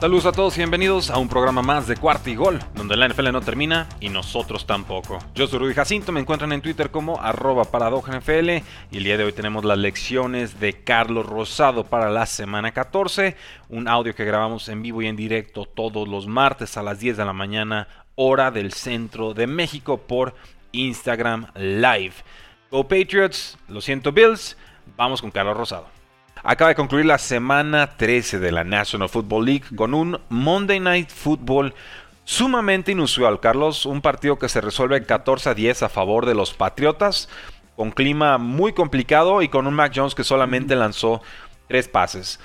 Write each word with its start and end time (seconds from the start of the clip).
Saludos 0.00 0.24
a 0.24 0.32
todos 0.32 0.56
y 0.56 0.60
bienvenidos 0.60 1.10
a 1.10 1.18
un 1.18 1.28
programa 1.28 1.60
más 1.60 1.86
de 1.86 1.94
Cuarto 1.94 2.30
y 2.30 2.34
Gol, 2.34 2.58
donde 2.74 2.96
la 2.96 3.06
NFL 3.06 3.32
no 3.32 3.42
termina 3.42 3.86
y 4.00 4.08
nosotros 4.08 4.66
tampoco. 4.66 5.18
Yo 5.34 5.46
soy 5.46 5.58
Rudy 5.58 5.74
Jacinto, 5.74 6.10
me 6.10 6.20
encuentran 6.20 6.54
en 6.54 6.62
Twitter 6.62 6.90
como 6.90 7.20
arroba 7.20 7.64
NFL 7.64 8.48
y 8.92 8.96
el 8.96 9.04
día 9.04 9.18
de 9.18 9.24
hoy 9.24 9.34
tenemos 9.34 9.62
las 9.62 9.76
lecciones 9.76 10.58
de 10.58 10.72
Carlos 10.72 11.26
Rosado 11.26 11.84
para 11.84 12.08
la 12.08 12.24
semana 12.24 12.72
14, 12.72 13.36
un 13.68 13.88
audio 13.88 14.14
que 14.14 14.24
grabamos 14.24 14.70
en 14.70 14.80
vivo 14.80 15.02
y 15.02 15.06
en 15.06 15.16
directo 15.16 15.66
todos 15.66 16.08
los 16.08 16.26
martes 16.26 16.78
a 16.78 16.82
las 16.82 16.98
10 16.98 17.18
de 17.18 17.24
la 17.26 17.34
mañana, 17.34 17.86
hora 18.14 18.50
del 18.50 18.72
centro 18.72 19.34
de 19.34 19.46
México 19.46 19.98
por 19.98 20.34
Instagram 20.72 21.48
Live. 21.56 22.14
Go 22.70 22.84
Patriots, 22.84 23.58
lo 23.68 23.82
siento 23.82 24.12
Bills, 24.12 24.56
vamos 24.96 25.20
con 25.20 25.30
Carlos 25.30 25.58
Rosado. 25.58 25.99
Acaba 26.42 26.70
de 26.70 26.74
concluir 26.74 27.04
la 27.04 27.18
semana 27.18 27.96
13 27.96 28.38
de 28.38 28.50
la 28.50 28.64
National 28.64 29.10
Football 29.10 29.44
League 29.44 29.64
con 29.76 29.92
un 29.92 30.18
Monday 30.30 30.80
Night 30.80 31.10
Football 31.10 31.74
sumamente 32.24 32.92
inusual. 32.92 33.40
Carlos, 33.40 33.84
un 33.84 34.00
partido 34.00 34.38
que 34.38 34.48
se 34.48 34.60
resuelve 34.60 35.04
14 35.04 35.50
a 35.50 35.54
10 35.54 35.82
a 35.82 35.88
favor 35.90 36.24
de 36.24 36.34
los 36.34 36.54
Patriotas, 36.54 37.28
con 37.76 37.90
clima 37.90 38.38
muy 38.38 38.72
complicado 38.72 39.42
y 39.42 39.48
con 39.48 39.66
un 39.66 39.74
Mac 39.74 39.92
Jones 39.94 40.14
que 40.14 40.24
solamente 40.24 40.76
lanzó 40.76 41.20
tres 41.68 41.88
pases. 41.88 42.40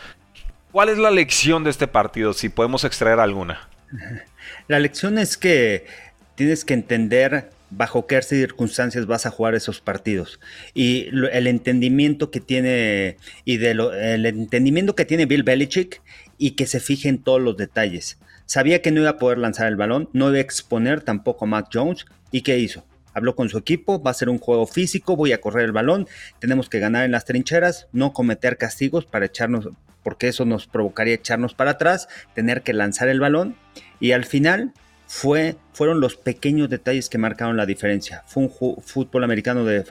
¿Cuál 0.74 0.90
es 0.90 0.98
la 0.98 1.12
lección 1.12 1.64
de 1.64 1.70
este 1.70 1.88
partido, 1.88 2.34
si 2.34 2.50
podemos 2.50 2.84
extraer 2.84 3.20
alguna? 3.22 3.70
La 4.68 4.80
lección 4.80 5.18
es 5.18 5.38
que 5.38 5.88
tienes 6.36 6.66
que 6.66 6.74
entender 6.74 7.50
bajo 7.70 8.08
qué 8.08 8.22
circunstancias 8.22 9.06
vas 9.06 9.26
a 9.26 9.32
jugar 9.32 9.56
esos 9.56 9.82
partidos. 9.82 10.40
Y 10.74 11.10
el 11.32 11.48
entendimiento 11.48 12.32
que 12.32 12.40
tiene, 12.40 13.18
y 13.44 13.58
de 13.58 13.72
el 13.72 14.26
entendimiento 14.26 14.96
que 14.96 15.06
tiene 15.06 15.26
Bill 15.26 15.44
Belichick 15.44 16.02
y 16.38 16.52
que 16.52 16.68
se 16.68 16.80
fije 16.80 17.10
en 17.10 17.20
todos 17.20 17.42
los 17.42 17.58
detalles. 17.58 18.20
Sabía 18.46 18.82
que 18.82 18.92
no 18.92 19.02
iba 19.02 19.10
a 19.10 19.18
poder 19.18 19.40
lanzar 19.40 19.68
el 19.68 19.76
balón, 19.76 20.10
no 20.14 20.30
iba 20.30 20.38
a 20.38 20.42
exponer 20.42 21.02
tampoco 21.02 21.46
a 21.46 21.48
Mac 21.48 21.70
Jones. 21.74 22.06
¿Y 22.32 22.42
qué 22.42 22.60
hizo? 22.60 22.86
Habló 23.14 23.36
con 23.36 23.50
su 23.50 23.58
equipo, 23.58 24.04
va 24.04 24.12
a 24.12 24.16
ser 24.16 24.30
un 24.30 24.40
juego 24.40 24.68
físico, 24.68 25.16
voy 25.16 25.32
a 25.32 25.40
correr 25.40 25.66
el 25.66 25.72
balón, 25.72 26.08
tenemos 26.40 26.70
que 26.70 26.80
ganar 26.80 27.06
en 27.06 27.12
las 27.12 27.26
trincheras, 27.26 27.88
no 27.94 28.12
cometer 28.12 28.58
castigos 28.58 29.06
para 29.06 29.26
echarnos, 29.26 29.70
porque 30.04 30.28
eso 30.28 30.44
nos 30.44 30.68
provocaría 30.68 31.16
echarnos 31.16 31.54
para 31.54 31.72
atrás, 31.72 32.10
tener 32.34 32.62
que 32.62 32.74
lanzar 32.74 33.08
el 33.08 33.22
balón. 33.22 33.56
Y 34.02 34.12
al 34.12 34.26
final 34.26 34.74
fue, 35.08 35.58
fueron 35.74 36.00
los 36.00 36.16
pequeños 36.16 36.70
detalles 36.70 37.10
que 37.10 37.18
marcaron 37.18 37.58
la 37.58 37.66
diferencia. 37.66 38.24
Fue 38.28 38.44
un 38.44 38.82
fútbol 38.82 39.24
americano 39.24 39.64
de 39.64 39.86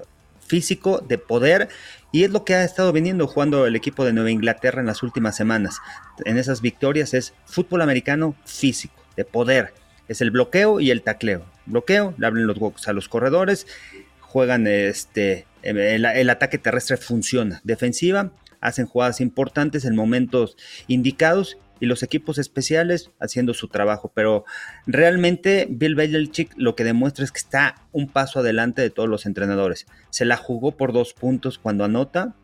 físico, 0.46 1.04
de 1.06 1.18
poder, 1.18 1.68
y 2.12 2.24
es 2.24 2.30
lo 2.30 2.44
que 2.44 2.54
ha 2.54 2.64
estado 2.64 2.92
viniendo 2.92 3.26
jugando 3.26 3.66
el 3.66 3.76
equipo 3.76 4.04
de 4.04 4.12
Nueva 4.12 4.30
Inglaterra 4.30 4.80
en 4.80 4.86
las 4.86 5.02
últimas 5.02 5.36
semanas. 5.36 5.78
En 6.24 6.38
esas 6.38 6.60
victorias 6.60 7.14
es 7.14 7.34
fútbol 7.46 7.82
americano 7.82 8.36
físico, 8.44 9.02
de 9.16 9.24
poder. 9.24 9.72
Es 10.08 10.20
el 10.20 10.30
bloqueo 10.30 10.80
y 10.80 10.90
el 10.90 11.02
tacleo. 11.02 11.46
Bloqueo, 11.66 12.14
le 12.18 12.26
abren 12.26 12.46
los 12.46 12.58
huecos 12.58 12.86
a 12.88 12.92
los 12.92 13.08
corredores, 13.08 13.66
juegan 14.20 14.66
este, 14.66 15.46
el, 15.62 16.04
el 16.04 16.30
ataque 16.30 16.58
terrestre 16.58 16.98
funciona. 16.98 17.60
Defensiva, 17.64 18.32
hacen 18.60 18.86
jugadas 18.86 19.20
importantes 19.20 19.84
en 19.84 19.94
momentos 19.94 20.56
indicados 20.88 21.58
y 21.84 21.86
los 21.86 22.02
equipos 22.02 22.38
especiales 22.38 23.10
haciendo 23.20 23.54
su 23.54 23.68
trabajo. 23.68 24.10
Pero 24.14 24.44
realmente 24.86 25.66
Bill 25.70 25.94
Belichick 25.94 26.52
lo 26.56 26.74
que 26.74 26.84
demuestra 26.84 27.24
es 27.24 27.30
que 27.30 27.38
está 27.38 27.76
un 27.92 28.08
paso 28.08 28.40
adelante 28.40 28.82
de 28.82 28.90
todos 28.90 29.08
los 29.08 29.26
entrenadores. 29.26 29.86
Se 30.10 30.24
la 30.24 30.36
jugó 30.36 30.72
por 30.72 30.92
dos 30.92 31.14
puntos 31.14 31.58
cuando 31.58 31.84
anota. 31.84 32.34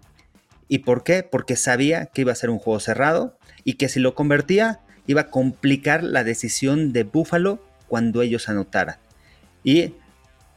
¿Y 0.69 0.81
por 0.81 1.03
qué? 1.03 1.23
Porque 1.25 1.57
sabía 1.57 2.07
que 2.07 2.21
iba 2.21 2.33
a 2.33 2.37
ser 2.37 2.51
un 2.51 2.59
juego 2.59 2.79
cerrado 2.79 3.39
y 3.65 3.75
que 3.75 3.89
si 3.89 3.99
lo 3.99 4.15
convertía 4.15 4.81
iba 5.07 5.23
a 5.23 5.31
complicar 5.31 6.05
la 6.05 6.23
decisión 6.23 6.93
de 6.93 7.03
Buffalo 7.03 7.65
cuando 7.89 8.23
ellos 8.23 8.49
anotaran. 8.49 8.99
Y 9.65 9.95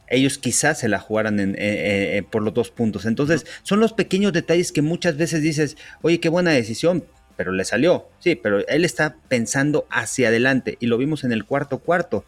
ellos 0.08 0.38
quizás 0.38 0.78
se 0.78 0.88
la 0.88 1.00
jugaran 1.00 1.40
en, 1.40 1.54
eh, 1.56 2.18
eh, 2.18 2.22
por 2.22 2.42
los 2.42 2.54
dos 2.54 2.70
puntos. 2.70 3.06
Entonces, 3.06 3.46
son 3.62 3.80
los 3.80 3.92
pequeños 3.92 4.32
detalles 4.32 4.70
que 4.70 4.82
muchas 4.82 5.16
veces 5.16 5.42
dices, 5.42 5.76
oye, 6.02 6.20
qué 6.20 6.28
buena 6.28 6.52
decisión, 6.52 7.04
pero 7.36 7.52
le 7.52 7.64
salió, 7.64 8.08
sí, 8.18 8.34
pero 8.34 8.66
él 8.66 8.84
está 8.84 9.16
pensando 9.28 9.86
hacia 9.90 10.28
adelante 10.28 10.76
y 10.80 10.86
lo 10.86 10.98
vimos 10.98 11.24
en 11.24 11.32
el 11.32 11.44
cuarto 11.44 11.78
cuarto. 11.78 12.24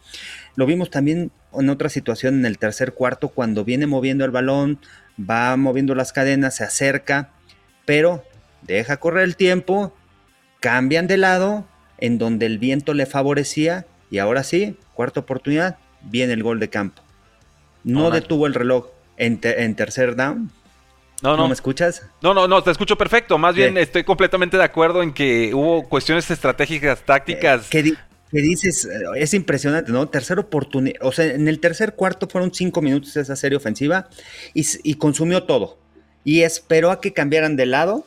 Lo 0.55 0.65
vimos 0.65 0.89
también 0.89 1.31
en 1.53 1.69
otra 1.69 1.89
situación 1.89 2.35
en 2.35 2.45
el 2.45 2.57
tercer 2.57 2.93
cuarto 2.93 3.29
cuando 3.29 3.63
viene 3.63 3.87
moviendo 3.87 4.25
el 4.25 4.31
balón, 4.31 4.79
va 5.19 5.55
moviendo 5.57 5.95
las 5.95 6.13
cadenas, 6.13 6.55
se 6.55 6.63
acerca, 6.63 7.31
pero 7.85 8.23
deja 8.61 8.97
correr 8.97 9.23
el 9.23 9.35
tiempo, 9.35 9.93
cambian 10.59 11.07
de 11.07 11.17
lado 11.17 11.67
en 11.97 12.17
donde 12.17 12.45
el 12.45 12.59
viento 12.59 12.93
le 12.93 13.05
favorecía 13.05 13.85
y 14.09 14.19
ahora 14.19 14.43
sí, 14.43 14.77
cuarta 14.93 15.21
oportunidad, 15.21 15.77
viene 16.01 16.33
el 16.33 16.43
gol 16.43 16.59
de 16.59 16.69
campo. 16.69 17.01
No, 17.83 18.11
detuvo 18.11 18.47
el 18.47 18.53
reloj 18.53 18.87
en, 19.17 19.39
en 19.41 19.75
tercer 19.75 20.15
down, 20.15 20.51
no, 21.35 21.43
no. 21.43 21.47
me 21.47 21.53
escuchas? 21.53 22.03
No, 22.21 22.33
no, 22.33 22.47
no, 22.47 22.63
te 22.63 22.71
escucho 22.71 22.97
perfecto. 22.97 23.37
Más 23.37 23.55
bien 23.55 23.77
estoy 23.77 24.03
completamente 24.03 24.57
de 24.57 24.63
acuerdo 24.63 25.03
en 25.03 25.13
que 25.13 25.53
hubo 25.53 25.87
cuestiones 25.87 26.29
estratégicas, 26.29 27.01
tácticas. 27.05 27.67
¿Qué, 27.69 27.83
dices? 28.31 28.85
Eh, 28.85 28.89
es 29.15 29.33
impresionante, 29.33 29.91
¿no? 29.91 30.07
Tercera 30.09 30.41
oportunidad. 30.41 30.99
O 31.01 31.11
sea, 31.11 31.25
en 31.25 31.47
el 31.47 31.59
tercer 31.59 31.95
cuarto 31.95 32.27
fueron 32.27 32.53
cinco 32.53 32.81
minutos 32.81 33.15
esa 33.17 33.35
serie 33.35 33.57
ofensiva 33.57 34.09
y, 34.53 34.95
consumió 34.95 35.43
todo. 35.43 35.77
Y 36.23 36.41
esperó 36.41 36.91
a 36.91 36.99
que 36.99 37.13
cambiaran 37.13 37.55
de 37.55 37.65
lado 37.65 38.05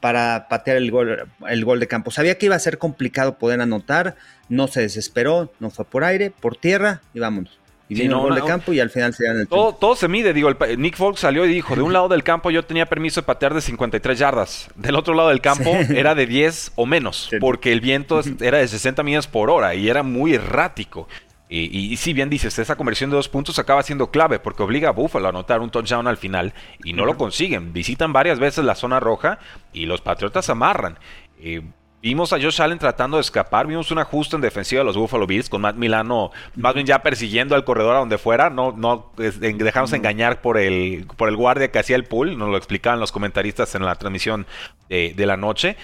para 0.00 0.48
patear 0.48 0.76
el 0.76 0.90
gol, 0.90 1.28
el 1.48 1.64
gol 1.64 1.78
de 1.78 1.86
campo. 1.86 2.10
Sabía 2.10 2.36
que 2.36 2.46
iba 2.46 2.56
a 2.56 2.60
ser 2.60 2.78
complicado 2.78 3.38
poder 3.38 3.60
anotar, 3.60 4.16
no 4.48 4.66
se 4.66 4.80
desesperó, 4.80 5.52
no 5.60 5.70
fue 5.70 5.84
por 5.84 6.02
aire, 6.04 6.30
por 6.30 6.56
tierra 6.56 7.02
y 7.14 7.20
vámonos. 7.20 7.59
Y 7.90 7.96
sí, 7.96 8.06
gol 8.06 8.36
de 8.36 8.42
campo 8.42 8.72
y 8.72 8.78
al 8.78 8.88
final 8.88 9.12
se 9.12 9.24
dan 9.24 9.40
el 9.40 9.48
todo, 9.48 9.74
todo 9.74 9.96
se 9.96 10.06
mide, 10.06 10.32
digo, 10.32 10.48
Nick 10.78 10.96
Folk 10.96 11.18
salió 11.18 11.44
y 11.44 11.52
dijo, 11.52 11.74
de 11.74 11.82
un 11.82 11.92
lado 11.92 12.08
del 12.08 12.22
campo 12.22 12.52
yo 12.52 12.64
tenía 12.64 12.86
permiso 12.86 13.20
de 13.20 13.26
patear 13.26 13.52
de 13.52 13.60
53 13.60 14.16
yardas, 14.16 14.70
del 14.76 14.94
otro 14.94 15.12
lado 15.12 15.30
del 15.30 15.40
campo 15.40 15.76
era 15.92 16.14
de 16.14 16.26
10 16.26 16.72
o 16.76 16.86
menos, 16.86 17.28
porque 17.40 17.72
el 17.72 17.80
viento 17.80 18.20
era 18.40 18.58
de 18.58 18.68
60 18.68 19.02
millas 19.02 19.26
por 19.26 19.50
hora 19.50 19.74
y 19.74 19.88
era 19.88 20.04
muy 20.04 20.34
errático. 20.34 21.08
Y, 21.52 21.96
si 21.96 22.12
bien 22.12 22.30
dices, 22.30 22.56
esa 22.60 22.76
conversión 22.76 23.10
de 23.10 23.16
dos 23.16 23.28
puntos 23.28 23.58
acaba 23.58 23.82
siendo 23.82 24.12
clave 24.12 24.38
porque 24.38 24.62
obliga 24.62 24.90
a 24.90 24.92
Buffalo 24.92 25.26
a 25.26 25.30
anotar 25.30 25.58
un 25.58 25.70
touchdown 25.70 26.06
al 26.06 26.16
final 26.16 26.54
y 26.84 26.92
no 26.92 27.04
lo 27.04 27.16
consiguen. 27.16 27.72
Visitan 27.72 28.12
varias 28.12 28.38
veces 28.38 28.64
la 28.64 28.76
zona 28.76 29.00
roja 29.00 29.40
y 29.72 29.86
los 29.86 30.00
Patriotas 30.00 30.48
amarran. 30.48 30.96
Eh, 31.40 31.62
Vimos 32.02 32.32
a 32.32 32.40
Josh 32.40 32.62
Allen 32.62 32.78
tratando 32.78 33.18
de 33.18 33.20
escapar, 33.20 33.66
vimos 33.66 33.90
un 33.90 33.98
ajuste 33.98 34.34
en 34.34 34.40
defensiva 34.40 34.80
de 34.80 34.86
los 34.86 34.96
Buffalo 34.96 35.26
Bills 35.26 35.50
con 35.50 35.60
Matt 35.60 35.76
Milano 35.76 36.30
más 36.56 36.72
bien 36.72 36.86
ya 36.86 37.02
persiguiendo 37.02 37.54
al 37.54 37.64
corredor 37.64 37.94
a 37.94 37.98
donde 37.98 38.16
fuera, 38.16 38.48
no, 38.48 38.72
no 38.72 39.12
dejamos 39.16 39.92
engañar 39.92 40.40
por 40.40 40.56
el, 40.56 41.06
por 41.18 41.28
el 41.28 41.36
guardia 41.36 41.70
que 41.70 41.78
hacía 41.78 41.96
el 41.96 42.04
pool, 42.04 42.38
nos 42.38 42.48
lo 42.48 42.56
explicaban 42.56 43.00
los 43.00 43.12
comentaristas 43.12 43.74
en 43.74 43.84
la 43.84 43.96
transmisión 43.96 44.46
de, 44.88 45.14
la 45.26 45.36
noche. 45.36 45.76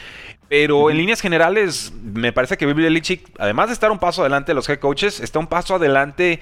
Pero 0.48 0.90
en 0.90 0.96
líneas 0.96 1.20
generales, 1.20 1.92
me 2.02 2.32
parece 2.32 2.56
que 2.56 2.64
Bill 2.64 2.74
Belichick, 2.74 3.28
además 3.38 3.68
de 3.68 3.74
estar 3.74 3.90
un 3.90 3.98
paso 3.98 4.22
adelante 4.22 4.52
de 4.52 4.54
los 4.54 4.66
head 4.70 4.78
coaches, 4.78 5.20
está 5.20 5.38
un 5.38 5.48
paso 5.48 5.74
adelante 5.74 6.40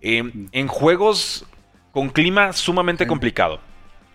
em, 0.00 0.48
en 0.52 0.66
juegos 0.66 1.44
con 1.92 2.08
clima 2.08 2.54
sumamente 2.54 3.06
complicado. 3.06 3.60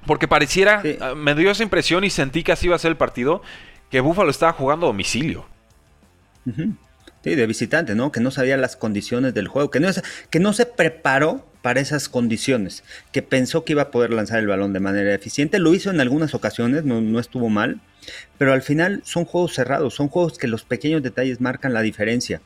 Porque 0.08 0.28
pareciera, 0.28 0.82
ah, 1.02 1.14
me 1.16 1.36
dio 1.36 1.52
esa 1.52 1.62
impresión 1.62 2.04
y 2.04 2.10
sentí 2.10 2.42
que 2.42 2.54
así 2.54 2.66
iba 2.66 2.76
a 2.76 2.80
ser 2.80 2.92
el 2.92 2.98
partido, 2.98 3.44
que 3.90 4.00
Buffalo 4.00 4.30
estaba 4.30 4.54
jugando 4.54 4.86
a 4.86 4.90
domicilio. 4.90 5.46
Sí, 7.24 7.36
de 7.36 7.48
visitante, 7.48 7.96
¿no? 7.96 8.12
Que 8.12 8.22
no 8.22 8.32
sabía 8.32 8.58
las 8.58 8.76
condiciones 8.76 9.34
del 9.34 9.48
juego, 9.48 9.70
que 9.70 9.80
no, 9.80 9.90
que 10.30 10.40
no 10.40 10.54
se 10.54 10.66
preparó 10.66 11.46
para 11.62 11.82
esas 11.82 12.08
condiciones, 12.08 12.84
que 13.12 13.22
pensó 13.22 13.66
que 13.66 13.74
iba 13.74 13.84
a 13.84 13.92
poder 13.92 14.12
lanzar 14.12 14.40
el 14.40 14.48
balón 14.48 14.72
de 14.72 14.80
manera 14.80 15.14
eficiente. 15.14 15.60
Lo 15.60 15.74
hizo 15.74 15.90
en 15.90 16.00
algunas 16.00 16.34
ocasiones, 16.34 16.86
no, 16.86 17.02
no 17.02 17.20
estuvo 17.20 17.50
mal, 17.50 17.82
pero 18.38 18.54
al 18.54 18.62
final 18.62 19.02
son 19.04 19.26
juegos 19.26 19.54
cerrados, 19.54 19.94
son 19.94 20.08
juegos 20.08 20.38
que 20.38 20.48
los 20.48 20.64
pequeños 20.64 21.04
detalles 21.04 21.42
marcan 21.42 21.74
la 21.74 21.82
diferencia. 21.82 22.42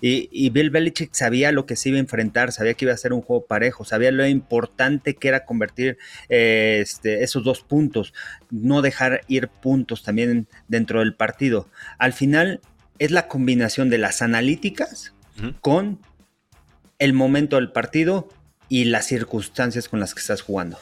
Y, 0.00 0.50
Bill 0.50 0.70
Belichick 0.70 1.12
sabía 1.12 1.50
lo 1.50 1.66
que 1.66 1.76
se 1.76 1.88
iba 1.88 1.96
a 1.96 2.00
enfrentar, 2.00 2.52
sabía 2.52 2.74
que 2.74 2.84
iba 2.84 2.94
a 2.94 2.96
ser 2.96 3.12
un 3.12 3.20
juego 3.20 3.46
parejo, 3.46 3.84
sabía 3.84 4.12
lo 4.12 4.26
importante 4.26 5.14
que 5.14 5.28
era 5.28 5.44
convertir 5.44 5.98
eh, 6.28 6.78
este, 6.82 7.24
esos 7.24 7.42
dos 7.42 7.62
puntos, 7.62 8.14
no 8.50 8.80
dejar 8.80 9.22
ir 9.26 9.48
puntos 9.48 10.02
también 10.02 10.46
dentro 10.68 11.00
del 11.00 11.14
partido. 11.14 11.68
Al 11.98 12.12
final 12.12 12.60
es 12.98 13.10
la 13.10 13.26
combinación 13.28 13.90
de 13.90 13.98
las 13.98 14.22
analíticas 14.22 15.14
con 15.60 16.00
el 16.98 17.12
momento 17.12 17.56
del 17.56 17.70
partido 17.70 18.28
y 18.68 18.84
las 18.84 19.06
circunstancias 19.06 19.88
con 19.88 20.00
las 20.00 20.14
que 20.14 20.20
estás 20.20 20.42
jugando. 20.42 20.78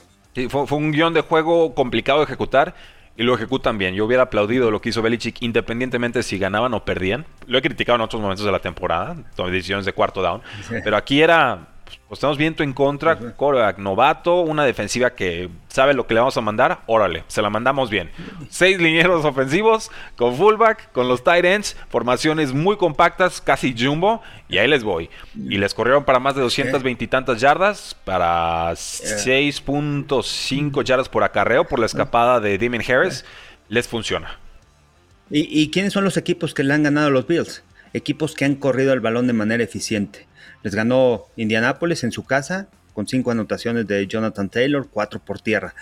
fue, 0.49 0.67
fue 0.67 0.79
un 0.79 0.93
guion 0.93 1.15
de 1.15 1.21
juego 1.21 1.75
complicado 1.75 2.21
de 2.21 2.25
ejecutar 2.25 2.75
y 3.17 3.23
lo 3.23 3.35
ejecutan 3.35 3.79
bien. 3.79 3.95
Yo 3.95 4.05
hubiera 4.05 4.25
aplaudido 4.25 4.71
lo 4.71 4.81
que 4.81 4.91
hizo 4.91 5.03
Belichick 5.03 5.43
independientemente 5.43 6.23
si 6.23 6.39
ganaban 6.39 6.75
o 6.75 6.85
perdían. 6.85 7.27
Lo 7.47 7.59
he 7.59 7.63
criticado 7.63 7.97
en 7.97 8.03
otros 8.03 8.21
momentos 8.21 8.45
de 8.45 8.53
la 8.53 8.61
temporada, 8.61 9.17
decisiones 9.51 9.87
de 9.87 9.93
cuarto 9.93 10.23
down. 10.23 10.43
Pero 10.85 10.97
aquí 10.97 11.23
era 11.23 11.69
pues 12.09 12.19
estamos 12.19 12.39
viento 12.39 12.63
en 12.63 12.73
contra, 12.73 13.19
coreback 13.37 13.79
novato, 13.79 14.41
una 14.41 14.65
defensiva 14.65 15.15
que 15.15 15.51
sabe 15.69 15.93
lo 15.93 16.07
que 16.07 16.15
le 16.15 16.21
vamos 16.21 16.37
a 16.37 16.41
mandar, 16.41 16.83
órale, 16.87 17.25
se 17.27 17.43
la 17.43 17.51
mandamos 17.51 17.91
bien. 17.91 18.11
Seis 18.49 18.81
linieros 18.81 19.25
ofensivos, 19.25 19.91
con 20.17 20.37
fullback, 20.37 20.93
con 20.93 21.09
los 21.09 21.25
tight 21.25 21.45
ends, 21.45 21.77
formaciones 21.89 22.53
muy 22.53 22.77
compactas, 22.77 23.41
casi 23.41 23.75
jumbo, 23.77 24.23
y 24.49 24.59
ahí 24.59 24.69
les 24.69 24.85
voy. 24.85 25.11
Y 25.35 25.59
les 25.59 25.75
corrieron 25.75 26.05
para 26.05 26.21
más 26.21 26.37
de 26.37 26.43
220 26.43 27.05
y 27.05 27.09
tantas 27.09 27.41
yardas, 27.41 27.97
para 28.05 28.71
6.5 28.73 30.85
yardas 30.85 31.09
por 31.09 31.25
acarreo 31.25 31.67
por 31.67 31.81
la 31.81 31.87
escapada 31.87 32.39
de 32.39 32.57
Damien 32.57 32.85
Harris, 32.89 33.25
les 33.69 33.89
funciona. 33.89 34.39
¿Y, 35.29 35.61
¿Y 35.61 35.71
quiénes 35.71 35.93
son 35.93 36.05
los 36.05 36.17
equipos 36.17 36.55
que 36.55 36.63
le 36.63 36.73
han 36.73 36.85
ganado 36.85 37.09
a 37.09 37.11
los 37.11 37.27
Bills? 37.27 37.65
Equipos 37.93 38.35
que 38.35 38.45
han 38.45 38.55
corrido 38.55 38.93
el 38.93 39.01
balón 39.01 39.27
de 39.27 39.33
manera 39.33 39.65
eficiente. 39.65 40.27
Les 40.67 40.75
ganó 40.75 41.27
Indianápolis 41.37 42.03
en 42.03 42.11
su 42.11 42.25
casa 42.25 42.67
con 42.93 43.07
cinco 43.07 43.31
anotaciones 43.31 43.87
de 43.87 44.05
Jonathan 44.09 44.49
Taylor, 44.49 44.89
cuatro 44.91 45.21
por 45.25 45.39
tierra. 45.39 45.77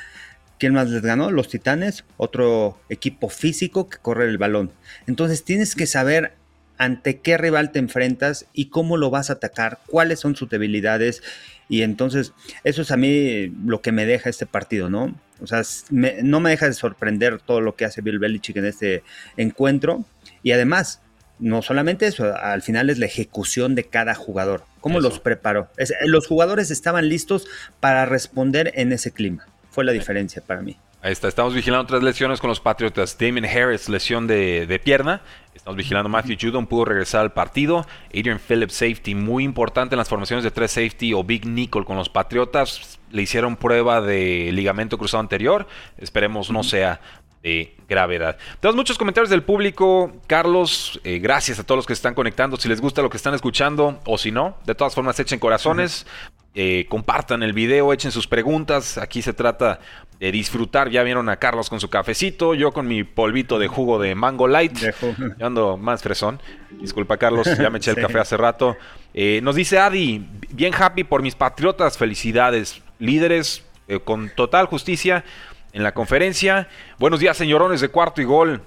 ¿Quién 0.59 0.75
más 0.75 0.91
les 0.91 1.01
ganó? 1.01 1.31
Los 1.31 1.49
Titanes, 1.49 2.05
otro 2.19 2.79
equipo 2.91 3.31
físico 3.31 3.89
que 3.89 3.97
corre 3.97 4.27
el 4.27 4.37
balón. 4.37 4.73
Entonces 5.07 5.43
tienes 5.43 5.75
que 5.75 5.87
saber 5.87 6.35
ante 6.77 7.21
qué 7.21 7.39
rival 7.39 7.73
te 7.73 7.79
enfrentas 7.79 8.45
y 8.53 8.67
cómo 8.67 8.99
lo 8.99 9.09
vas 9.09 9.31
a 9.31 9.35
atacar, 9.35 9.79
cuáles 9.87 10.21
son 10.21 10.37
sus 10.37 10.51
debilidades. 10.51 11.23
Y 11.71 11.81
entonces 11.81 12.35
eso 12.63 12.83
es 12.83 12.91
a 12.91 12.99
mí 12.99 13.51
lo 13.65 13.81
que 13.81 13.91
me 13.91 14.05
deja 14.05 14.29
este 14.29 14.45
partido, 14.45 14.91
¿no? 14.91 15.19
O 15.41 15.47
sea, 15.47 15.63
no 15.89 16.41
me 16.41 16.51
deja 16.51 16.67
de 16.67 16.75
sorprender 16.75 17.41
todo 17.41 17.63
lo 17.63 17.75
que 17.75 17.87
hace 17.87 18.03
Bill 18.03 18.19
Belichick 18.19 18.59
en 18.59 18.67
este 18.67 19.03
encuentro. 19.39 20.05
Y 20.43 20.53
además, 20.53 21.01
no 21.39 21.63
solamente 21.63 22.07
eso, 22.07 22.35
al 22.37 22.63
final 22.63 22.91
es 22.91 22.99
la 22.99 23.07
ejecución 23.07 23.75
de 23.75 23.85
cada 23.85 24.15
jugador. 24.15 24.65
¿Cómo 24.81 25.01
los 25.01 25.19
preparó? 25.19 25.69
los 26.07 26.27
jugadores 26.27 26.71
estaban 26.71 27.09
listos 27.09 27.47
para 27.81 28.07
responder 28.07 28.73
en 28.75 28.93
ese 28.93 29.13
clima. 29.13 29.47
Fue 29.71 29.85
la 29.85 29.93
diferencia 29.93 30.43
para 30.47 30.63
mí. 30.63 30.79
Ahí 31.05 31.13
está, 31.13 31.29
estamos 31.29 31.53
vigilando 31.53 31.85
tres 31.87 32.03
lesiones 32.03 32.41
con 32.41 32.49
los 32.49 32.61
Patriotas. 32.61 33.19
Damien 33.19 33.45
Harris, 33.45 33.91
lesión 33.91 34.27
de, 34.27 34.81
pierna. 34.83 35.21
Estamos 35.55 35.77
vigilando 35.77 36.09
Matthew 36.09 36.39
Judon, 36.41 36.67
pudo 36.67 36.87
regresar 36.87 37.21
al 37.21 37.35
partido. 37.35 37.87
Adrian 38.09 38.39
Phillips, 38.39 38.73
safety, 38.73 39.15
muy 39.15 39.45
importante 39.45 39.97
en 39.97 39.99
las 39.99 40.09
formaciones 40.09 40.45
de 40.45 40.51
tres 40.51 40.71
safety 40.71 41.13
o 41.13 41.23
Big 41.23 41.47
Nickel 41.47 41.85
con 41.85 41.99
los 41.99 42.09
Patriotas. 42.09 42.99
Le 43.11 43.21
hicieron 43.21 43.57
prueba 43.57 44.01
de 44.01 44.51
ligamento 44.53 44.97
cruzado 44.97 45.21
anterior. 45.21 45.67
Esperemos 45.99 46.51
no 46.51 46.63
sea 46.63 47.03
de 47.45 47.77
gravedad. 47.87 48.39
Tenemos 48.59 48.75
muchos 48.75 48.97
comentarios 48.97 49.29
del 49.29 49.43
público. 49.43 50.11
Carlos, 50.27 50.99
eh, 51.05 51.19
gracias 51.19 51.59
a 51.59 51.63
todos 51.63 51.77
los 51.77 51.87
que 51.87 51.93
están 51.93 52.15
conectando. 52.15 52.57
Si 52.57 52.69
les 52.69 52.81
gusta 52.81 53.03
lo 53.03 53.11
que 53.11 53.19
están 53.19 53.35
escuchando 53.35 54.01
o 54.07 54.17
si 54.17 54.33
no, 54.33 54.57
de 54.65 54.75
todas 54.75 54.95
formas 54.95 55.21
echen 55.21 55.39
corazones. 55.39 56.07
Eh, 56.57 56.87
compartan 56.89 57.43
el 57.43 57.53
video, 57.53 57.93
echen 57.93 58.13
sus 58.13 58.27
preguntas. 58.27 58.97
Aquí 58.97 59.21
se 59.21 59.35
trata 59.35 59.81
de 60.19 60.33
disfrutar. 60.33 60.89
Ya 60.89 61.03
vieron 61.03 61.29
a 61.29 61.37
Carlos 61.37 61.69
con 61.69 61.81
su 61.81 61.91
cafecito, 61.91 62.55
yo 62.55 62.73
con 62.73 62.87
mi 62.87 63.05
polvito 63.05 63.59
de 63.59 63.69
jugo 63.69 63.99
de 63.99 64.15
mango 64.15 64.49
light. 64.49 64.79
Yo 65.39 65.47
ando 65.47 65.77
más 65.77 66.03
fresón. 66.03 66.41
Disculpa, 66.81 67.19
Carlos, 67.19 67.47
ya 67.59 67.69
me 67.69 67.79
eché 67.79 67.91
el 67.91 67.97
café 68.01 68.21
hace 68.21 68.37
rato. 68.39 68.77
Eh, 69.13 69.41
nos 69.43 69.55
dice 69.55 69.79
Adi, 69.79 70.27
bien 70.51 70.73
happy 70.75 71.05
por 71.05 71.21
mis 71.21 71.35
patriotas. 71.35 71.99
Felicidades, 71.99 72.81
líderes 72.99 73.65
con 74.05 74.31
total 74.35 74.65
justicia 74.65 75.25
en 75.75 75.83
la 75.83 75.93
conferencia. 75.93 76.69
Buenos 76.99 77.21
días, 77.21 77.37
señorones 77.37 77.83
de 77.83 77.89
cuarto 77.89 78.23
y 78.23 78.25
gol. 78.25 78.63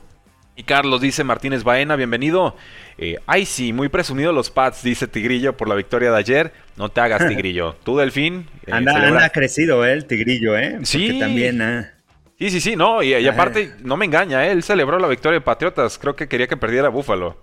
Y 0.56 0.63
Carlos 0.63 1.01
dice 1.01 1.24
Martínez 1.24 1.63
Baena, 1.63 1.95
bienvenido. 1.95 2.56
Eh, 2.98 3.18
ay, 3.27 3.45
sí, 3.45 3.74
muy 3.74 3.89
presumido 3.89 4.33
los 4.33 4.50
Pats, 4.50 4.83
dice 4.83 5.07
Tigrillo 5.07 5.56
por 5.56 5.69
la 5.69 5.75
victoria 5.75 6.12
de 6.12 6.18
ayer. 6.18 6.51
No 6.75 6.89
te 6.89 7.00
hagas, 7.00 7.27
Tigrillo. 7.30 7.75
Tú, 7.83 7.98
Delfín. 7.98 8.48
Eh, 8.65 8.71
anda, 8.71 9.30
crecido 9.30 9.86
eh, 9.86 9.94
el 9.94 10.06
Tigrillo, 10.06 10.57
¿eh? 10.57 10.80
Sí. 10.83 11.18
también. 11.18 11.62
Ah. 11.62 11.94
Sí, 12.38 12.50
sí, 12.50 12.59
sí, 12.59 12.75
no. 12.75 13.01
Y, 13.01 13.25
aparte, 13.27 13.71
no 13.83 13.95
me 13.98 14.06
engaña, 14.06 14.45
él 14.45 14.62
celebró 14.62 15.00
la 15.00 15.07
victoria 15.07 15.39
de 15.39 15.45
Patriotas. 15.45 15.98
Creo 15.98 16.15
que 16.15 16.27
quería 16.27 16.48
que 16.48 16.57
perdiera 16.57 16.89
Búfalo. 16.89 17.38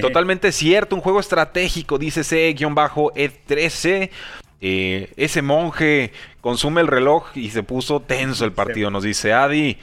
Totalmente 0.00 0.52
cierto, 0.52 0.96
un 0.96 1.02
juego 1.02 1.20
estratégico, 1.20 1.98
dice 1.98 2.22
C-E13. 2.22 4.10
Eh, 4.60 5.12
ese 5.16 5.42
monje 5.42 6.12
consume 6.40 6.80
el 6.80 6.86
reloj 6.86 7.26
y 7.34 7.50
se 7.50 7.62
puso 7.62 8.00
tenso 8.00 8.44
el 8.44 8.52
partido, 8.52 8.90
nos 8.90 9.02
dice 9.02 9.32
Adi. 9.32 9.78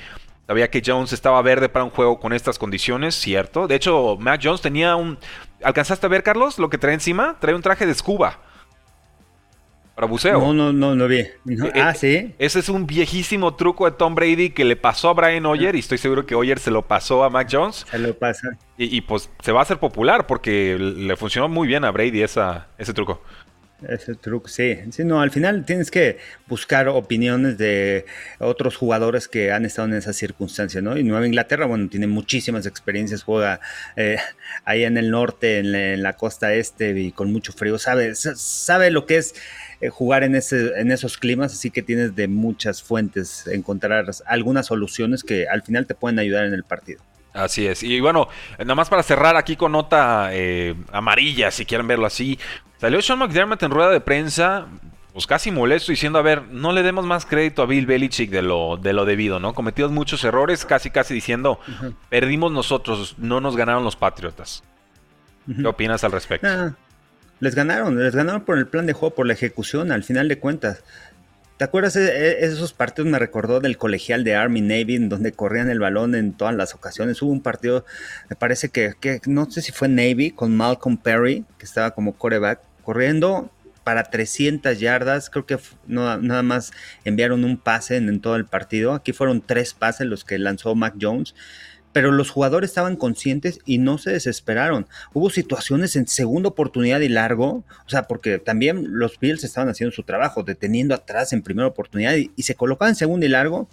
Sabía 0.48 0.70
que 0.70 0.82
Jones 0.86 1.14
estaba 1.14 1.42
verde 1.42 1.70
para 1.70 1.86
un 1.86 1.92
juego 1.92 2.20
con 2.20 2.34
estas 2.34 2.60
condiciones, 2.60 3.16
cierto. 3.16 3.68
De 3.68 3.76
hecho, 3.76 4.18
Mac 4.20 4.42
Jones 4.44 4.60
tenía 4.60 4.96
un... 4.96 5.18
¿Alcanzaste 5.64 6.06
a 6.06 6.10
ver, 6.10 6.24
Carlos, 6.24 6.60
lo 6.60 6.70
que 6.70 6.78
trae 6.78 6.94
encima? 6.94 7.38
Trae 7.40 7.56
un 7.56 7.62
traje 7.62 7.86
de 7.86 7.94
scuba. 7.94 8.40
Para 9.96 10.08
buceo. 10.08 10.40
No, 10.40 10.54
no, 10.54 10.74
no, 10.74 10.96
no 10.96 11.08
vi. 11.08 11.20
Eh, 11.20 11.36
ah, 11.76 11.94
sí. 11.94 12.34
Ese 12.40 12.60
es 12.60 12.70
un 12.70 12.88
viejísimo 12.88 13.56
truco 13.56 13.86
de 13.86 13.92
Tom 13.92 14.16
Brady 14.16 14.50
que 14.50 14.66
le 14.66 14.76
pasó 14.76 15.10
a 15.10 15.14
Brian 15.14 15.46
Hoyer 15.46 15.76
y 15.76 15.80
estoy 15.80 15.98
seguro 15.98 16.26
que 16.26 16.34
Hoyer 16.34 16.60
se 16.60 16.72
lo 16.72 16.82
pasó 16.82 17.24
a 17.24 17.30
Mac 17.30 17.48
Jones. 17.50 17.86
Se 17.90 18.00
lo 18.00 18.18
pasa. 18.18 18.58
Y, 18.78 18.98
y 18.98 19.02
pues 19.02 19.30
se 19.42 19.52
va 19.52 19.60
a 19.60 19.64
hacer 19.64 19.80
popular 19.80 20.28
porque 20.28 20.78
le 20.80 21.16
funcionó 21.16 21.48
muy 21.50 21.68
bien 21.68 21.86
a 21.86 21.92
Brady 21.92 22.24
esa, 22.24 22.68
ese 22.78 22.94
truco. 22.94 23.22
Ese 23.88 24.16
truco, 24.16 24.48
sí. 24.48 24.78
sí. 24.92 25.04
No, 25.04 25.22
al 25.22 25.32
final 25.32 25.66
tienes 25.66 25.90
que 25.90 26.18
buscar 26.48 26.88
opiniones 26.88 27.58
de 27.58 28.06
otros 28.40 28.78
jugadores 28.78 29.28
que 29.28 29.52
han 29.52 29.66
estado 29.66 29.88
en 29.88 29.96
esa 29.96 30.14
circunstancia, 30.14 30.82
¿no? 30.82 30.98
Y 30.98 31.04
Nueva 31.04 31.26
Inglaterra, 31.26 31.66
bueno, 31.66 31.90
tiene 31.90 32.08
muchísimas 32.08 32.66
experiencias, 32.66 33.24
juega 33.24 33.60
eh, 33.96 34.18
ahí 34.66 34.84
en 34.84 34.98
el 34.98 35.10
norte, 35.10 35.60
en 35.60 36.02
la, 36.04 36.14
costa 36.14 36.54
este 36.54 36.92
y 37.00 37.12
con 37.12 37.32
mucho 37.32 37.54
frío, 37.54 37.78
sabe, 37.78 38.14
sabe 38.16 38.92
lo 38.92 39.06
que 39.06 39.18
es 39.18 39.34
eh, 39.80 39.90
jugar 39.90 40.24
en, 40.24 40.36
ese, 40.36 40.80
en 40.80 40.92
esos 40.92 41.18
climas, 41.18 41.54
así 41.54 41.72
que 41.72 41.82
tienes 41.82 42.16
de 42.16 42.28
muchas 42.28 42.84
fuentes 42.84 43.48
encontrar 43.48 44.06
algunas 44.26 44.68
soluciones 44.68 45.24
que 45.24 45.48
al 45.48 45.64
final 45.64 45.88
te 45.88 45.96
pueden 45.96 46.20
ayudar 46.20 46.46
en 46.46 46.54
el 46.54 46.64
partido. 46.64 47.02
Así 47.34 47.66
es. 47.66 47.82
Y 47.82 48.00
bueno, 48.02 48.28
nada 48.60 48.76
más 48.76 48.90
para 48.90 49.04
cerrar 49.04 49.38
aquí 49.38 49.56
con 49.56 49.72
nota 49.72 50.30
eh, 50.34 50.76
amarilla, 50.92 51.50
si 51.50 51.66
quieren 51.66 51.88
verlo 51.88 52.06
así. 52.06 52.38
Salió 52.82 53.00
Sean 53.00 53.20
McDermott 53.20 53.62
en 53.62 53.70
rueda 53.70 53.92
de 53.92 54.02
prensa, 54.02 54.66
pues 55.14 55.28
casi 55.28 55.52
molesto, 55.52 55.92
diciendo, 55.92 56.18
a 56.18 56.24
ver, 56.24 56.48
no 56.48 56.72
le 56.72 56.82
demos 56.82 57.06
más 57.06 57.28
crédito 57.28 57.62
a 57.62 57.68
Bill 57.68 57.86
Belichick 57.86 58.32
de 58.32 58.42
lo, 58.42 58.76
de 58.76 58.92
lo 58.92 59.06
debido, 59.06 59.40
¿no? 59.40 59.54
Cometidos 59.54 59.92
muchos 59.92 60.24
errores, 60.24 60.66
casi 60.66 60.90
casi 60.90 61.14
diciendo, 61.14 61.60
perdimos 62.10 62.52
nosotros, 62.52 63.14
no 63.20 63.40
nos 63.40 63.56
ganaron 63.56 63.84
los 63.84 63.96
Patriotas. 63.96 64.64
¿Qué 65.46 65.68
opinas 65.68 66.04
al 66.04 66.12
respecto? 66.12 66.48
Ah, 66.48 66.74
les 67.40 67.54
ganaron, 67.54 68.04
les 68.04 68.16
ganaron 68.16 68.42
por 68.42 68.58
el 68.58 68.66
plan 68.66 68.88
de 68.88 68.94
juego, 68.94 69.14
por 69.14 69.28
la 69.28 69.34
ejecución, 69.34 69.92
al 69.92 70.04
final 70.04 70.28
de 70.28 70.40
cuentas. 70.40 70.84
¿Te 71.58 71.66
acuerdas? 71.66 71.96
E, 71.96 72.08
e, 72.08 72.46
esos 72.46 72.74
partidos 72.74 73.12
me 73.12 73.20
recordó 73.20 73.60
del 73.60 73.78
colegial 73.78 74.24
de 74.24 74.34
Army 74.34 74.62
Navy, 74.62 74.96
en 74.96 75.08
donde 75.08 75.34
corrían 75.34 75.70
el 75.70 75.78
balón 75.78 76.16
en 76.16 76.34
todas 76.34 76.56
las 76.56 76.74
ocasiones. 76.74 77.22
Hubo 77.22 77.32
un 77.32 77.44
partido, 77.44 77.86
me 78.28 78.36
parece 78.36 78.70
que, 78.70 78.96
que 79.00 79.22
no 79.28 79.52
sé 79.52 79.62
si 79.62 79.72
fue 79.72 79.88
Navy, 79.88 80.32
con 80.32 80.58
Malcolm 80.58 80.98
Perry, 80.98 81.46
que 81.60 81.66
estaba 81.66 81.92
como 81.92 82.14
coreback 82.14 82.71
corriendo 82.82 83.52
para 83.84 84.04
300 84.04 84.80
yardas. 84.80 85.30
Creo 85.30 85.46
que 85.46 85.58
no, 85.88 86.18
nada 86.18 86.44
más 86.44 86.72
enviaron 87.04 87.44
un 87.44 87.58
pase 87.58 87.98
en, 87.98 88.20
todo 88.22 88.36
el 88.36 88.46
partido. 88.46 88.94
Aquí 88.94 89.14
fueron 89.14 89.42
tres 89.42 89.74
pases 89.74 90.08
los 90.08 90.24
que 90.24 90.38
lanzó 90.38 90.76
Mac 90.76 90.96
Jones. 91.00 91.36
Pero 91.94 92.12
los 92.12 92.30
jugadores 92.30 92.70
estaban 92.70 92.96
conscientes 92.96 93.60
y 93.66 93.78
no 93.78 93.98
se 93.98 94.12
desesperaron. 94.12 94.88
Hubo 95.14 95.30
situaciones 95.30 95.98
en 95.98 96.08
segunda 96.08 96.48
oportunidad 96.48 97.02
y 97.02 97.10
largo, 97.10 97.66
o 97.86 97.90
sea, 97.90 98.04
porque 98.04 98.40
también 98.40 98.98
los 98.98 99.20
Bills 99.20 99.44
estaban 99.44 99.68
haciendo 99.68 99.94
su 99.94 100.04
trabajo, 100.04 100.44
deteniendo 100.44 100.96
atrás 100.96 101.34
en 101.34 101.42
primera 101.42 101.68
oportunidad 101.68 102.16
y, 102.16 102.32
se 102.44 102.56
colocaban 102.56 102.92
en 102.92 102.96
segunda 102.96 103.26
y 103.26 103.30
largo. 103.30 103.68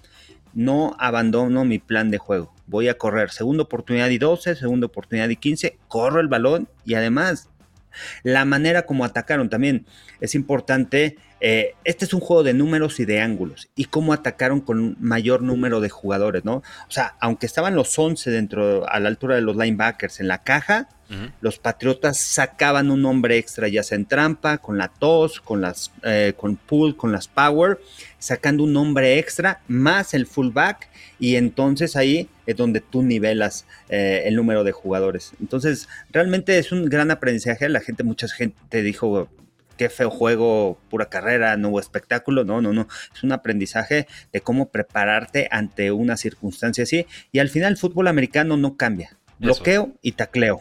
No 0.52 0.96
abandono 0.98 1.64
mi 1.64 1.78
plan 1.78 2.10
de 2.10 2.18
juego. 2.18 2.52
Voy 2.66 2.88
a 2.88 2.98
correr 2.98 3.30
segunda 3.30 3.62
oportunidad 3.62 4.08
y 4.08 4.18
12, 4.18 4.56
segunda 4.56 4.86
oportunidad 4.86 5.28
y 5.28 5.36
15, 5.36 5.78
corro 5.86 6.18
el 6.18 6.26
balón 6.26 6.68
y 6.84 6.94
además 6.94 7.48
la 8.22 8.44
manera 8.44 8.82
como 8.82 9.04
atacaron 9.04 9.48
también. 9.48 9.86
Es 10.20 10.34
importante 10.34 11.16
eh, 11.40 11.74
este 11.84 12.04
es 12.04 12.14
un 12.14 12.20
juego 12.20 12.42
de 12.42 12.54
números 12.54 12.98
y 13.00 13.04
de 13.04 13.20
ángulos 13.20 13.68
y 13.76 13.84
cómo 13.84 14.12
atacaron 14.12 14.60
con 14.60 14.80
un 14.80 14.96
mayor 15.00 15.42
número 15.42 15.80
de 15.80 15.88
jugadores, 15.88 16.44
¿no? 16.44 16.56
O 16.56 16.90
sea, 16.90 17.14
aunque 17.20 17.46
estaban 17.46 17.74
los 17.74 17.96
11 17.98 18.30
dentro 18.30 18.88
a 18.88 18.98
la 19.00 19.08
altura 19.08 19.36
de 19.36 19.42
los 19.42 19.56
linebackers 19.56 20.20
en 20.20 20.28
la 20.28 20.42
caja, 20.42 20.88
los 21.40 21.58
Patriotas 21.58 22.18
sacaban 22.18 22.90
un 22.90 23.06
hombre 23.06 23.38
extra, 23.38 23.66
ya 23.68 23.82
sea 23.82 23.96
en 23.96 24.04
trampa, 24.04 24.58
con 24.58 24.76
la 24.76 24.88
tos, 24.88 25.40
con 25.40 25.62
las 25.62 25.90
eh, 26.02 26.34
con 26.36 26.56
pull, 26.56 26.96
con 26.96 27.12
las 27.12 27.28
power, 27.28 27.80
sacando 28.18 28.62
un 28.64 28.76
hombre 28.76 29.18
extra 29.18 29.62
más 29.68 30.12
el 30.12 30.26
fullback 30.26 30.90
y 31.18 31.36
entonces 31.36 31.96
ahí 31.96 32.28
es 32.44 32.56
donde 32.56 32.80
tú 32.80 33.02
nivelas 33.02 33.64
eh, 33.88 34.24
el 34.26 34.36
número 34.36 34.64
de 34.64 34.72
jugadores. 34.72 35.32
Entonces, 35.40 35.88
realmente 36.10 36.58
es 36.58 36.72
un 36.72 36.84
gran 36.86 37.10
aprendizaje. 37.10 37.68
La 37.68 37.80
gente, 37.80 38.04
mucha 38.04 38.28
gente 38.28 38.82
dijo, 38.82 39.28
qué 39.78 39.88
feo 39.88 40.10
juego, 40.10 40.78
pura 40.90 41.06
carrera, 41.06 41.56
no 41.56 41.70
hubo 41.70 41.80
espectáculo. 41.80 42.44
No, 42.44 42.60
no, 42.60 42.74
no. 42.74 42.86
Es 43.14 43.22
un 43.22 43.32
aprendizaje 43.32 44.06
de 44.32 44.40
cómo 44.42 44.68
prepararte 44.68 45.48
ante 45.50 45.90
una 45.92 46.18
circunstancia 46.18 46.84
así. 46.84 47.06
Y 47.32 47.38
al 47.38 47.48
final 47.48 47.72
el 47.72 47.78
fútbol 47.78 48.08
americano 48.08 48.58
no 48.58 48.76
cambia. 48.76 49.16
Bloqueo 49.38 49.92
y 50.02 50.12
tacleo. 50.12 50.60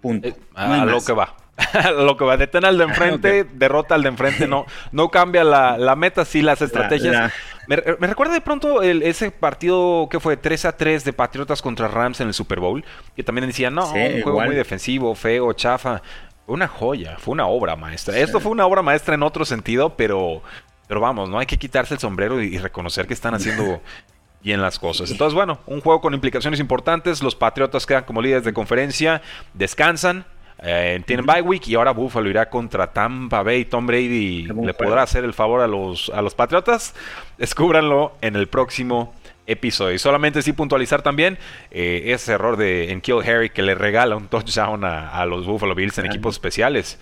Punto. 0.00 0.28
Eh, 0.28 0.34
a, 0.54 0.84
lo 0.84 1.00
que 1.04 1.12
va. 1.12 1.36
lo 1.96 2.16
que 2.16 2.24
va. 2.24 2.36
Detén 2.36 2.64
al 2.64 2.78
de 2.78 2.84
enfrente, 2.84 3.44
derrota 3.44 3.94
al 3.94 4.02
de 4.02 4.08
enfrente. 4.08 4.48
No, 4.48 4.66
no 4.92 5.10
cambia 5.10 5.44
la, 5.44 5.94
meta, 5.96 6.24
sí 6.24 6.42
las 6.42 6.62
estrategias. 6.62 7.32
Me, 7.66 7.76
recuerda 7.76 8.32
de 8.32 8.40
pronto 8.40 8.82
ese 8.82 9.30
partido 9.30 10.08
que 10.10 10.20
fue 10.20 10.38
3 10.38 10.64
a 10.64 10.76
3 10.76 11.04
de 11.04 11.12
Patriotas 11.12 11.60
contra 11.60 11.86
Rams 11.86 12.20
en 12.20 12.28
el 12.28 12.34
Super 12.34 12.60
Bowl. 12.60 12.82
Que 13.14 13.22
también 13.22 13.46
decían, 13.46 13.74
no, 13.74 13.92
un 13.92 14.22
juego 14.22 14.40
muy 14.40 14.54
defensivo, 14.54 15.14
feo, 15.14 15.52
chafa. 15.52 16.00
Una 16.48 16.66
joya, 16.66 17.16
fue 17.18 17.32
una 17.32 17.46
obra 17.46 17.76
maestra. 17.76 18.18
Esto 18.18 18.40
fue 18.40 18.50
una 18.50 18.66
obra 18.66 18.82
maestra 18.82 19.14
en 19.14 19.22
otro 19.22 19.44
sentido, 19.44 19.96
pero, 19.96 20.42
pero 20.86 21.00
vamos, 21.00 21.28
no 21.28 21.38
hay 21.38 21.46
que 21.46 21.58
quitarse 21.58 21.94
el 21.94 22.00
sombrero 22.00 22.42
y 22.42 22.56
reconocer 22.58 23.06
que 23.06 23.14
están 23.14 23.34
haciendo 23.34 23.82
bien 24.42 24.62
las 24.62 24.78
cosas. 24.78 25.10
Entonces, 25.10 25.34
bueno, 25.34 25.58
un 25.66 25.82
juego 25.82 26.00
con 26.00 26.14
implicaciones 26.14 26.58
importantes. 26.58 27.22
Los 27.22 27.34
Patriotas 27.34 27.84
quedan 27.84 28.04
como 28.04 28.22
líderes 28.22 28.44
de 28.44 28.52
conferencia, 28.52 29.20
descansan. 29.52 30.24
Eh, 30.60 31.00
tienen 31.06 31.24
bye 31.24 31.40
week 31.40 31.68
y 31.68 31.76
ahora 31.76 31.92
Buffalo 31.92 32.28
irá 32.28 32.48
contra 32.48 32.92
Tampa 32.92 33.42
Bay. 33.42 33.66
Tom 33.66 33.86
Brady 33.86 34.44
le 34.46 34.74
podrá 34.74 35.02
hacer 35.02 35.24
el 35.24 35.34
favor 35.34 35.60
a 35.60 35.66
los, 35.66 36.10
a 36.14 36.22
los 36.22 36.34
Patriotas. 36.34 36.94
Descúbranlo 37.36 38.16
en 38.22 38.36
el 38.36 38.48
próximo 38.48 39.14
episodio. 39.48 39.94
Y 39.94 39.98
solamente 39.98 40.42
sí 40.42 40.52
puntualizar 40.52 41.02
también 41.02 41.38
eh, 41.70 42.02
ese 42.06 42.32
error 42.32 42.56
de 42.56 42.92
en 42.92 43.00
Kill 43.00 43.20
Harry 43.26 43.50
que 43.50 43.62
le 43.62 43.74
regala 43.74 44.14
un 44.14 44.28
touchdown 44.28 44.84
a, 44.84 45.24
los 45.26 45.46
Buffalo 45.46 45.74
Bills 45.74 45.98
en 45.98 46.06
equipos 46.06 46.36
especiales. 46.36 46.98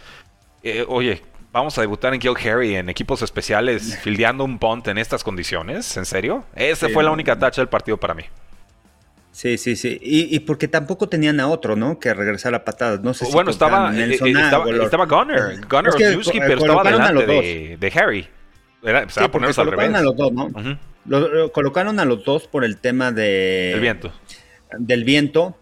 Eh, 0.63 0.85
oye, 0.89 1.23
vamos 1.53 1.77
a 1.77 1.81
debutar 1.83 2.15
en 2.15 2.21
Kill 2.21 2.35
Harry 2.49 2.77
en 2.77 2.89
equipos 2.89 3.21
especiales, 3.23 3.99
fildeando 4.03 4.45
un 4.45 4.59
punt 4.59 4.89
en 4.89 4.97
estas 4.97 5.23
condiciones. 5.23 5.97
¿En 5.97 6.07
serio? 6.07 6.45
Esa 6.55 6.89
fue 6.89 7.05
la 7.05 7.11
única 7.11 7.39
tacha 7.39 7.61
del 7.61 7.69
partido 7.69 7.99
para 7.99 8.15
mí. 8.15 8.23
Sí, 9.33 9.59
sí, 9.59 9.77
sí. 9.77 9.99
Y, 10.01 10.41
porque 10.41 10.67
tampoco 10.67 11.11
tenían 11.11 11.41
a 11.41 11.49
otro, 11.49 11.77
¿no? 11.77 11.99
Que 11.99 12.15
regresar 12.15 12.55
a 12.55 12.65
patadas. 12.65 13.03
No 13.03 13.13
sé 13.13 13.27
si 13.27 13.33
bueno, 13.33 13.51
estaba, 13.51 13.95
eh, 13.95 14.13
eh, 14.13 14.15
estaba, 14.15 14.65
estaba, 14.83 15.05
Gunner. 15.05 15.61
Gunner 15.69 15.93
es 16.01 16.31
pero 16.33 16.59
estaba 16.59 16.83
delante 16.83 17.27
de, 17.27 17.77
de, 17.79 18.01
Harry. 18.01 18.27
Era, 18.83 19.07
sí, 19.11 19.21
porque 19.31 19.53
colocaron 19.53 19.95
a 19.95 20.01
los 20.01 20.17
dos, 20.17 20.33
¿no? 20.33 20.49
Colocaron 21.53 22.01
a 22.01 22.05
los 22.05 22.25
dos 22.25 22.47
por 22.47 22.65
el 22.65 22.79
tema 22.79 23.13
de... 23.13 23.71
Del 23.73 23.81
viento. 23.81 24.13
Del 24.79 25.05
viento. 25.05 25.57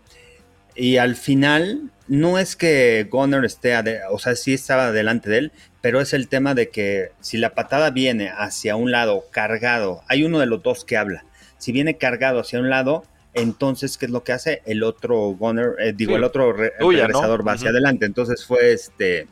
Y 0.75 0.97
al 0.97 1.17
final, 1.17 1.91
no 2.09 2.39
es 2.39 2.57
que 2.57 3.07
Gunner 3.11 3.45
esté, 3.45 3.75
o 4.11 4.19
sea, 4.19 4.35
sí 4.35 4.55
estaba 4.55 4.93
delante 4.93 5.31
de 5.31 5.39
él, 5.39 5.53
pero 5.81 6.01
es 6.01 6.13
el 6.13 6.29
tema 6.29 6.55
de 6.55 6.69
que 6.71 7.11
si 7.21 7.39
la 7.39 7.55
patada 7.55 7.91
viene 7.91 8.31
hacia 8.31 8.77
un 8.77 8.91
lado 8.91 9.25
cargado, 9.31 10.03
hay 10.09 10.25
uno 10.25 10.39
de 10.41 10.47
los 10.47 10.63
dos 10.63 10.85
que 10.85 10.97
habla. 10.97 11.25
Si 11.59 11.73
viene 11.73 11.97
cargado 11.97 12.41
hacia 12.41 12.59
un 12.59 12.71
lado, 12.71 13.05
entonces, 13.35 13.99
¿qué 13.99 14.07
es 14.07 14.13
lo 14.13 14.23
que 14.23 14.33
hace? 14.33 14.63
El 14.65 14.83
otro 14.83 15.17
gunner, 15.31 15.75
eh, 15.81 15.93
digo, 15.95 16.17
el 16.17 16.25
otro 16.25 16.53
regresador 16.53 17.47
va 17.47 17.53
hacia 17.53 17.71
adelante. 17.71 18.07
Entonces 18.07 18.45
fue 18.45 18.73
este, 18.73 19.27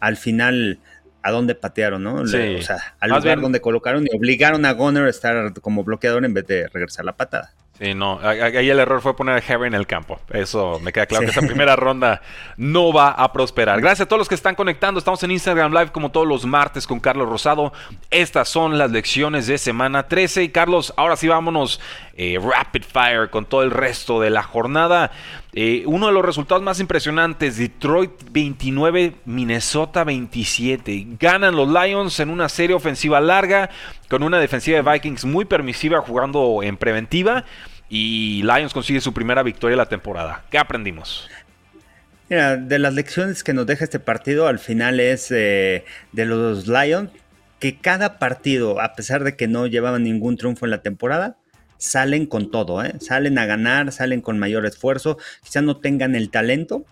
al 0.00 0.16
final, 0.16 0.80
¿a 1.26 1.32
dónde 1.32 1.56
patearon, 1.56 2.04
no? 2.04 2.14
o 2.14 2.26
sea, 2.26 2.94
al 3.00 3.10
lugar 3.10 3.40
donde 3.40 3.60
colocaron 3.60 4.06
y 4.06 4.16
obligaron 4.16 4.64
a 4.64 4.72
Gunner 4.72 5.06
a 5.06 5.10
estar 5.10 5.52
como 5.60 5.82
bloqueador 5.82 6.24
en 6.24 6.34
vez 6.34 6.46
de 6.46 6.68
regresar 6.68 7.04
la 7.04 7.16
patada. 7.16 7.52
Sí, 7.78 7.92
no, 7.92 8.18
ahí 8.22 8.70
el 8.70 8.78
error 8.78 9.02
fue 9.02 9.14
poner 9.14 9.34
a 9.34 9.52
Harry 9.52 9.66
en 9.66 9.74
el 9.74 9.86
campo. 9.86 10.18
Eso 10.30 10.80
me 10.80 10.92
queda 10.94 11.04
claro 11.04 11.26
que 11.26 11.32
esa 11.32 11.42
primera 11.42 11.76
ronda 11.76 12.22
no 12.56 12.90
va 12.90 13.10
a 13.10 13.32
prosperar. 13.34 13.80
Gracias 13.82 14.06
a 14.06 14.08
todos 14.08 14.18
los 14.18 14.28
que 14.30 14.34
están 14.34 14.54
conectando. 14.54 14.98
Estamos 14.98 15.22
en 15.24 15.32
Instagram 15.32 15.72
Live 15.72 15.92
como 15.92 16.10
todos 16.10 16.26
los 16.26 16.46
martes 16.46 16.86
con 16.86 17.00
Carlos 17.00 17.28
Rosado. 17.28 17.74
Estas 18.10 18.48
son 18.48 18.78
las 18.78 18.90
lecciones 18.92 19.46
de 19.46 19.58
semana 19.58 20.08
13. 20.08 20.44
Y 20.44 20.48
Carlos, 20.48 20.94
ahora 20.96 21.16
sí 21.16 21.28
vámonos 21.28 21.78
eh, 22.14 22.38
rapid 22.42 22.82
fire 22.82 23.28
con 23.28 23.44
todo 23.44 23.62
el 23.62 23.70
resto 23.70 24.22
de 24.22 24.30
la 24.30 24.42
jornada. 24.42 25.10
Eh, 25.58 25.84
uno 25.86 26.08
de 26.08 26.12
los 26.12 26.22
resultados 26.22 26.62
más 26.62 26.80
impresionantes, 26.80 27.56
Detroit 27.56 28.10
29, 28.30 29.14
Minnesota 29.24 30.04
27. 30.04 31.16
Ganan 31.18 31.56
los 31.56 31.66
Lions 31.66 32.20
en 32.20 32.28
una 32.28 32.50
serie 32.50 32.76
ofensiva 32.76 33.22
larga 33.22 33.70
con 34.10 34.22
una 34.22 34.38
defensiva 34.38 34.76
de 34.82 34.92
Vikings 34.92 35.24
muy 35.24 35.46
permisiva 35.46 36.02
jugando 36.02 36.62
en 36.62 36.76
preventiva. 36.76 37.46
Y 37.88 38.42
Lions 38.42 38.74
consigue 38.74 39.00
su 39.00 39.14
primera 39.14 39.42
victoria 39.42 39.72
de 39.72 39.78
la 39.78 39.88
temporada. 39.88 40.44
¿Qué 40.50 40.58
aprendimos? 40.58 41.26
Mira, 42.28 42.58
de 42.58 42.78
las 42.78 42.92
lecciones 42.92 43.42
que 43.42 43.54
nos 43.54 43.64
deja 43.64 43.84
este 43.84 43.98
partido 43.98 44.48
al 44.48 44.58
final 44.58 45.00
es 45.00 45.30
eh, 45.30 45.86
de 46.12 46.26
los 46.26 46.68
Lions, 46.68 47.08
que 47.60 47.78
cada 47.78 48.18
partido, 48.18 48.78
a 48.82 48.92
pesar 48.92 49.24
de 49.24 49.36
que 49.36 49.48
no 49.48 49.66
llevaban 49.66 50.02
ningún 50.02 50.36
triunfo 50.36 50.66
en 50.66 50.70
la 50.70 50.82
temporada, 50.82 51.38
salen 51.78 52.26
con 52.26 52.50
todo, 52.50 52.82
¿eh? 52.82 52.94
salen 53.00 53.38
a 53.38 53.46
ganar, 53.46 53.92
salen 53.92 54.20
con 54.20 54.38
mayor 54.38 54.66
esfuerzo, 54.66 55.18
quizá 55.42 55.62
no 55.62 55.78
tengan 55.78 56.14
el 56.14 56.30
talento, 56.30 56.84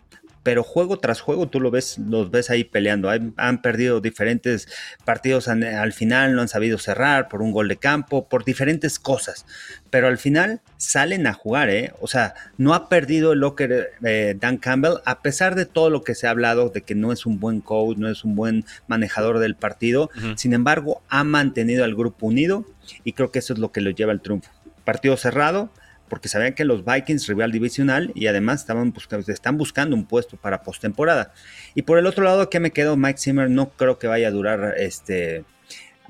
pero 0.44 0.62
juego 0.62 0.98
tras 0.98 1.20
juego 1.20 1.48
tú 1.48 1.58
lo 1.58 1.72
ves, 1.72 1.98
los 1.98 2.30
ves 2.30 2.50
ahí 2.50 2.64
peleando. 2.64 3.10
Han, 3.10 3.62
perdido 3.62 4.00
diferentes 4.00 4.68
partidos 5.04 5.48
al 5.48 5.92
final, 5.92 6.36
no 6.36 6.42
han 6.42 6.48
sabido 6.48 6.76
cerrar 6.78 7.28
por 7.28 7.40
un 7.40 7.50
gol 7.50 7.66
de 7.66 7.78
campo, 7.78 8.28
por 8.28 8.44
diferentes 8.44 8.98
cosas. 8.98 9.46
Pero 9.88 10.06
al 10.06 10.18
final 10.18 10.60
salen 10.76 11.26
a 11.26 11.32
jugar, 11.32 11.70
¿eh? 11.70 11.94
O 11.98 12.06
sea, 12.06 12.34
no 12.58 12.74
ha 12.74 12.90
perdido 12.90 13.32
el 13.32 13.40
locker 13.40 13.92
eh, 14.04 14.36
Dan 14.38 14.58
Campbell, 14.58 14.98
a 15.06 15.22
pesar 15.22 15.54
de 15.54 15.64
todo 15.64 15.88
lo 15.88 16.02
que 16.02 16.14
se 16.14 16.26
ha 16.26 16.30
hablado 16.30 16.68
de 16.68 16.82
que 16.82 16.94
no 16.94 17.10
es 17.10 17.24
un 17.24 17.40
buen 17.40 17.62
coach, 17.62 17.96
no 17.96 18.10
es 18.10 18.22
un 18.22 18.36
buen 18.36 18.66
manejador 18.86 19.38
del 19.38 19.56
partido. 19.56 20.10
Sin 20.36 20.52
embargo, 20.52 21.02
ha 21.08 21.24
mantenido 21.24 21.84
al 21.84 21.94
grupo 21.94 22.26
unido 22.26 22.66
y 23.02 23.14
creo 23.14 23.32
que 23.32 23.38
eso 23.38 23.54
es 23.54 23.58
lo 23.58 23.72
que 23.72 23.80
lo 23.80 23.90
lleva 23.90 24.12
al 24.12 24.20
triunfo 24.20 24.50
partido 24.84 25.16
cerrado, 25.16 25.70
porque 26.08 26.28
sabían 26.28 26.54
que 26.54 26.64
los 26.64 26.84
Vikings, 26.84 27.26
rival 27.26 27.50
divisional, 27.50 28.12
y 28.14 28.26
además 28.26 28.60
estaban 28.60 28.92
buscando, 28.92 29.32
están 29.32 29.56
buscando 29.56 29.96
un 29.96 30.04
puesto 30.04 30.36
para 30.36 30.62
postemporada. 30.62 31.32
Y 31.74 31.82
por 31.82 31.98
el 31.98 32.06
otro 32.06 32.24
lado, 32.24 32.50
¿qué 32.50 32.60
me 32.60 32.70
quedo? 32.70 32.96
Mike 32.96 33.18
Zimmer 33.18 33.50
no 33.50 33.70
creo 33.70 33.98
que 33.98 34.06
vaya 34.06 34.28
a 34.28 34.30
durar 34.30 34.74
este, 34.76 35.44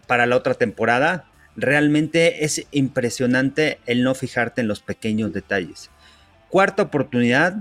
para 0.06 0.26
la 0.26 0.36
otra 0.36 0.54
temporada. 0.54 1.26
Realmente 1.56 2.44
es 2.44 2.66
impresionante 2.72 3.78
el 3.86 4.02
no 4.02 4.14
fijarte 4.14 4.60
en 4.60 4.68
los 4.68 4.80
pequeños 4.80 5.32
detalles. 5.32 5.90
Cuarta 6.50 6.82
oportunidad, 6.82 7.56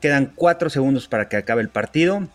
quedan 0.00 0.32
cuatro 0.34 0.70
segundos 0.70 1.08
para 1.08 1.28
que 1.28 1.36
acabe 1.36 1.62
el 1.62 1.68
partido. 1.68 2.28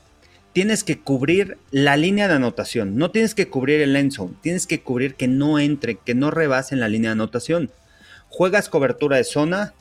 Tienes 0.54 0.84
que 0.84 1.00
cubrir 1.00 1.58
la 1.72 1.98
línea 1.98 2.28
de 2.28 2.36
anotación, 2.36 2.96
no 2.96 3.12
tienes 3.12 3.34
que 3.34 3.50
cubrir 3.50 3.82
el 3.82 3.96
end 3.96 4.14
tienes 4.42 4.68
que 4.68 4.82
cubrir 4.82 5.16
que 5.16 5.28
no 5.28 5.58
entre, 5.60 5.96
que 5.96 6.14
no 6.14 6.30
rebasen 6.30 6.80
la 6.80 6.88
línea 6.88 7.10
de 7.10 7.14
anotación 7.14 7.72
juegas 8.34 8.68
cobertura 8.68 9.18
de 9.18 9.24
zona, 9.24 9.76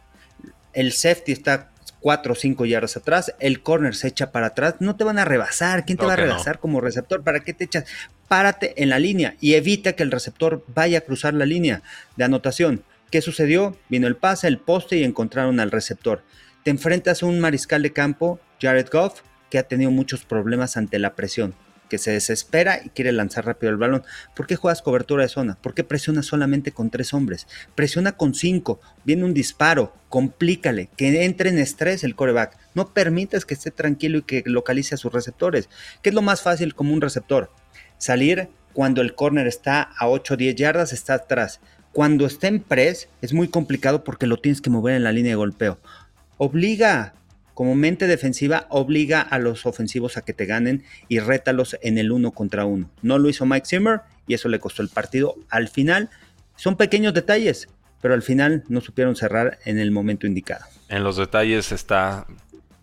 el 0.74 0.92
safety 0.92 1.32
está 1.32 1.70
4 2.00 2.32
o 2.32 2.36
5 2.36 2.66
yardas 2.66 2.98
atrás, 2.98 3.34
el 3.40 3.62
corner 3.62 3.94
se 3.94 4.08
echa 4.08 4.30
para 4.30 4.48
atrás, 4.48 4.74
no 4.80 4.94
te 4.94 5.04
van 5.04 5.18
a 5.18 5.24
rebasar. 5.24 5.86
¿Quién 5.86 5.96
te 5.96 6.04
va 6.04 6.12
a 6.12 6.16
rebasar 6.16 6.58
como 6.58 6.82
receptor? 6.82 7.22
¿Para 7.22 7.40
qué 7.40 7.54
te 7.54 7.64
echas? 7.64 7.84
Párate 8.28 8.82
en 8.82 8.90
la 8.90 8.98
línea 8.98 9.36
y 9.40 9.54
evita 9.54 9.94
que 9.94 10.02
el 10.02 10.10
receptor 10.10 10.64
vaya 10.74 10.98
a 10.98 11.00
cruzar 11.00 11.32
la 11.32 11.46
línea 11.46 11.82
de 12.16 12.24
anotación. 12.24 12.84
¿Qué 13.10 13.22
sucedió? 13.22 13.78
Vino 13.88 14.06
el 14.06 14.16
pase, 14.16 14.48
el 14.48 14.58
poste 14.58 14.98
y 14.98 15.04
encontraron 15.04 15.58
al 15.58 15.70
receptor. 15.70 16.22
Te 16.62 16.70
enfrentas 16.70 17.22
a 17.22 17.26
un 17.26 17.40
mariscal 17.40 17.82
de 17.82 17.94
campo, 17.94 18.38
Jared 18.60 18.88
Goff, 18.92 19.22
que 19.48 19.58
ha 19.58 19.62
tenido 19.62 19.90
muchos 19.90 20.26
problemas 20.26 20.76
ante 20.76 20.98
la 20.98 21.14
presión 21.14 21.54
que 21.92 21.98
se 21.98 22.12
desespera 22.12 22.80
y 22.82 22.88
quiere 22.88 23.12
lanzar 23.12 23.44
rápido 23.44 23.70
el 23.70 23.76
balón. 23.76 24.02
¿Por 24.34 24.46
qué 24.46 24.56
juegas 24.56 24.80
cobertura 24.80 25.24
de 25.24 25.28
zona? 25.28 25.58
¿Por 25.60 25.74
qué 25.74 25.84
presiona 25.84 26.22
solamente 26.22 26.72
con 26.72 26.88
tres 26.88 27.12
hombres? 27.12 27.46
Presiona 27.74 28.12
con 28.12 28.32
cinco, 28.32 28.80
viene 29.04 29.26
un 29.26 29.34
disparo, 29.34 29.92
complícale, 30.08 30.88
que 30.96 31.26
entre 31.26 31.50
en 31.50 31.58
estrés 31.58 32.02
el 32.02 32.14
coreback. 32.14 32.56
No 32.74 32.94
permites 32.94 33.44
que 33.44 33.52
esté 33.52 33.70
tranquilo 33.70 34.16
y 34.16 34.22
que 34.22 34.42
localice 34.46 34.94
a 34.94 34.96
sus 34.96 35.12
receptores. 35.12 35.68
¿Qué 36.00 36.08
es 36.08 36.14
lo 36.14 36.22
más 36.22 36.40
fácil 36.40 36.74
como 36.74 36.94
un 36.94 37.02
receptor? 37.02 37.50
Salir 37.98 38.48
cuando 38.72 39.02
el 39.02 39.14
corner 39.14 39.46
está 39.46 39.82
a 39.82 40.08
8 40.08 40.32
o 40.32 40.36
10 40.38 40.54
yardas, 40.54 40.94
está 40.94 41.12
atrás. 41.12 41.60
Cuando 41.92 42.24
está 42.24 42.48
en 42.48 42.60
press 42.60 43.10
es 43.20 43.34
muy 43.34 43.48
complicado 43.48 44.02
porque 44.02 44.26
lo 44.26 44.38
tienes 44.38 44.62
que 44.62 44.70
mover 44.70 44.94
en 44.94 45.04
la 45.04 45.12
línea 45.12 45.32
de 45.32 45.36
golpeo. 45.36 45.78
Obliga 46.38 47.12
como 47.54 47.74
mente 47.74 48.06
defensiva, 48.06 48.66
obliga 48.70 49.20
a 49.20 49.38
los 49.38 49.66
ofensivos 49.66 50.16
a 50.16 50.22
que 50.22 50.32
te 50.32 50.46
ganen 50.46 50.84
y 51.08 51.18
rétalos 51.18 51.76
en 51.82 51.98
el 51.98 52.12
uno 52.12 52.32
contra 52.32 52.64
uno. 52.64 52.90
No 53.02 53.18
lo 53.18 53.28
hizo 53.28 53.46
Mike 53.46 53.66
Zimmer 53.66 54.00
y 54.26 54.34
eso 54.34 54.48
le 54.48 54.58
costó 54.58 54.82
el 54.82 54.88
partido. 54.88 55.36
Al 55.50 55.68
final, 55.68 56.10
son 56.56 56.76
pequeños 56.76 57.14
detalles, 57.14 57.68
pero 58.00 58.14
al 58.14 58.22
final 58.22 58.64
no 58.68 58.80
supieron 58.80 59.16
cerrar 59.16 59.58
en 59.64 59.78
el 59.78 59.90
momento 59.90 60.26
indicado. 60.26 60.64
En 60.88 61.04
los 61.04 61.16
detalles 61.16 61.72
está 61.72 62.26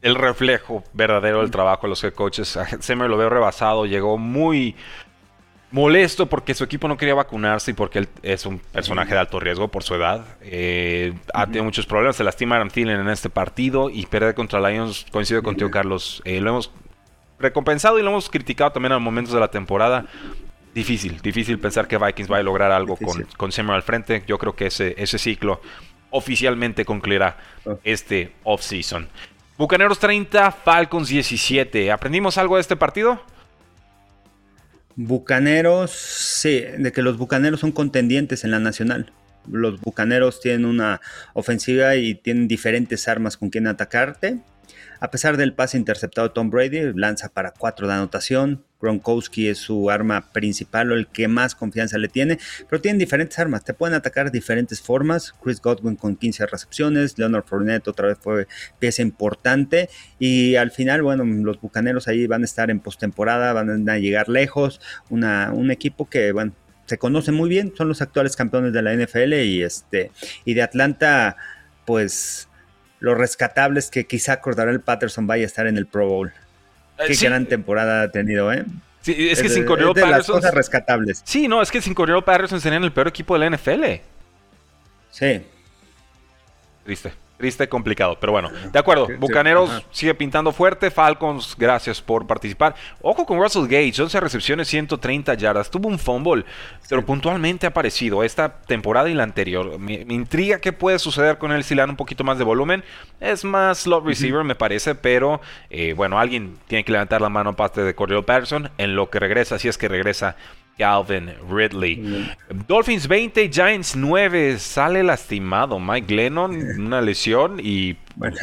el 0.01 0.15
reflejo 0.15 0.83
verdadero 0.93 1.41
del 1.41 1.51
trabajo 1.51 1.83
de 1.83 1.89
los 1.89 2.03
head 2.03 2.13
coaches. 2.13 2.57
Zimmer 2.81 3.09
lo 3.09 3.17
veo 3.17 3.29
rebasado, 3.29 3.85
llegó 3.85 4.17
muy 4.17 4.75
molesto 5.71 6.27
porque 6.27 6.53
su 6.53 6.63
equipo 6.63 6.87
no 6.87 6.97
quería 6.97 7.15
vacunarse 7.15 7.71
y 7.71 7.73
porque 7.73 7.99
él 7.99 8.09
es 8.23 8.45
un 8.45 8.59
personaje 8.59 9.13
de 9.13 9.19
alto 9.19 9.39
riesgo 9.39 9.67
por 9.67 9.83
su 9.83 9.95
edad. 9.95 10.25
Eh, 10.41 11.13
ha 11.33 11.45
tenido 11.45 11.63
muchos 11.63 11.85
problemas, 11.85 12.15
se 12.15 12.23
lastima 12.23 12.55
Aaron 12.55 12.69
Thielen 12.69 12.99
en 12.99 13.09
este 13.09 13.29
partido 13.29 13.89
y 13.89 14.05
pierde 14.05 14.33
contra 14.33 14.59
Lions, 14.59 15.05
coincido 15.11 15.43
contigo 15.43 15.69
Carlos. 15.69 16.21
Eh, 16.25 16.41
lo 16.41 16.49
hemos 16.49 16.71
recompensado 17.39 17.99
y 17.99 18.03
lo 18.03 18.09
hemos 18.09 18.29
criticado 18.29 18.71
también 18.71 18.93
a 18.93 18.99
momentos 18.99 19.33
de 19.33 19.39
la 19.39 19.49
temporada. 19.49 20.05
Difícil, 20.73 21.19
difícil 21.21 21.59
pensar 21.59 21.87
que 21.87 21.97
Vikings 21.97 22.29
vaya 22.29 22.41
a 22.41 22.43
lograr 22.43 22.71
algo 22.71 22.95
con, 22.95 23.25
con 23.37 23.69
al 23.69 23.83
frente. 23.83 24.23
Yo 24.27 24.37
creo 24.37 24.55
que 24.55 24.67
ese, 24.67 24.95
ese 24.97 25.17
ciclo 25.17 25.61
oficialmente 26.11 26.85
concluirá 26.85 27.37
oh. 27.65 27.79
este 27.83 28.33
off-season. 28.43 29.07
Bucaneros 29.57 29.99
30, 29.99 30.51
Falcons 30.51 31.09
17. 31.09 31.91
¿Aprendimos 31.91 32.37
algo 32.37 32.55
de 32.55 32.61
este 32.61 32.75
partido? 32.75 33.19
Bucaneros, 34.95 35.91
sí, 35.91 36.63
de 36.77 36.91
que 36.91 37.01
los 37.01 37.17
Bucaneros 37.17 37.59
son 37.59 37.71
contendientes 37.71 38.43
en 38.43 38.51
la 38.51 38.59
nacional. 38.59 39.13
Los 39.49 39.79
Bucaneros 39.79 40.41
tienen 40.41 40.65
una 40.65 41.01
ofensiva 41.33 41.95
y 41.95 42.15
tienen 42.15 42.47
diferentes 42.47 43.07
armas 43.07 43.37
con 43.37 43.49
quien 43.49 43.67
atacarte. 43.67 44.39
A 44.99 45.11
pesar 45.11 45.37
del 45.37 45.53
pase 45.53 45.77
interceptado 45.77 46.31
Tom 46.31 46.49
Brady, 46.49 46.93
lanza 46.93 47.29
para 47.29 47.51
4 47.51 47.87
de 47.87 47.93
anotación. 47.93 48.65
Gronkowski 48.81 49.47
es 49.47 49.57
su 49.57 49.89
arma 49.89 50.31
principal 50.31 50.91
o 50.91 50.95
el 50.95 51.07
que 51.07 51.27
más 51.27 51.53
confianza 51.53 51.97
le 51.97 52.07
tiene, 52.07 52.39
pero 52.69 52.81
tienen 52.81 52.97
diferentes 52.97 53.37
armas, 53.37 53.65
te 53.65 53.73
pueden 53.73 53.93
atacar 53.93 54.25
de 54.25 54.31
diferentes 54.31 54.81
formas. 54.81 55.33
Chris 55.43 55.61
Godwin 55.61 55.95
con 55.95 56.15
15 56.15 56.45
recepciones, 56.45 57.17
Leonard 57.17 57.43
Fournette 57.45 57.89
otra 57.89 58.07
vez 58.07 58.17
fue 58.21 58.47
pieza 58.79 59.01
importante 59.01 59.89
y 60.17 60.55
al 60.55 60.71
final, 60.71 61.01
bueno, 61.01 61.25
los 61.25 61.59
Bucaneros 61.59 62.07
ahí 62.07 62.25
van 62.25 62.43
a 62.43 62.45
estar 62.45 62.69
en 62.71 62.79
postemporada, 62.79 63.51
van 63.53 63.89
a 63.89 63.97
llegar 63.97 64.29
lejos, 64.29 64.79
una, 65.09 65.51
un 65.53 65.71
equipo 65.71 66.09
que, 66.09 66.31
bueno, 66.31 66.53
se 66.85 66.97
conoce 66.97 67.31
muy 67.31 67.49
bien, 67.49 67.73
son 67.77 67.87
los 67.87 68.01
actuales 68.01 68.35
campeones 68.35 68.73
de 68.73 68.81
la 68.81 68.93
NFL 68.95 69.33
y 69.33 69.61
este 69.61 70.11
y 70.45 70.55
de 70.55 70.63
Atlanta, 70.63 71.37
pues 71.85 72.48
lo 72.99 73.15
rescatable 73.15 73.79
es 73.79 73.89
que 73.89 74.05
quizá 74.05 74.39
el 74.43 74.81
Patterson 74.81 75.27
vaya 75.27 75.43
a 75.43 75.47
estar 75.47 75.67
en 75.67 75.77
el 75.77 75.85
Pro 75.85 76.07
Bowl. 76.07 76.33
Eh, 76.97 77.05
Qué 77.07 77.15
gran 77.25 77.45
temporada 77.45 78.03
ha 78.03 78.11
tenido, 78.11 78.51
¿eh? 78.51 78.65
Sí, 79.01 79.29
es, 79.29 79.41
que 79.41 79.47
sin 79.47 79.65
Cordero 79.65 79.93
Patterson. 79.93 80.17
las 80.17 80.27
cosas 80.27 80.53
rescatables. 80.53 81.21
Sí, 81.23 81.47
no, 81.47 81.61
es 81.61 81.71
que 81.71 81.81
sin 81.81 81.93
Cordero 81.93 82.23
Patterson 82.23 82.59
serían 82.59 82.83
el 82.83 82.91
peor 82.91 83.07
equipo 83.07 83.37
de 83.37 83.49
la 83.49 83.55
NFL. 83.55 83.83
Sí. 85.11 85.41
Triste. 86.83 87.13
Triste, 87.39 87.63
y 87.63 87.67
complicado, 87.67 88.17
pero 88.19 88.33
bueno, 88.33 88.49
de 88.49 88.77
acuerdo. 88.77 89.07
Bucaneros 89.17 89.85
sigue 89.91 90.13
pintando 90.13 90.51
fuerte. 90.51 90.91
Falcons, 90.91 91.55
gracias 91.57 92.01
por 92.01 92.27
participar. 92.27 92.75
Ojo 93.01 93.25
con 93.25 93.39
Russell 93.39 93.63
Gage, 93.63 94.01
11 94.01 94.19
recepciones, 94.19 94.67
130 94.67 95.35
yardas. 95.35 95.71
Tuvo 95.71 95.87
un 95.87 95.97
fumble, 95.97 96.43
pero 96.89 97.05
puntualmente 97.05 97.65
ha 97.65 97.69
aparecido 97.69 98.25
esta 98.25 98.59
temporada 98.61 99.09
y 99.09 99.13
la 99.13 99.23
anterior. 99.23 99.79
Me, 99.79 100.05
intriga 100.09 100.59
qué 100.59 100.73
puede 100.73 100.99
suceder 100.99 101.37
con 101.37 101.53
él 101.53 101.63
si 101.63 101.75
le 101.75 101.81
dan 101.81 101.91
un 101.91 101.95
poquito 101.95 102.25
más 102.25 102.37
de 102.37 102.43
volumen. 102.43 102.83
Es 103.21 103.45
más 103.45 103.79
slot 103.79 104.05
receiver, 104.05 104.43
me 104.43 104.55
parece, 104.55 104.93
pero 104.93 105.39
eh, 105.69 105.93
bueno, 105.93 106.19
alguien 106.19 106.57
tiene 106.67 106.83
que 106.83 106.91
levantar 106.91 107.21
la 107.21 107.29
mano 107.29 107.51
aparte 107.51 107.83
de 107.83 107.95
Cordell 107.95 108.25
Patterson 108.25 108.69
en 108.77 108.97
lo 108.97 109.09
que 109.09 109.19
regresa, 109.19 109.57
si 109.59 109.69
es 109.69 109.77
que 109.77 109.87
regresa 109.87 110.35
Calvin 110.79 111.33
Ridley. 111.47 112.33
Dolphins 112.67 113.07
20, 113.07 113.49
Giants 113.51 113.95
9. 113.95 114.57
Sale 114.57 115.03
lastimado 115.03 115.79
Mike 115.79 116.11
Lennon, 116.13 116.55
una 116.79 117.01
lesión. 117.01 117.59
Y 117.61 117.97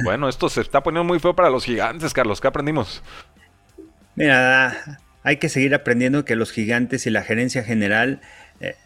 bueno. 0.05 0.29
esto 0.29 0.49
se 0.49 0.61
está 0.61 0.83
poniendo 0.83 1.05
muy 1.05 1.19
feo 1.19 1.35
para 1.35 1.51
los 1.51 1.65
gigantes, 1.65 2.13
Carlos. 2.13 2.41
¿Qué 2.41 2.47
aprendimos? 2.47 3.03
Mira, 4.15 5.01
hay 5.23 5.39
que 5.39 5.49
seguir 5.49 5.75
aprendiendo 5.75 6.25
que 6.25 6.37
los 6.37 6.53
gigantes 6.53 7.07
y 7.07 7.11
la 7.11 7.23
gerencia 7.23 7.65
general 7.65 8.21
eh, 8.61 8.77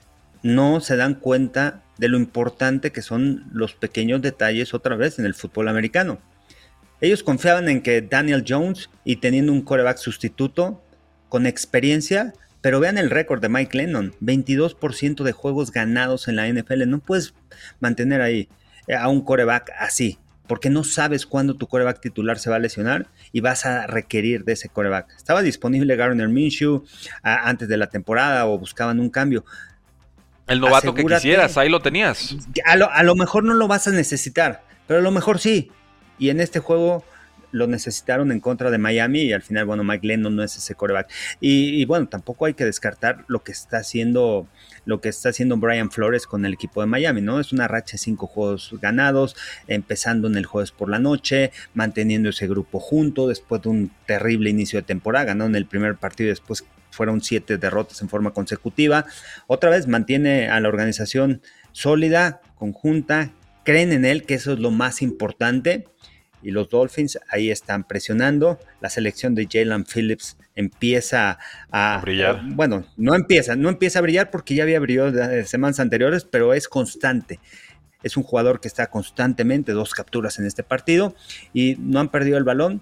no 0.43 0.81
se 0.81 0.97
dan 0.97 1.15
cuenta 1.15 1.83
de 1.99 2.09
lo 2.09 2.17
importante 2.17 2.93
que 2.93 3.03
son 3.03 3.45
los 3.53 3.75
pequeños 3.75 4.23
detalles 4.23 4.75
otra 4.75 4.97
vez 4.97 5.19
en 5.19 5.27
el 5.27 5.35
fútbol 5.35 5.69
americano. 5.69 6.19
Ellos 7.01 7.23
confiaban 7.23 7.69
en 7.69 7.83
que 7.83 8.01
Daniel 8.01 8.45
Jones 8.47 8.91
y 9.05 9.17
teniendo 9.17 9.53
un 9.53 9.63
coreback 9.63 9.97
sustituto 9.97 10.83
con 11.29 11.47
experiencia 11.47 12.35
pero 12.61 12.81
vean 12.81 12.99
el 12.99 13.11
récord 13.11 13.41
de 13.41 13.49
Mike 13.49 13.77
Lennon, 13.77 14.15
22% 14.21 15.23
de 15.23 15.33
juegos 15.33 15.71
ganados 15.71 16.29
en 16.29 16.37
la 16.37 16.49
NFL. 16.49 16.89
No 16.89 16.99
puedes 16.99 17.35
mantener 17.81 18.21
ahí 18.21 18.49
eh, 18.87 18.95
a 18.95 19.09
un 19.09 19.23
coreback 19.23 19.71
así, 19.79 20.19
porque 20.47 20.69
no 20.69 20.85
sabes 20.85 21.27
cuándo 21.27 21.55
tu 21.55 21.67
coreback 21.67 22.01
titular 22.01 22.39
se 22.39 22.51
va 22.51 22.57
a 22.57 22.59
lesionar 22.59 23.07
y 23.33 23.41
vas 23.41 23.65
a 23.67 23.87
requerir 23.87 24.45
de 24.45 24.53
ese 24.53 24.69
coreback. 24.69 25.15
Estaba 25.17 25.43
disponible 25.43 25.97
Garner 25.97 26.29
Minshew 26.29 26.85
antes 27.23 27.69
de 27.69 27.77
la 27.77 27.89
temporada 27.89 28.47
o 28.47 28.59
buscaban 28.59 29.01
un 29.01 29.11
cambio. 29.11 29.45
El 30.47 30.61
novato 30.61 30.93
que 30.95 31.05
quisieras, 31.05 31.57
ahí 31.57 31.69
lo 31.69 31.81
tenías. 31.81 32.37
A 32.67 32.77
lo, 32.77 32.91
a 32.91 33.03
lo 33.05 33.15
mejor 33.15 33.45
no 33.45 33.55
lo 33.55 33.69
vas 33.69 33.87
a 33.87 33.93
necesitar, 33.93 34.65
pero 34.89 34.99
a 34.99 35.03
lo 35.03 35.13
mejor 35.13 35.39
sí. 35.39 35.71
Y 36.19 36.31
en 36.31 36.41
este 36.41 36.59
juego 36.59 37.05
lo 37.53 37.67
necesitaron 37.67 38.33
en 38.33 38.41
contra 38.41 38.71
de 38.71 38.79
Miami 38.79 39.23
y 39.23 39.33
al 39.33 39.43
final, 39.43 39.67
bueno, 39.67 39.85
Mike 39.85 40.07
Lennon 40.07 40.35
no 40.37 40.43
es 40.43 40.57
ese 40.57 40.75
coreback. 40.75 41.11
Y, 41.41 41.85
bueno, 41.85 42.09
tampoco 42.09 42.47
hay 42.47 42.55
que 42.55 42.65
descartar 42.65 43.25
lo 43.29 43.43
que 43.43 43.53
está 43.53 43.79
haciendo 43.79 44.49
lo 44.87 45.01
que 45.01 45.11
está 45.11 45.29
haciendo 45.29 45.59
Brian 45.59 45.91
Flores 45.91 46.27
con 46.27 46.45
el 46.47 46.55
equipo 46.55 46.81
de 46.81 46.87
Miami, 46.87 47.21
¿no? 47.21 47.39
Es 47.39 47.53
una 47.53 47.69
racha 47.69 47.93
de 47.93 47.99
cinco 47.99 48.27
juegos 48.27 48.75
ganados, 48.81 49.37
empezando 49.69 50.27
en 50.27 50.37
el 50.37 50.47
jueves 50.47 50.73
por 50.73 50.89
la 50.89 50.99
noche, 50.99 51.53
manteniendo 51.75 52.31
ese 52.31 52.49
grupo 52.49 52.81
junto 52.81 53.29
después 53.29 53.61
de 53.63 53.69
un 53.69 53.91
terrible 54.07 54.49
inicio 54.49 54.79
de 54.79 54.85
temporada, 54.85 55.27
ganó 55.27 55.45
en 55.45 55.55
el 55.55 55.67
primer 55.67 55.97
partido 55.97 56.29
y 56.29 56.31
después 56.31 56.65
fueron 56.91 57.21
siete 57.21 57.59
derrotas 57.59 58.01
en 58.03 58.09
forma 58.09 58.33
consecutiva. 58.33 59.05
Otra 59.47 59.71
vez 59.71 59.87
mantiene 59.87 60.49
a 60.49 60.59
la 60.61 60.69
organización 60.69 61.43
sólida, 61.73 62.41
conjunta, 62.57 63.33
creen 63.65 63.93
en 63.93 64.05
él, 64.05 64.25
que 64.25 64.35
eso 64.35 64.53
es 64.53 64.59
lo 64.59 64.71
más 64.71 65.03
importante 65.03 65.87
y 66.43 66.51
los 66.51 66.69
Dolphins 66.69 67.19
ahí 67.29 67.51
están 67.51 67.85
presionando. 67.85 68.59
La 68.81 68.91
selección 68.91 69.35
de 69.35 69.49
Jalen 69.51 69.85
Phillips 69.85 70.37
empieza 70.55 71.39
a, 71.71 72.01
brillar. 72.03 72.41
bueno, 72.45 72.85
no 72.97 73.15
empieza, 73.15 73.57
no 73.57 73.69
empieza 73.69 73.99
a 73.99 74.03
brillar 74.03 74.31
porque 74.31 74.55
ya 74.55 74.63
había 74.63 74.81
brillado 74.81 75.13
de 75.13 75.45
semanas 75.45 75.81
anteriores, 75.81 76.25
pero 76.25 76.55
es 76.55 76.69
constante. 76.69 77.41
Es 78.03 78.17
un 78.17 78.23
jugador 78.23 78.61
que 78.61 78.69
está 78.69 78.87
constantemente, 78.89 79.73
dos 79.73 79.93
capturas 79.93 80.39
en 80.39 80.47
este 80.47 80.63
partido 80.63 81.15
y 81.53 81.77
no 81.79 82.01
han 82.01 82.09
perdido 82.09 82.39
el 82.39 82.45
balón. 82.45 82.81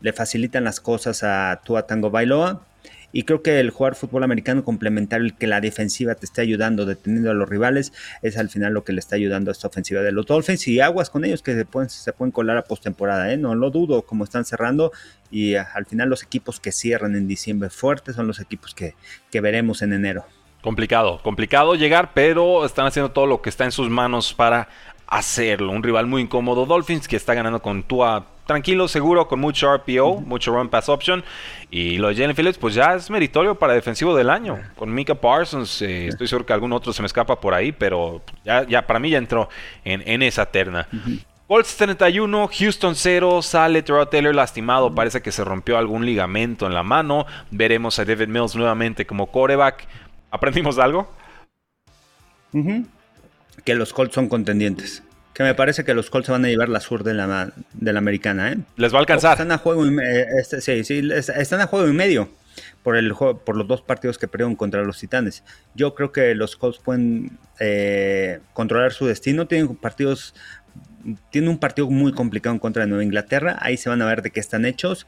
Le 0.00 0.12
facilitan 0.12 0.64
las 0.64 0.80
cosas 0.80 1.22
a 1.22 1.60
Tua 1.64 1.86
Tango 1.86 2.10
Bailoa 2.10 2.66
y 3.14 3.22
creo 3.22 3.42
que 3.42 3.60
el 3.60 3.70
jugar 3.70 3.94
fútbol 3.94 4.24
americano 4.24 4.64
complementario, 4.64 5.24
el 5.24 5.36
que 5.36 5.46
la 5.46 5.60
defensiva 5.60 6.16
te 6.16 6.26
esté 6.26 6.40
ayudando, 6.40 6.84
deteniendo 6.84 7.30
a 7.30 7.34
los 7.34 7.48
rivales, 7.48 7.92
es 8.22 8.36
al 8.36 8.50
final 8.50 8.72
lo 8.74 8.82
que 8.82 8.92
le 8.92 8.98
está 8.98 9.14
ayudando 9.14 9.50
a 9.50 9.52
esta 9.52 9.68
ofensiva 9.68 10.02
de 10.02 10.10
los 10.10 10.26
Dolphins. 10.26 10.66
Y 10.66 10.80
aguas 10.80 11.10
con 11.10 11.24
ellos 11.24 11.40
que 11.40 11.54
se 11.54 11.64
pueden, 11.64 11.88
se 11.88 12.12
pueden 12.12 12.32
colar 12.32 12.56
a 12.56 12.64
postemporada, 12.64 13.32
¿eh? 13.32 13.36
no 13.36 13.54
lo 13.54 13.70
dudo, 13.70 14.02
como 14.02 14.24
están 14.24 14.44
cerrando. 14.44 14.90
Y 15.30 15.54
ah, 15.54 15.68
al 15.74 15.86
final 15.86 16.08
los 16.08 16.24
equipos 16.24 16.58
que 16.58 16.72
cierran 16.72 17.14
en 17.14 17.28
diciembre 17.28 17.70
fuertes 17.70 18.16
son 18.16 18.26
los 18.26 18.40
equipos 18.40 18.74
que, 18.74 18.96
que 19.30 19.40
veremos 19.40 19.82
en 19.82 19.92
enero. 19.92 20.26
Complicado, 20.60 21.20
complicado 21.22 21.76
llegar, 21.76 22.14
pero 22.14 22.64
están 22.64 22.86
haciendo 22.86 23.12
todo 23.12 23.26
lo 23.26 23.42
que 23.42 23.50
está 23.50 23.64
en 23.64 23.70
sus 23.70 23.90
manos 23.90 24.34
para 24.34 24.68
hacerlo. 25.06 25.72
Un 25.72 25.82
rival 25.82 26.06
muy 26.06 26.22
incómodo, 26.22 26.66
Dolphins, 26.66 27.08
que 27.08 27.16
está 27.16 27.34
ganando 27.34 27.60
con 27.60 27.82
Tua 27.82 28.26
tranquilo, 28.46 28.88
seguro, 28.88 29.26
con 29.26 29.40
mucho 29.40 29.74
RPO, 29.74 30.20
mucho 30.20 30.52
run 30.52 30.68
pass 30.68 30.88
option. 30.88 31.24
Y 31.70 31.98
lo 31.98 32.08
de 32.08 32.14
Jalen 32.14 32.36
Phillips, 32.36 32.58
pues 32.58 32.74
ya 32.74 32.94
es 32.94 33.10
meritorio 33.10 33.54
para 33.54 33.74
defensivo 33.74 34.14
del 34.14 34.30
año. 34.30 34.58
Con 34.76 34.92
Mika 34.92 35.14
Parsons, 35.14 35.82
eh, 35.82 36.08
estoy 36.08 36.28
seguro 36.28 36.46
que 36.46 36.52
algún 36.52 36.72
otro 36.72 36.92
se 36.92 37.02
me 37.02 37.06
escapa 37.06 37.40
por 37.40 37.54
ahí, 37.54 37.72
pero 37.72 38.22
ya, 38.44 38.64
ya 38.66 38.86
para 38.86 38.98
mí 38.98 39.10
ya 39.10 39.18
entró 39.18 39.48
en, 39.84 40.22
esa 40.22 40.46
terna. 40.46 40.86
Colts 41.46 41.76
31, 41.76 42.48
Houston 42.58 42.94
0, 42.94 43.42
sale 43.42 43.82
Terrell 43.82 44.08
Taylor 44.08 44.34
lastimado, 44.34 44.94
parece 44.94 45.20
que 45.20 45.30
se 45.30 45.44
rompió 45.44 45.76
algún 45.76 46.06
ligamento 46.06 46.66
en 46.66 46.74
la 46.74 46.82
mano. 46.82 47.26
Veremos 47.50 47.98
a 47.98 48.04
David 48.04 48.28
Mills 48.28 48.56
nuevamente 48.56 49.06
como 49.06 49.26
coreback. 49.26 49.86
¿Aprendimos 50.30 50.78
algo? 50.78 51.08
Que 53.64 53.74
los 53.74 53.92
Colts 53.92 54.14
son 54.14 54.28
contendientes 54.28 55.02
que 55.34 55.42
me 55.42 55.54
parece 55.54 55.84
que 55.84 55.94
los 55.94 56.10
Colts 56.10 56.26
se 56.26 56.32
van 56.32 56.44
a 56.44 56.48
llevar 56.48 56.68
la 56.68 56.80
sur 56.80 57.02
de 57.02 57.12
la, 57.12 57.52
de 57.72 57.92
la 57.92 57.98
americana. 57.98 58.52
¿eh? 58.52 58.58
Les 58.76 58.92
va 58.92 58.98
a 58.98 59.00
alcanzar. 59.00 59.32
Están 59.32 59.50
a 59.50 59.58
juego 59.58 59.84
y, 59.84 59.98
eh, 59.98 60.26
este, 60.38 60.60
sí, 60.60 60.84
sí, 60.84 61.08
están 61.12 61.60
a 61.60 61.66
juego 61.66 61.88
y 61.88 61.92
medio 61.92 62.30
por, 62.84 62.96
el, 62.96 63.12
por 63.12 63.56
los 63.56 63.66
dos 63.66 63.82
partidos 63.82 64.16
que 64.16 64.28
perdieron 64.28 64.54
contra 64.54 64.84
los 64.84 65.00
Titanes. 65.00 65.42
Yo 65.74 65.94
creo 65.96 66.12
que 66.12 66.36
los 66.36 66.54
Colts 66.54 66.78
pueden 66.78 67.36
eh, 67.58 68.38
controlar 68.52 68.92
su 68.92 69.06
destino. 69.06 69.46
Tienen 69.46 69.74
partidos 69.74 70.34
tiene 71.30 71.50
un 71.50 71.58
partido 71.58 71.90
muy 71.90 72.12
complicado 72.12 72.54
en 72.54 72.60
contra 72.60 72.84
de 72.84 72.88
Nueva 72.88 73.04
Inglaterra. 73.04 73.58
Ahí 73.60 73.76
se 73.76 73.90
van 73.90 74.00
a 74.00 74.06
ver 74.06 74.22
de 74.22 74.30
qué 74.30 74.40
están 74.40 74.64
hechos. 74.64 75.06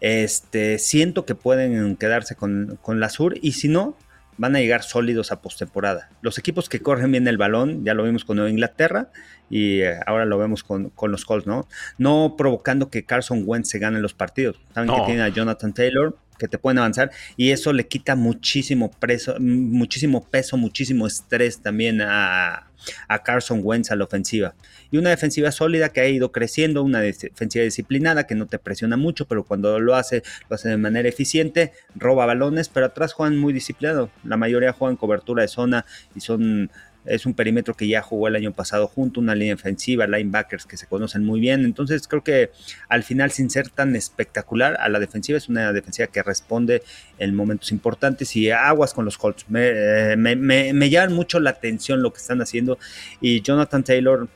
Este, 0.00 0.78
siento 0.78 1.26
que 1.26 1.34
pueden 1.34 1.96
quedarse 1.96 2.36
con, 2.36 2.78
con 2.80 3.00
la 3.00 3.08
Sur 3.08 3.34
y 3.42 3.52
si 3.52 3.66
no, 3.66 3.96
van 4.38 4.56
a 4.56 4.60
llegar 4.60 4.82
sólidos 4.82 5.32
a 5.32 5.42
postemporada. 5.42 6.08
Los 6.22 6.38
equipos 6.38 6.68
que 6.68 6.80
corren 6.80 7.12
bien 7.12 7.28
el 7.28 7.36
balón, 7.36 7.84
ya 7.84 7.92
lo 7.94 8.04
vimos 8.04 8.24
con 8.24 8.36
Nueva 8.36 8.50
Inglaterra 8.50 9.10
y 9.50 9.80
eh, 9.80 9.98
ahora 10.06 10.24
lo 10.24 10.38
vemos 10.38 10.64
con, 10.64 10.92
los 11.02 11.24
Colts, 11.24 11.46
¿no? 11.46 11.68
No 11.98 12.34
provocando 12.38 12.88
que 12.88 13.04
Carson 13.04 13.42
Wentz 13.44 13.68
se 13.68 13.78
gane 13.78 14.00
los 14.00 14.14
partidos. 14.14 14.60
Saben 14.72 14.90
que 14.90 15.02
tiene 15.06 15.22
a 15.22 15.28
Jonathan 15.28 15.74
Taylor, 15.74 16.16
que 16.38 16.48
te 16.48 16.58
pueden 16.58 16.78
avanzar 16.78 17.10
y 17.36 17.50
eso 17.50 17.72
le 17.72 17.86
quita 17.86 18.16
muchísimo, 18.16 18.90
preso, 18.90 19.36
muchísimo 19.38 20.24
peso, 20.24 20.56
muchísimo 20.56 21.06
estrés 21.06 21.60
también 21.60 22.00
a, 22.00 22.68
a 23.08 23.22
Carson 23.22 23.60
Wentz 23.62 23.90
a 23.90 23.96
la 23.96 24.04
ofensiva. 24.04 24.54
Y 24.90 24.98
una 24.98 25.10
defensiva 25.10 25.52
sólida 25.52 25.90
que 25.90 26.00
ha 26.00 26.08
ido 26.08 26.32
creciendo, 26.32 26.82
una 26.82 27.00
defensiva 27.00 27.64
disciplinada 27.64 28.26
que 28.26 28.34
no 28.34 28.46
te 28.46 28.58
presiona 28.58 28.96
mucho, 28.96 29.26
pero 29.26 29.44
cuando 29.44 29.78
lo 29.80 29.94
hace, 29.94 30.22
lo 30.48 30.54
hace 30.54 30.70
de 30.70 30.76
manera 30.78 31.08
eficiente, 31.08 31.72
roba 31.94 32.26
balones, 32.26 32.68
pero 32.68 32.86
atrás 32.86 33.12
juegan 33.12 33.36
muy 33.36 33.52
disciplinado. 33.52 34.10
La 34.24 34.36
mayoría 34.36 34.72
juegan 34.72 34.96
cobertura 34.96 35.42
de 35.42 35.48
zona 35.48 35.84
y 36.14 36.20
son 36.20 36.70
es 37.08 37.26
un 37.26 37.34
perímetro 37.34 37.74
que 37.74 37.88
ya 37.88 38.02
jugó 38.02 38.28
el 38.28 38.36
año 38.36 38.52
pasado 38.52 38.86
junto, 38.86 39.20
una 39.20 39.34
línea 39.34 39.54
defensiva, 39.54 40.06
linebackers 40.06 40.66
que 40.66 40.76
se 40.76 40.86
conocen 40.86 41.24
muy 41.24 41.40
bien. 41.40 41.64
Entonces 41.64 42.06
creo 42.06 42.22
que 42.22 42.50
al 42.88 43.02
final, 43.02 43.30
sin 43.30 43.50
ser 43.50 43.70
tan 43.70 43.96
espectacular, 43.96 44.76
a 44.80 44.88
la 44.88 44.98
defensiva 44.98 45.38
es 45.38 45.48
una 45.48 45.72
defensiva 45.72 46.08
que 46.08 46.22
responde 46.22 46.82
en 47.18 47.34
momentos 47.34 47.72
importantes 47.72 48.36
y 48.36 48.50
aguas 48.50 48.94
con 48.94 49.04
los 49.04 49.18
Colts. 49.18 49.46
Me, 49.48 50.12
eh, 50.12 50.16
me, 50.16 50.90
llaman 50.90 51.14
mucho 51.14 51.40
la 51.40 51.50
atención 51.50 52.02
lo 52.02 52.12
que 52.12 52.18
están 52.18 52.40
haciendo 52.40 52.78
y 53.20 53.40
Jonathan 53.40 53.84
Taylor 53.84 54.28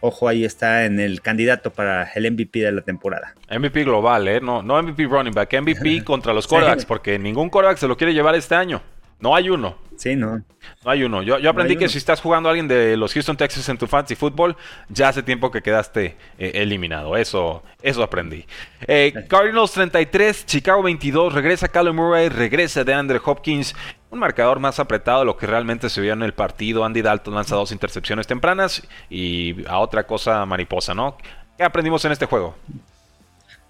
ojo, 0.00 0.28
ahí 0.28 0.44
está 0.44 0.84
en 0.84 1.00
el 1.00 1.20
candidato 1.22 1.70
para 1.70 2.04
el 2.14 2.30
MVP 2.30 2.60
de 2.60 2.70
la 2.70 2.82
temporada. 2.82 3.34
MVP 3.50 3.82
global, 3.82 4.28
¿eh? 4.28 4.40
No, 4.40 4.62
no 4.62 4.80
MVP 4.80 5.06
running 5.06 5.34
back, 5.34 5.60
MVP 5.60 6.04
contra 6.04 6.32
los 6.32 6.46
quarterbacks, 6.46 6.84
porque 6.84 7.18
ningún 7.18 7.50
quarterback 7.50 7.78
se 7.78 7.88
lo 7.88 7.96
quiere 7.96 8.14
llevar 8.14 8.36
este 8.36 8.54
año. 8.54 8.80
No 9.20 9.34
hay 9.34 9.50
uno. 9.50 9.76
Sí, 9.96 10.14
no. 10.14 10.44
No 10.84 10.90
hay 10.90 11.02
uno. 11.02 11.22
Yo, 11.22 11.50
aprendí 11.50 11.76
que 11.76 11.88
si 11.88 11.98
estás 11.98 12.20
jugando 12.20 12.48
a 12.48 12.52
alguien 12.52 12.68
de 12.68 12.96
los 12.96 13.12
Houston 13.12 13.36
Texas 13.36 13.68
en 13.68 13.78
tu 13.78 13.88
fantasy 13.88 14.14
football, 14.14 14.56
ya 14.88 15.08
hace 15.08 15.24
tiempo 15.24 15.50
que 15.50 15.60
quedaste 15.60 16.16
eh, 16.38 16.52
eliminado. 16.54 17.16
Eso, 17.16 17.64
eso 17.82 18.04
aprendí. 18.04 18.46
Eh, 18.86 19.12
Cardinals 19.28 19.72
33, 19.72 20.46
Chicago 20.46 20.84
22. 20.84 21.32
Regresa 21.32 21.66
Callum 21.66 21.96
Murray, 21.96 22.28
regresa 22.28 22.84
de 22.84 22.94
Andrew 22.94 23.20
Hopkins. 23.24 23.74
Un 24.10 24.20
marcador 24.20 24.60
más 24.60 24.78
apretado 24.78 25.20
de 25.20 25.26
lo 25.26 25.36
que 25.36 25.48
realmente 25.48 25.90
se 25.90 26.00
vio 26.00 26.12
en 26.12 26.22
el 26.22 26.32
partido. 26.32 26.84
Andy 26.84 27.02
Dalton 27.02 27.34
lanza 27.34 27.56
dos 27.56 27.72
intercepciones 27.72 28.28
tempranas 28.28 28.86
y 29.10 29.66
a 29.66 29.78
otra 29.80 30.06
cosa 30.06 30.46
mariposa, 30.46 30.94
¿no? 30.94 31.16
¿Qué 31.56 31.64
aprendimos 31.64 32.04
en 32.04 32.12
este 32.12 32.26
juego? 32.26 32.54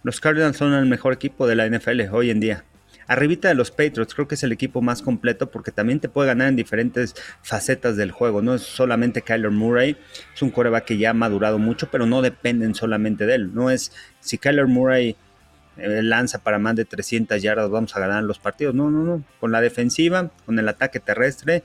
Los 0.02 0.20
Cardinals 0.20 0.58
son 0.58 0.74
el 0.74 0.84
mejor 0.84 1.14
equipo 1.14 1.46
de 1.46 1.56
la 1.56 1.66
NFL 1.66 2.02
hoy 2.12 2.30
en 2.30 2.40
día 2.40 2.64
arribita 3.08 3.48
de 3.48 3.54
los 3.54 3.70
Patriots, 3.70 4.14
creo 4.14 4.28
que 4.28 4.36
es 4.36 4.42
el 4.44 4.52
equipo 4.52 4.82
más 4.82 5.02
completo 5.02 5.50
porque 5.50 5.72
también 5.72 5.98
te 5.98 6.08
puede 6.08 6.28
ganar 6.28 6.48
en 6.48 6.56
diferentes 6.56 7.14
facetas 7.42 7.96
del 7.96 8.12
juego. 8.12 8.42
No 8.42 8.54
es 8.54 8.62
solamente 8.62 9.22
Kyler 9.22 9.50
Murray, 9.50 9.96
es 10.32 10.42
un 10.42 10.50
coreback 10.50 10.84
que 10.84 10.98
ya 10.98 11.10
ha 11.10 11.14
madurado 11.14 11.58
mucho, 11.58 11.90
pero 11.90 12.06
no 12.06 12.22
dependen 12.22 12.74
solamente 12.74 13.26
de 13.26 13.34
él. 13.34 13.54
No 13.54 13.70
es 13.70 13.92
si 14.20 14.36
Kyler 14.36 14.66
Murray 14.66 15.16
eh, 15.78 16.02
lanza 16.02 16.38
para 16.38 16.58
más 16.58 16.76
de 16.76 16.84
300 16.84 17.42
yardas, 17.42 17.70
vamos 17.70 17.96
a 17.96 18.00
ganar 18.00 18.22
los 18.22 18.38
partidos. 18.38 18.74
No, 18.74 18.90
no, 18.90 19.02
no. 19.02 19.24
Con 19.40 19.52
la 19.52 19.62
defensiva, 19.62 20.30
con 20.44 20.58
el 20.58 20.68
ataque 20.68 21.00
terrestre, 21.00 21.62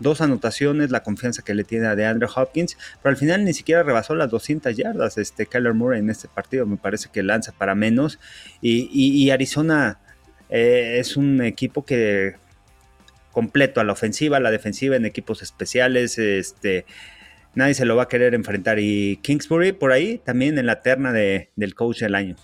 dos 0.00 0.20
anotaciones, 0.20 0.90
la 0.90 1.04
confianza 1.04 1.42
que 1.42 1.54
le 1.54 1.62
tiene 1.62 1.86
a 1.86 1.94
DeAndre 1.94 2.28
Hopkins, 2.34 2.76
pero 3.00 3.10
al 3.10 3.16
final 3.16 3.44
ni 3.44 3.52
siquiera 3.52 3.84
rebasó 3.84 4.16
las 4.16 4.30
200 4.30 4.76
yardas 4.76 5.18
este 5.18 5.46
Kyler 5.46 5.74
Murray 5.74 6.00
en 6.00 6.10
este 6.10 6.26
partido, 6.26 6.66
me 6.66 6.78
parece 6.78 7.10
que 7.12 7.22
lanza 7.22 7.52
para 7.52 7.74
menos 7.74 8.18
y 8.62 9.28
Arizona 9.28 9.98
eh, 10.50 10.98
es 10.98 11.16
un 11.16 11.42
equipo 11.42 11.84
que 11.84 12.34
completo 13.32 13.80
a 13.80 13.84
la 13.84 13.92
ofensiva, 13.92 14.38
a 14.38 14.40
la 14.40 14.50
defensiva, 14.50 14.96
en 14.96 15.06
equipos 15.06 15.42
especiales, 15.42 16.18
este, 16.18 16.84
nadie 17.54 17.74
se 17.74 17.84
lo 17.84 17.96
va 17.96 18.04
a 18.04 18.08
querer 18.08 18.34
enfrentar. 18.34 18.78
Y 18.78 19.18
Kingsbury 19.22 19.72
por 19.72 19.92
ahí 19.92 20.18
también 20.18 20.58
en 20.58 20.66
la 20.66 20.82
terna 20.82 21.12
de, 21.12 21.50
del 21.56 21.74
coach 21.74 22.00
del 22.00 22.14
año. 22.14 22.36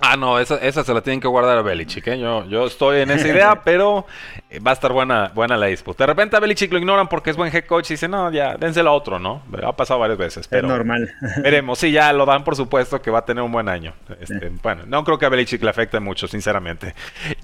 Ah, 0.00 0.16
no, 0.16 0.40
esa, 0.40 0.58
se 0.58 0.92
la 0.92 1.02
tienen 1.02 1.20
que 1.20 1.28
guardar 1.28 1.56
a 1.56 1.62
Belichick. 1.62 2.08
¿eh? 2.08 2.18
Yo, 2.18 2.44
yo 2.46 2.66
estoy 2.66 3.02
en 3.02 3.12
esa 3.12 3.28
idea, 3.28 3.60
pero 3.64 4.06
eh, 4.50 4.58
va 4.58 4.72
a 4.72 4.74
estar 4.74 4.92
buena, 4.92 5.30
buena 5.34 5.56
la 5.56 5.66
disputa. 5.66 6.02
De 6.02 6.08
repente 6.08 6.36
a 6.36 6.40
Belichick 6.40 6.72
lo 6.72 6.78
ignoran 6.78 7.08
porque 7.08 7.30
es 7.30 7.36
buen 7.36 7.54
head 7.54 7.64
coach 7.64 7.90
y 7.90 7.94
dicen, 7.94 8.10
no, 8.10 8.30
ya, 8.32 8.56
dénselo 8.56 8.90
a 8.90 8.92
otro, 8.92 9.20
¿no? 9.20 9.42
Ha 9.64 9.76
pasado 9.76 10.00
varias 10.00 10.18
veces. 10.18 10.48
Pero 10.48 10.66
es 10.66 10.72
normal. 10.72 11.14
Veremos. 11.42 11.78
Sí, 11.78 11.92
ya 11.92 12.12
lo 12.12 12.26
dan 12.26 12.42
por 12.42 12.56
supuesto 12.56 13.00
que 13.00 13.10
va 13.10 13.20
a 13.20 13.24
tener 13.24 13.44
un 13.44 13.52
buen 13.52 13.68
año. 13.68 13.94
Este, 14.20 14.50
bueno, 14.62 14.82
no 14.86 15.04
creo 15.04 15.16
que 15.16 15.26
a 15.26 15.28
Belichick 15.28 15.62
le 15.62 15.70
afecte 15.70 16.00
mucho, 16.00 16.26
sinceramente. 16.26 16.92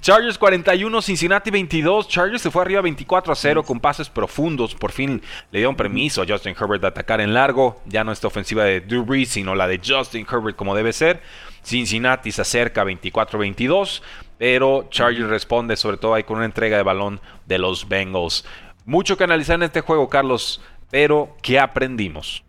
Chargers 0.01 0.37
41, 0.37 1.01
Cincinnati 1.01 1.51
22. 1.51 2.09
Chargers 2.09 2.41
se 2.41 2.51
fue 2.51 2.63
arriba 2.63 2.81
24 2.81 3.31
a 3.31 3.35
0 3.35 3.63
con 3.63 3.79
pases 3.79 4.09
profundos. 4.09 4.75
Por 4.75 4.91
fin 4.91 5.21
le 5.51 5.59
dieron 5.59 5.75
permiso 5.75 6.21
a 6.21 6.25
Justin 6.27 6.53
Herbert 6.59 6.81
de 6.81 6.87
atacar 6.87 7.21
en 7.21 7.33
largo. 7.33 7.81
Ya 7.85 8.03
no 8.03 8.11
esta 8.11 8.27
ofensiva 8.27 8.65
de 8.65 8.81
Drew 8.81 9.05
Brees, 9.05 9.29
sino 9.29 9.55
la 9.55 9.67
de 9.67 9.79
Justin 9.83 10.27
Herbert 10.29 10.57
como 10.57 10.75
debe 10.75 10.91
ser. 10.91 11.21
Cincinnati 11.63 12.31
se 12.31 12.41
acerca 12.41 12.83
24-22, 12.83 14.01
pero 14.37 14.87
Chargers 14.89 15.29
responde 15.29 15.75
sobre 15.75 15.97
todo 15.97 16.13
ahí 16.13 16.23
con 16.23 16.37
una 16.37 16.45
entrega 16.45 16.77
de 16.77 16.83
balón 16.83 17.21
de 17.45 17.57
los 17.57 17.87
Bengals. 17.87 18.45
Mucho 18.85 19.17
que 19.17 19.23
analizar 19.23 19.55
en 19.55 19.63
este 19.63 19.81
juego, 19.81 20.09
Carlos, 20.09 20.61
pero 20.89 21.37
¿qué 21.41 21.59
aprendimos? 21.59 22.43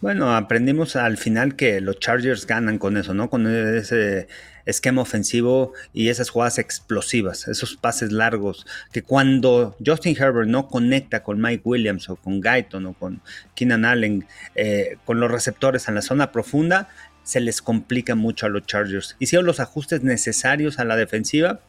Bueno, 0.00 0.36
aprendimos 0.36 0.96
al 0.96 1.16
final 1.16 1.56
que 1.56 1.80
los 1.80 1.98
Chargers 1.98 2.46
ganan 2.46 2.78
con 2.78 2.98
eso, 2.98 3.14
¿no? 3.14 3.30
Con 3.30 3.46
ese 3.46 4.28
esquema 4.66 5.02
ofensivo 5.02 5.72
y 5.92 6.08
esas 6.08 6.28
jugadas 6.28 6.58
explosivas, 6.58 7.48
esos 7.48 7.76
pases 7.76 8.12
largos, 8.12 8.66
que 8.92 9.02
cuando 9.02 9.76
Justin 9.84 10.16
Herbert 10.18 10.48
no 10.48 10.68
conecta 10.68 11.22
con 11.22 11.40
Mike 11.40 11.62
Williams 11.64 12.08
o 12.10 12.16
con 12.16 12.40
Guyton 12.40 12.84
o 12.84 12.92
con 12.92 13.22
Keenan 13.54 13.86
Allen, 13.86 14.26
eh, 14.54 14.98
con 15.06 15.20
los 15.20 15.30
receptores 15.30 15.88
en 15.88 15.94
la 15.94 16.02
zona 16.02 16.32
profunda, 16.32 16.88
se 17.24 17.40
les 17.40 17.60
complica 17.60 18.14
mucho 18.14 18.46
a 18.46 18.48
los 18.48 18.64
Chargers. 18.66 19.16
Hicieron 19.18 19.46
los 19.46 19.58
ajustes 19.58 20.02
necesarios 20.02 20.78
a 20.78 20.84
la 20.84 20.96
defensiva 20.96 21.60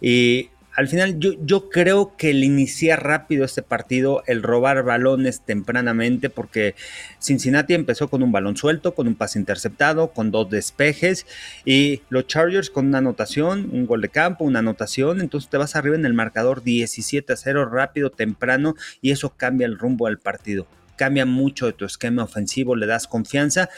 y 0.00 0.50
al 0.76 0.88
final 0.88 1.18
yo, 1.18 1.32
yo, 1.44 1.68
creo 1.68 2.16
que 2.16 2.30
el 2.30 2.44
iniciar 2.44 3.04
rápido 3.04 3.44
este 3.44 3.62
partido, 3.62 4.22
el 4.26 4.42
robar 4.42 4.82
balones 4.84 5.40
tempranamente, 5.42 6.30
porque 6.30 6.74
Cincinnati 7.20 7.74
empezó 7.74 8.08
con 8.08 8.22
un 8.22 8.30
balón 8.32 8.56
suelto, 8.56 8.94
con 8.94 9.08
un 9.08 9.16
pase 9.16 9.38
interceptado, 9.38 10.12
con 10.12 10.30
dos 10.30 10.48
despejes, 10.48 11.26
y 11.64 12.02
los 12.08 12.26
Chargers 12.28 12.70
con 12.70 12.86
una 12.86 12.98
anotación, 12.98 13.68
un 13.72 13.86
gol 13.86 14.00
de 14.00 14.10
campo, 14.10 14.44
una 14.44 14.60
anotación, 14.60 15.20
entonces 15.20 15.50
te 15.50 15.58
vas 15.58 15.74
arriba 15.76 15.96
en 15.96 16.06
el 16.06 16.14
marcador 16.14 16.62
17 16.62 17.32
a 17.32 17.36
0 17.36 17.66
rápido, 17.66 18.10
temprano, 18.10 18.74
y 19.02 19.10
eso 19.10 19.34
cambia 19.36 19.66
el 19.66 19.78
rumbo 19.78 20.06
del 20.06 20.18
partido. 20.18 20.66
Cambia 20.96 21.26
mucho 21.26 21.66
de 21.66 21.72
tu 21.72 21.84
esquema 21.84 22.22
ofensivo, 22.22 22.76
le 22.76 22.86
das 22.86 23.06
confianza, 23.06 23.70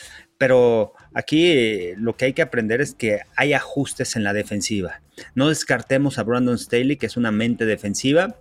pero 0.43 0.93
aquí 1.15 1.53
eh, 1.53 1.95
lo 1.99 2.17
que 2.17 2.25
hay 2.25 2.33
que 2.33 2.43
aprender 2.43 2.81
es 2.81 2.97
que 2.97 3.21
hay 3.37 3.53
ajustes 3.53 4.17
en 4.17 4.25
la 4.25 4.33
defensiva. 4.33 5.01
No 5.37 5.49
descartemos 5.49 6.19
a 6.19 6.25
Brandon 6.25 6.59
Staley, 6.59 6.97
que 6.97 7.07
es 7.07 7.17
una 7.17 7.31
mente 7.31 7.65
defensiva, 7.65 8.35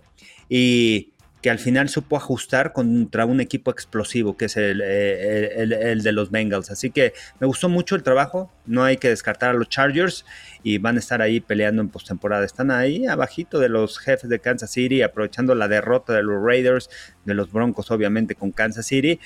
y 0.48 1.12
que 1.42 1.50
al 1.50 1.60
final 1.60 1.88
supo 1.88 2.16
ajustar 2.16 2.72
contra 2.72 3.24
un 3.24 3.40
equipo 3.40 3.70
explosivo, 3.70 4.36
que 4.36 4.46
es 4.46 4.56
el, 4.56 4.82
eh, 4.84 5.94
de 6.02 6.10
los 6.10 6.32
Bengals. 6.32 6.72
Así 6.72 6.90
que 6.90 7.12
me 7.38 7.46
gustó 7.46 7.68
mucho 7.68 7.94
el 7.94 8.02
trabajo, 8.02 8.50
no 8.66 8.82
hay 8.82 8.96
que 8.96 9.08
descartar 9.08 9.50
a 9.50 9.52
los 9.52 9.68
Chargers 9.68 10.24
y 10.64 10.78
van 10.78 10.96
a 10.96 10.98
estar 10.98 11.22
ahí 11.22 11.38
peleando 11.38 11.82
en 11.82 11.88
postemporada. 11.88 12.44
Están 12.44 12.72
ahí 12.72 13.06
abajito 13.06 13.60
de 13.60 13.68
los 13.68 14.00
jefes 14.00 14.28
de 14.28 14.40
Kansas 14.40 14.72
City, 14.72 15.02
aprovechando 15.02 15.54
la 15.54 15.68
derrota 15.68 16.14
de 16.14 16.24
los 16.24 16.42
Raiders, 16.44 16.90
de 17.24 17.34
los 17.34 17.52
Broncos 17.52 17.92
obviamente 17.92 18.34
con 18.34 18.50
Kansas 18.50 18.86
City 18.86 19.20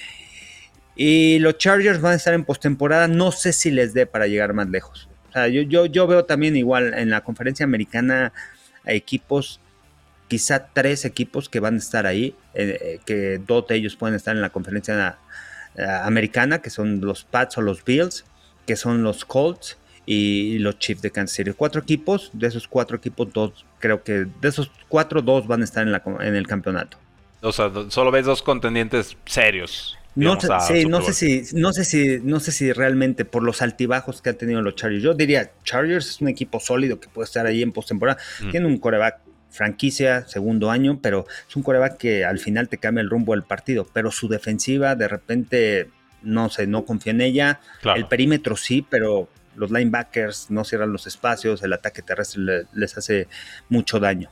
y 0.96 1.38
los 1.40 1.58
Chargers 1.58 2.00
van 2.00 2.14
a 2.14 2.16
estar 2.16 2.34
en 2.34 2.44
postemporada. 2.44 3.06
No 3.06 3.30
sé 3.30 3.52
si 3.52 3.70
les 3.70 3.92
dé 3.92 4.06
para 4.06 4.26
llegar 4.26 4.54
más 4.54 4.68
lejos. 4.68 5.08
O 5.28 5.32
sea, 5.32 5.48
yo, 5.48 5.62
yo, 5.62 5.84
yo 5.84 6.06
veo 6.06 6.24
también 6.24 6.56
igual 6.56 6.94
en 6.94 7.10
la 7.10 7.20
conferencia 7.20 7.64
americana 7.64 8.32
equipos, 8.86 9.60
quizá 10.28 10.68
tres 10.72 11.04
equipos 11.04 11.48
que 11.48 11.60
van 11.60 11.74
a 11.74 11.78
estar 11.78 12.06
ahí, 12.06 12.34
eh, 12.54 12.78
eh, 12.80 13.00
que 13.04 13.38
dos 13.46 13.66
de 13.66 13.76
ellos 13.76 13.96
pueden 13.96 14.16
estar 14.16 14.34
en 14.34 14.40
la 14.40 14.50
conferencia 14.50 15.18
eh, 15.76 15.84
americana, 16.02 16.62
que 16.62 16.70
son 16.70 17.00
los 17.02 17.24
Pats 17.24 17.58
o 17.58 17.62
los 17.62 17.84
Bills, 17.84 18.24
que 18.66 18.76
son 18.76 19.02
los 19.02 19.24
Colts 19.24 19.76
y 20.06 20.58
los 20.60 20.78
Chiefs 20.78 21.02
de 21.02 21.10
Kansas 21.10 21.36
City. 21.36 21.52
Cuatro 21.54 21.82
equipos, 21.82 22.30
de 22.32 22.46
esos 22.46 22.66
cuatro 22.66 22.96
equipos, 22.96 23.30
dos, 23.32 23.66
creo 23.80 24.02
que 24.02 24.26
de 24.40 24.48
esos 24.48 24.70
cuatro, 24.88 25.20
dos 25.20 25.46
van 25.46 25.60
a 25.60 25.64
estar 25.64 25.82
en, 25.82 25.92
la, 25.92 26.02
en 26.20 26.34
el 26.34 26.46
campeonato. 26.46 26.96
O 27.42 27.52
sea, 27.52 27.70
solo 27.90 28.10
ves 28.10 28.24
dos 28.24 28.42
contendientes 28.42 29.16
serios. 29.26 29.98
No, 30.16 30.40
sé, 30.40 30.86
no 30.86 31.02
sé 31.02 31.12
si, 31.12 31.44
no 31.54 31.72
sé 31.72 31.84
si, 31.84 32.18
no 32.22 32.40
sé 32.40 32.50
si 32.50 32.72
realmente 32.72 33.24
por 33.24 33.42
los 33.42 33.62
altibajos 33.62 34.22
que 34.22 34.30
han 34.30 34.36
tenido 34.36 34.62
los 34.62 34.74
Chargers. 34.74 35.02
Yo 35.02 35.14
diría, 35.14 35.52
Chargers 35.62 36.08
es 36.08 36.20
un 36.20 36.28
equipo 36.28 36.58
sólido 36.58 36.98
que 36.98 37.08
puede 37.08 37.26
estar 37.26 37.46
ahí 37.46 37.62
en 37.62 37.72
postemporada. 37.72 38.18
Mm. 38.42 38.50
Tiene 38.50 38.66
un 38.66 38.78
coreback 38.78 39.20
franquicia, 39.50 40.26
segundo 40.26 40.70
año, 40.70 40.98
pero 41.00 41.26
es 41.48 41.54
un 41.54 41.62
coreback 41.62 41.98
que 41.98 42.24
al 42.24 42.38
final 42.38 42.68
te 42.68 42.78
cambia 42.78 43.02
el 43.02 43.10
rumbo 43.10 43.34
del 43.34 43.42
partido. 43.42 43.86
Pero 43.92 44.10
su 44.10 44.28
defensiva 44.28 44.96
de 44.96 45.08
repente 45.08 45.90
no 46.22 46.50
sé, 46.50 46.66
no 46.66 46.84
confía 46.84 47.12
en 47.12 47.20
ella. 47.20 47.60
El 47.94 48.06
perímetro 48.06 48.56
sí, 48.56 48.84
pero 48.88 49.28
los 49.54 49.70
linebackers 49.70 50.50
no 50.50 50.64
cierran 50.64 50.92
los 50.92 51.06
espacios, 51.06 51.62
el 51.62 51.72
ataque 51.72 52.02
terrestre 52.02 52.66
les 52.72 52.98
hace 52.98 53.28
mucho 53.68 54.00
daño. 54.00 54.30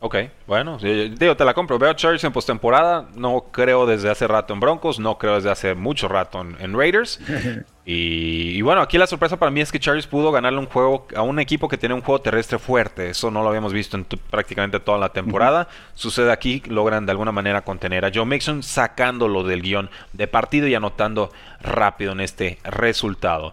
Ok, 0.00 0.14
bueno, 0.46 0.78
digo, 0.78 1.36
te 1.36 1.44
la 1.44 1.54
compro. 1.54 1.76
Veo 1.76 1.90
a 1.90 1.96
Chargers 1.96 2.22
en 2.22 2.32
postemporada. 2.32 3.08
No 3.16 3.46
creo 3.50 3.84
desde 3.84 4.08
hace 4.08 4.28
rato 4.28 4.54
en 4.54 4.60
Broncos. 4.60 5.00
No 5.00 5.18
creo 5.18 5.34
desde 5.34 5.50
hace 5.50 5.74
mucho 5.74 6.06
rato 6.06 6.40
en, 6.40 6.78
Raiders. 6.78 7.18
y, 7.84 8.62
bueno, 8.62 8.80
aquí 8.80 8.96
la 8.96 9.08
sorpresa 9.08 9.36
para 9.38 9.50
mí 9.50 9.60
es 9.60 9.72
que 9.72 9.80
Chargers 9.80 10.06
pudo 10.06 10.30
ganarle 10.30 10.60
un 10.60 10.66
juego 10.66 11.08
a 11.16 11.22
un 11.22 11.40
equipo 11.40 11.66
que 11.66 11.76
tiene 11.76 11.96
un 11.96 12.02
juego 12.02 12.20
terrestre 12.20 12.60
fuerte. 12.60 13.10
Eso 13.10 13.32
no 13.32 13.42
lo 13.42 13.48
habíamos 13.48 13.72
visto 13.72 13.96
en 13.96 14.04
prácticamente 14.04 14.78
toda 14.78 14.98
la 14.98 15.08
temporada. 15.08 15.66
Sucede 15.94 16.30
aquí, 16.30 16.62
logran 16.68 17.04
de 17.04 17.10
alguna 17.10 17.32
manera 17.32 17.62
contener 17.62 18.04
a 18.04 18.12
Joe 18.14 18.24
Mixon 18.24 18.62
sacándolo 18.62 19.42
del 19.42 19.62
guion 19.62 19.90
de 20.12 20.28
partido 20.28 20.68
y 20.68 20.76
anotando 20.76 21.32
rápido 21.60 22.12
en 22.12 22.20
este 22.20 22.58
resultado. 22.62 23.52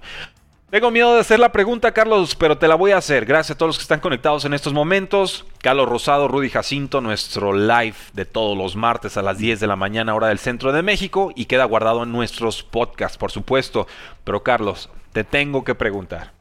Tengo 0.72 0.90
miedo 0.90 1.14
de 1.14 1.20
hacer 1.20 1.40
la 1.40 1.52
pregunta, 1.52 1.92
Carlos, 1.92 2.36
pero 2.36 2.58
te 2.58 2.68
la 2.68 2.74
voy 2.74 2.92
a 2.92 2.98
hacer. 2.98 3.26
Gracias 3.26 3.56
a 3.56 3.58
todos 3.58 3.70
los 3.70 3.78
que 3.78 3.84
están 3.84 4.00
conectados 4.00 4.46
en 4.46 4.54
estos 4.54 4.74
momentos. 4.74 5.46
Carlos 5.62 5.88
Rosado, 5.88 6.28
Rudy 6.28 6.50
Jacinto, 6.50 7.02
nuestro 7.02 7.54
live 7.54 7.96
de 8.14 8.26
todos 8.26 8.58
los 8.58 8.76
martes 8.76 9.16
a 9.16 9.22
las 9.22 9.38
10 9.38 9.60
de 9.60 9.68
la 9.68 9.76
mañana, 9.76 10.16
hora 10.16 10.30
del 10.30 10.40
centro 10.40 10.74
de 10.74 10.82
México, 10.82 11.32
y 11.36 11.46
queda 11.46 11.66
guardado 11.66 12.02
en 12.02 12.12
nuestros 12.12 12.64
podcasts, 12.64 13.18
por 13.18 13.32
supuesto. 13.32 13.88
Pero, 14.24 14.42
Carlos, 14.42 14.90
te 15.14 15.24
tengo 15.24 15.64
que 15.64 15.76
preguntar. 15.76 16.32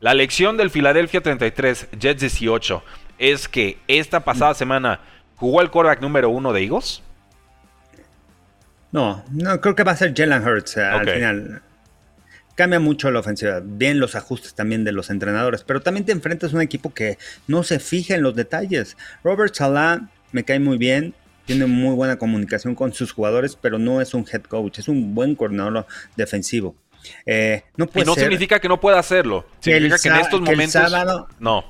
La 0.00 0.14
lección 0.14 0.56
del 0.56 0.70
Philadelphia 0.70 1.20
33, 1.20 1.90
Jets 1.98 2.20
18, 2.20 2.82
es 3.18 3.46
que 3.46 3.78
esta 3.88 4.20
pasada 4.20 4.54
semana 4.54 5.00
jugó 5.36 5.60
el 5.60 5.70
quarterback 5.70 6.00
número 6.00 6.30
uno 6.30 6.54
de 6.54 6.62
Eagles. 6.62 7.02
No, 8.90 9.22
no 9.30 9.60
creo 9.60 9.76
que 9.76 9.84
va 9.84 9.92
a 9.92 9.96
ser 9.96 10.14
Jalen 10.16 10.42
Hurts 10.42 10.78
eh, 10.78 10.82
al 10.82 11.08
final 11.08 11.62
cambia 12.54 12.80
mucho 12.80 13.10
la 13.10 13.20
ofensiva. 13.20 13.60
Bien 13.62 14.00
los 14.00 14.14
ajustes 14.14 14.54
también 14.54 14.84
de 14.84 14.92
los 14.92 15.10
entrenadores, 15.10 15.64
pero 15.64 15.80
también 15.80 16.04
te 16.04 16.12
enfrentas 16.12 16.52
a 16.52 16.56
un 16.56 16.62
equipo 16.62 16.92
que 16.92 17.18
no 17.46 17.62
se 17.62 17.78
fija 17.78 18.14
en 18.14 18.22
los 18.22 18.34
detalles. 18.34 18.96
Robert 19.24 19.54
Salah 19.54 20.08
me 20.32 20.44
cae 20.44 20.60
muy 20.60 20.78
bien, 20.78 21.14
tiene 21.46 21.66
muy 21.66 21.94
buena 21.94 22.16
comunicación 22.16 22.74
con 22.74 22.92
sus 22.92 23.12
jugadores, 23.12 23.56
pero 23.60 23.78
no 23.78 24.00
es 24.00 24.14
un 24.14 24.26
head 24.30 24.42
coach, 24.42 24.78
es 24.78 24.88
un 24.88 25.14
buen 25.14 25.34
coordinador 25.34 25.86
defensivo. 26.16 26.76
Eh, 27.24 27.64
no 27.76 27.88
y 27.94 28.02
no 28.02 28.14
significa 28.14 28.60
que 28.60 28.68
no 28.68 28.80
pueda 28.80 28.98
hacerlo. 28.98 29.46
Significa 29.60 29.98
que, 29.98 30.08
en 30.08 30.16
estos 30.16 30.40
momentos. 30.40 30.92
no. 31.38 31.64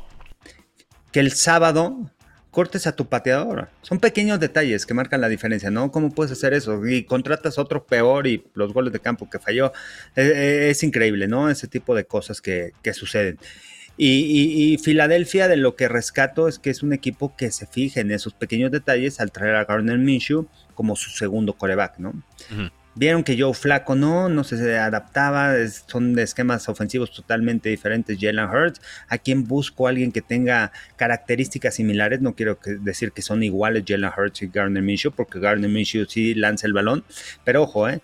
Que 1.13 1.21
el 1.21 1.33
sábado 1.33 2.11
cortes 2.51 2.87
a 2.87 2.93
tu 2.93 3.09
pateador. 3.09 3.69
Son 3.83 3.99
pequeños 3.99 4.41
detalles 4.41 4.87
que 4.87 4.95
marcan 4.95 5.21
la 5.21 5.29
diferencia, 5.29 5.71
¿no? 5.71 5.91
¿Cómo 5.91 6.11
puedes 6.11 6.33
hacer 6.33 6.53
eso? 6.53 6.87
Y 6.87 7.05
contratas 7.05 7.59
otro 7.59 7.85
peor 7.85 8.27
y 8.27 8.45
los 8.55 8.73
goles 8.73 8.93
de 8.93 9.01
campo 9.01 9.29
que 9.31 9.39
falló. 9.39 9.73
E, 10.17 10.23
e, 10.23 10.71
es, 10.71 10.83
increíble, 10.83 11.29
¿no? 11.29 11.51
Ese 11.51 11.69
tipo 11.69 11.95
de 11.95 12.05
cosas 12.05 12.41
que, 12.41 12.73
suceden. 12.93 13.39
Y, 13.97 14.79
Filadelfia, 14.83 15.47
de 15.47 15.57
lo 15.57 15.77
que 15.77 15.87
rescato, 15.87 16.49
es 16.49 16.59
que 16.59 16.71
es 16.71 16.83
un 16.83 16.93
equipo 16.93 17.37
que 17.37 17.51
se 17.51 17.67
fija 17.67 18.01
en 18.01 18.11
esos 18.11 18.33
pequeños 18.33 18.71
detalles 18.71 19.21
al 19.21 19.31
traer 19.31 19.57
a 19.57 19.65
Gardner 19.65 19.99
Minshew 19.99 20.49
como 20.75 20.97
su 20.97 21.11
segundo 21.11 21.53
coreback, 21.53 21.99
¿no? 21.99 22.15
Vieron 23.01 23.25
que 23.25 23.41
Joe 23.41 23.55
Flaco 23.55 23.95
no, 23.95 24.29
no 24.29 24.45
se 24.45 24.77
adaptaba, 24.77 25.55
son 25.87 26.15
de 26.15 26.23
esquemas 26.23 26.69
ofensivos 26.69 27.11
totalmente 27.11 27.71
diferentes. 27.71 28.19
Jalen 28.21 28.45
Hurts, 28.45 28.83
a 29.09 29.17
quien 29.17 29.45
busco 29.45 29.89
alguien 29.89 30.13
que 30.13 30.21
tenga 30.21 30.71
características 30.97 31.77
similares, 31.77 32.21
no 32.21 32.35
quiero 32.35 32.59
decir 32.81 33.13
que 33.13 33.23
son 33.23 33.43
iguales 33.43 33.85
Jalen 33.89 34.11
Hurts 34.15 34.43
y 34.43 34.49
Gardner 34.49 34.83
Minshew, 34.83 35.13
porque 35.13 35.41
Gardner 35.41 35.71
Minshew 35.71 36.05
sí 36.05 36.35
lanza 36.35 36.67
el 36.67 36.75
balón, 36.75 37.03
pero 37.43 37.63
ojo, 37.63 37.89
¿eh? 37.89 38.03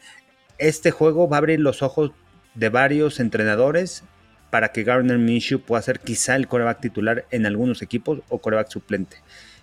este 0.57 0.93
juego 0.93 1.29
va 1.29 1.37
a 1.37 1.41
abrir 1.41 1.61
los 1.61 1.83
ojos 1.83 2.13
de 2.55 2.71
varios 2.71 3.21
entrenadores 3.21 4.03
para 4.49 4.73
que 4.73 4.83
Gardner 4.83 5.19
Minshew 5.19 5.61
pueda 5.61 5.83
ser 5.83 6.01
quizá 6.01 6.37
el 6.37 6.49
coreback 6.49 6.81
titular 6.81 7.27
en 7.31 7.45
algunos 7.45 7.83
equipos 7.83 8.21
o 8.31 8.39
coreback 8.39 8.71
suplente. 8.71 9.19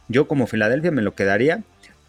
Yo 0.08 0.28
como 0.28 0.46
Filadelfia 0.46 0.92
me 0.92 1.02
lo 1.02 1.16
quedaría 1.16 1.64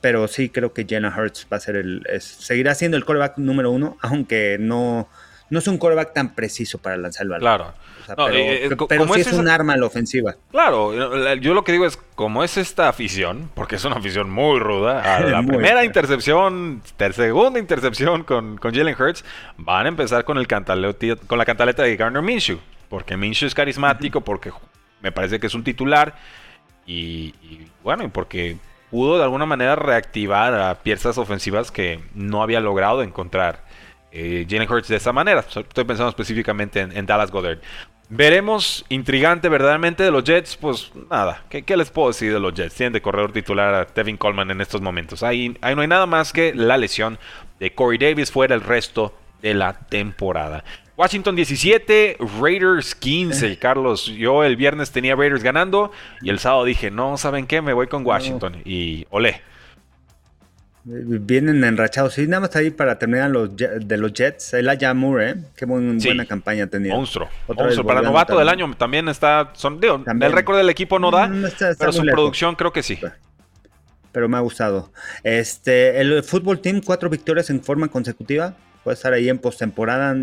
pero 0.05 0.29
sí 0.29 0.51
creo 0.51 0.75
que 0.75 0.85
Jenna 0.87 1.17
Hurts 1.17 1.47
va 1.51 1.57
a 1.57 1.61
ser 1.61 1.77
el, 1.77 2.07
seguirá 2.21 2.75
siendo 2.75 2.99
el 2.99 3.07
coreback 3.07 3.38
número 3.38 3.71
uno, 3.71 3.97
aunque 4.03 4.59
no, 4.61 5.09
no 5.49 5.59
es 5.59 5.67
un 5.67 5.79
coreback 5.79 6.12
tan 6.12 6.35
preciso 6.35 6.77
para 6.77 6.99
lanzar 6.99 7.23
el 7.23 7.31
balón. 7.31 7.40
Claro. 7.40 7.75
pero, 8.14 8.29
eh, 8.29 8.69
sí 9.14 9.21
es, 9.23 9.33
un 9.33 9.49
arma 9.49 9.73
a 9.73 9.77
la 9.79 9.87
ofensiva. 9.87 10.37
Claro, 10.51 10.93
yo 11.37 11.55
lo 11.55 11.64
que 11.64 11.73
digo 11.73 11.87
es, 11.87 11.97
como 12.17 12.45
es 12.45 12.59
esta 12.59 12.90
afición, 12.90 13.51
porque 13.55 13.77
es 13.77 13.85
una 13.87 13.97
afición 13.97 14.29
muy 14.29 14.61
ruda, 14.61 15.17
a 15.17 15.21
la 15.25 15.43
primera 15.43 15.87
intercepción, 15.87 16.83
segunda 17.14 17.59
intercepción 17.59 18.25
con, 18.25 18.59
con 18.59 18.75
Jalen 18.75 19.01
Hurts, 19.01 19.25
van 19.57 19.87
a 19.87 19.88
empezar 19.88 20.27
con, 20.27 20.37
el 20.37 20.47
con 20.47 21.38
la 21.38 21.47
cantaleta 21.47 21.83
de 21.83 21.97
Garner 21.97 22.23
Minshew, 22.23 22.59
porque 22.90 23.17
Minshew 23.17 23.47
es 23.47 23.55
carismático, 23.55 24.21
porque 24.21 24.53
me 25.01 25.12
parece 25.12 25.40
que 25.40 25.47
es 25.47 25.55
un 25.55 25.64
titular, 25.64 26.14
y, 26.85 27.35
y 27.40 27.71
bueno, 27.83 28.05
y 28.05 28.09
porque 28.09 28.59
pudo 28.94 29.18
de 29.18 29.24
alguna 29.24 29.44
manera 29.44 29.74
reactivar 29.74 30.54
a 30.54 30.72
piezas 30.76 31.18
ofensivas 31.18 31.72
que 31.72 31.98
no 32.14 32.44
había 32.44 32.61
logrado 32.61 33.02
encontrar 33.02 33.64
eh, 34.12 34.46
Jalen 34.48 34.70
Hurts 34.70 34.87
de 34.87 34.94
esa 34.94 35.12
manera. 35.12 35.40
Estoy 35.40 35.83
pensando 35.83 36.11
específicamente 36.11 36.80
en, 36.80 37.04
Dallas 37.04 37.33
Goddard. 37.33 37.59
Veremos, 38.09 38.85
intrigante 38.90 39.48
verdaderamente 39.48 40.04
de 40.04 40.12
los 40.12 40.22
Jets, 40.22 40.57
pues 40.57 40.92
nada, 41.11 41.42
¿qué, 41.48 41.76
les 41.76 41.90
puedo 41.90 42.07
decir 42.07 42.33
de 42.33 42.38
los 42.38 42.54
Jets? 42.54 42.76
Tienen 42.76 42.92
de 42.92 43.02
corredor 43.02 43.33
titular 43.33 43.74
a 43.74 43.85
Tevin 43.85 44.16
Coleman 44.16 44.52
en 44.52 44.61
estos 44.61 44.80
momentos. 44.80 45.24
Ahí, 45.24 45.59
ahí 45.61 45.74
no 45.74 45.83
hay 45.83 45.88
nada 45.88 46.07
más 46.07 46.33
que 46.33 46.54
la 46.54 46.76
lesión 46.76 47.18
de 47.59 47.74
Corey 47.74 47.98
Davis 47.98 48.30
fuera 48.30 48.54
el 48.54 48.61
resto 48.61 49.12
de 49.42 49.54
la 49.54 49.72
temporada. 49.72 50.62
Washington 50.96 51.35
17, 51.35 52.18
Raiders 52.40 52.94
15. 52.94 53.59
Carlos, 53.61 54.07
yo 54.07 54.44
el 54.44 54.57
viernes 54.57 54.92
tenía 54.92 55.16
Raiders 55.16 55.42
ganando 55.42 55.90
y 56.22 56.30
el 56.30 56.38
sábado 56.38 56.64
dije, 56.64 56.90
no, 56.90 57.16
¿saben 57.16 57.46
qué? 57.46 57.61
Me 57.61 57.72
voy 57.72 57.88
con 57.88 58.07
Washington. 58.07 58.62
Y 58.64 59.07
olé. 59.11 59.42
Vienen 60.85 61.64
enrachados. 61.64 62.12
Sí, 62.12 62.26
nada 62.26 62.40
más 62.40 62.54
ahí 62.57 62.70
para 62.70 62.98
terminar 62.98 63.30
los, 63.30 63.57
de 63.57 63.96
los 63.96 64.12
Jets. 64.12 64.52
El 64.52 64.68
Moore, 64.94 65.30
¿eh? 65.30 65.35
Qué 65.57 65.64
buena 65.64 66.26
campaña 66.26 66.64
ha 66.64 66.66
tenido. 66.66 66.94
Monstruo. 66.94 67.28
monstruo. 67.48 67.87
Para 67.87 68.02
novato 68.02 68.38
del 68.38 68.48
año 68.50 68.72
también 68.76 69.09
está. 69.09 69.50
Son, 69.54 69.80
el 69.83 70.33
récord 70.33 70.59
del 70.59 70.68
equipo 70.68 70.98
no 70.98 71.11
da, 71.11 71.26
mm, 71.26 71.46
pero 71.78 71.90
su 71.90 72.02
producción 72.02 72.54
creo 72.54 72.70
que 72.70 72.83
sí. 72.83 72.98
Pero 74.12 74.28
me 74.28 74.37
ha 74.37 74.40
gustado. 74.40 74.92
Este, 75.22 76.00
el 76.00 76.22
fútbol 76.22 76.61
team, 76.61 76.83
cuatro 76.85 77.09
victorias 77.09 77.48
en 77.48 77.64
forma 77.64 77.88
consecutiva 77.88 78.54
puede 78.85 78.94
estar 78.94 79.12
ahí 79.12 79.29
en 79.29 79.38
postemporada. 79.38 80.14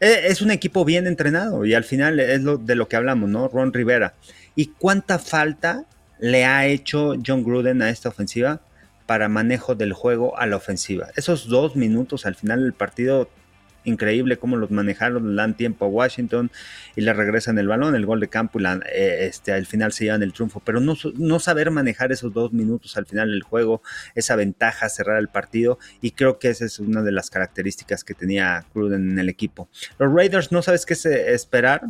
Eh, 0.00 0.20
es 0.28 0.40
un 0.40 0.50
equipo 0.50 0.84
bien 0.84 1.06
entrenado 1.06 1.66
y 1.66 1.74
al 1.74 1.84
final 1.84 2.20
es 2.20 2.42
lo, 2.42 2.56
de 2.56 2.76
lo 2.76 2.88
que 2.88 2.96
hablamos, 2.96 3.28
¿no? 3.28 3.48
Ron 3.48 3.74
Rivera. 3.74 4.14
¿Y 4.54 4.68
cuánta 4.78 5.18
falta 5.18 5.84
le 6.18 6.46
ha 6.46 6.66
hecho 6.66 7.14
John 7.24 7.44
Gruden 7.44 7.82
a 7.82 7.90
esta 7.90 8.08
ofensiva 8.08 8.60
para 9.04 9.28
manejo 9.28 9.74
del 9.74 9.92
juego 9.92 10.38
a 10.38 10.46
la 10.46 10.56
ofensiva? 10.56 11.08
Esos 11.16 11.48
dos 11.48 11.76
minutos 11.76 12.24
al 12.24 12.36
final 12.36 12.62
del 12.62 12.72
partido 12.72 13.28
increíble 13.86 14.36
cómo 14.36 14.56
los 14.56 14.70
manejaron, 14.70 15.34
le 15.34 15.40
dan 15.40 15.56
tiempo 15.56 15.86
a 15.86 15.88
Washington 15.88 16.50
y 16.94 17.00
le 17.00 17.12
regresan 17.12 17.58
el 17.58 17.68
balón, 17.68 17.94
el 17.94 18.04
gol 18.04 18.20
de 18.20 18.28
campo 18.28 18.60
y 18.60 18.64
eh, 18.64 19.26
este, 19.26 19.52
al 19.52 19.66
final 19.66 19.92
se 19.92 20.04
llevan 20.04 20.22
el 20.22 20.32
triunfo. 20.32 20.60
Pero 20.64 20.80
no, 20.80 20.94
no 21.16 21.40
saber 21.40 21.70
manejar 21.70 22.12
esos 22.12 22.32
dos 22.32 22.52
minutos 22.52 22.96
al 22.96 23.06
final 23.06 23.30
del 23.30 23.42
juego, 23.42 23.82
esa 24.14 24.36
ventaja, 24.36 24.88
cerrar 24.88 25.18
el 25.18 25.28
partido 25.28 25.78
y 26.00 26.10
creo 26.10 26.38
que 26.38 26.50
esa 26.50 26.64
es 26.64 26.78
una 26.78 27.02
de 27.02 27.12
las 27.12 27.30
características 27.30 28.04
que 28.04 28.14
tenía 28.14 28.64
Cruden 28.72 29.10
en 29.10 29.18
el 29.18 29.28
equipo. 29.28 29.68
Los 29.98 30.12
Raiders 30.12 30.52
no 30.52 30.62
sabes 30.62 30.84
qué 30.84 30.94
esperar. 31.32 31.82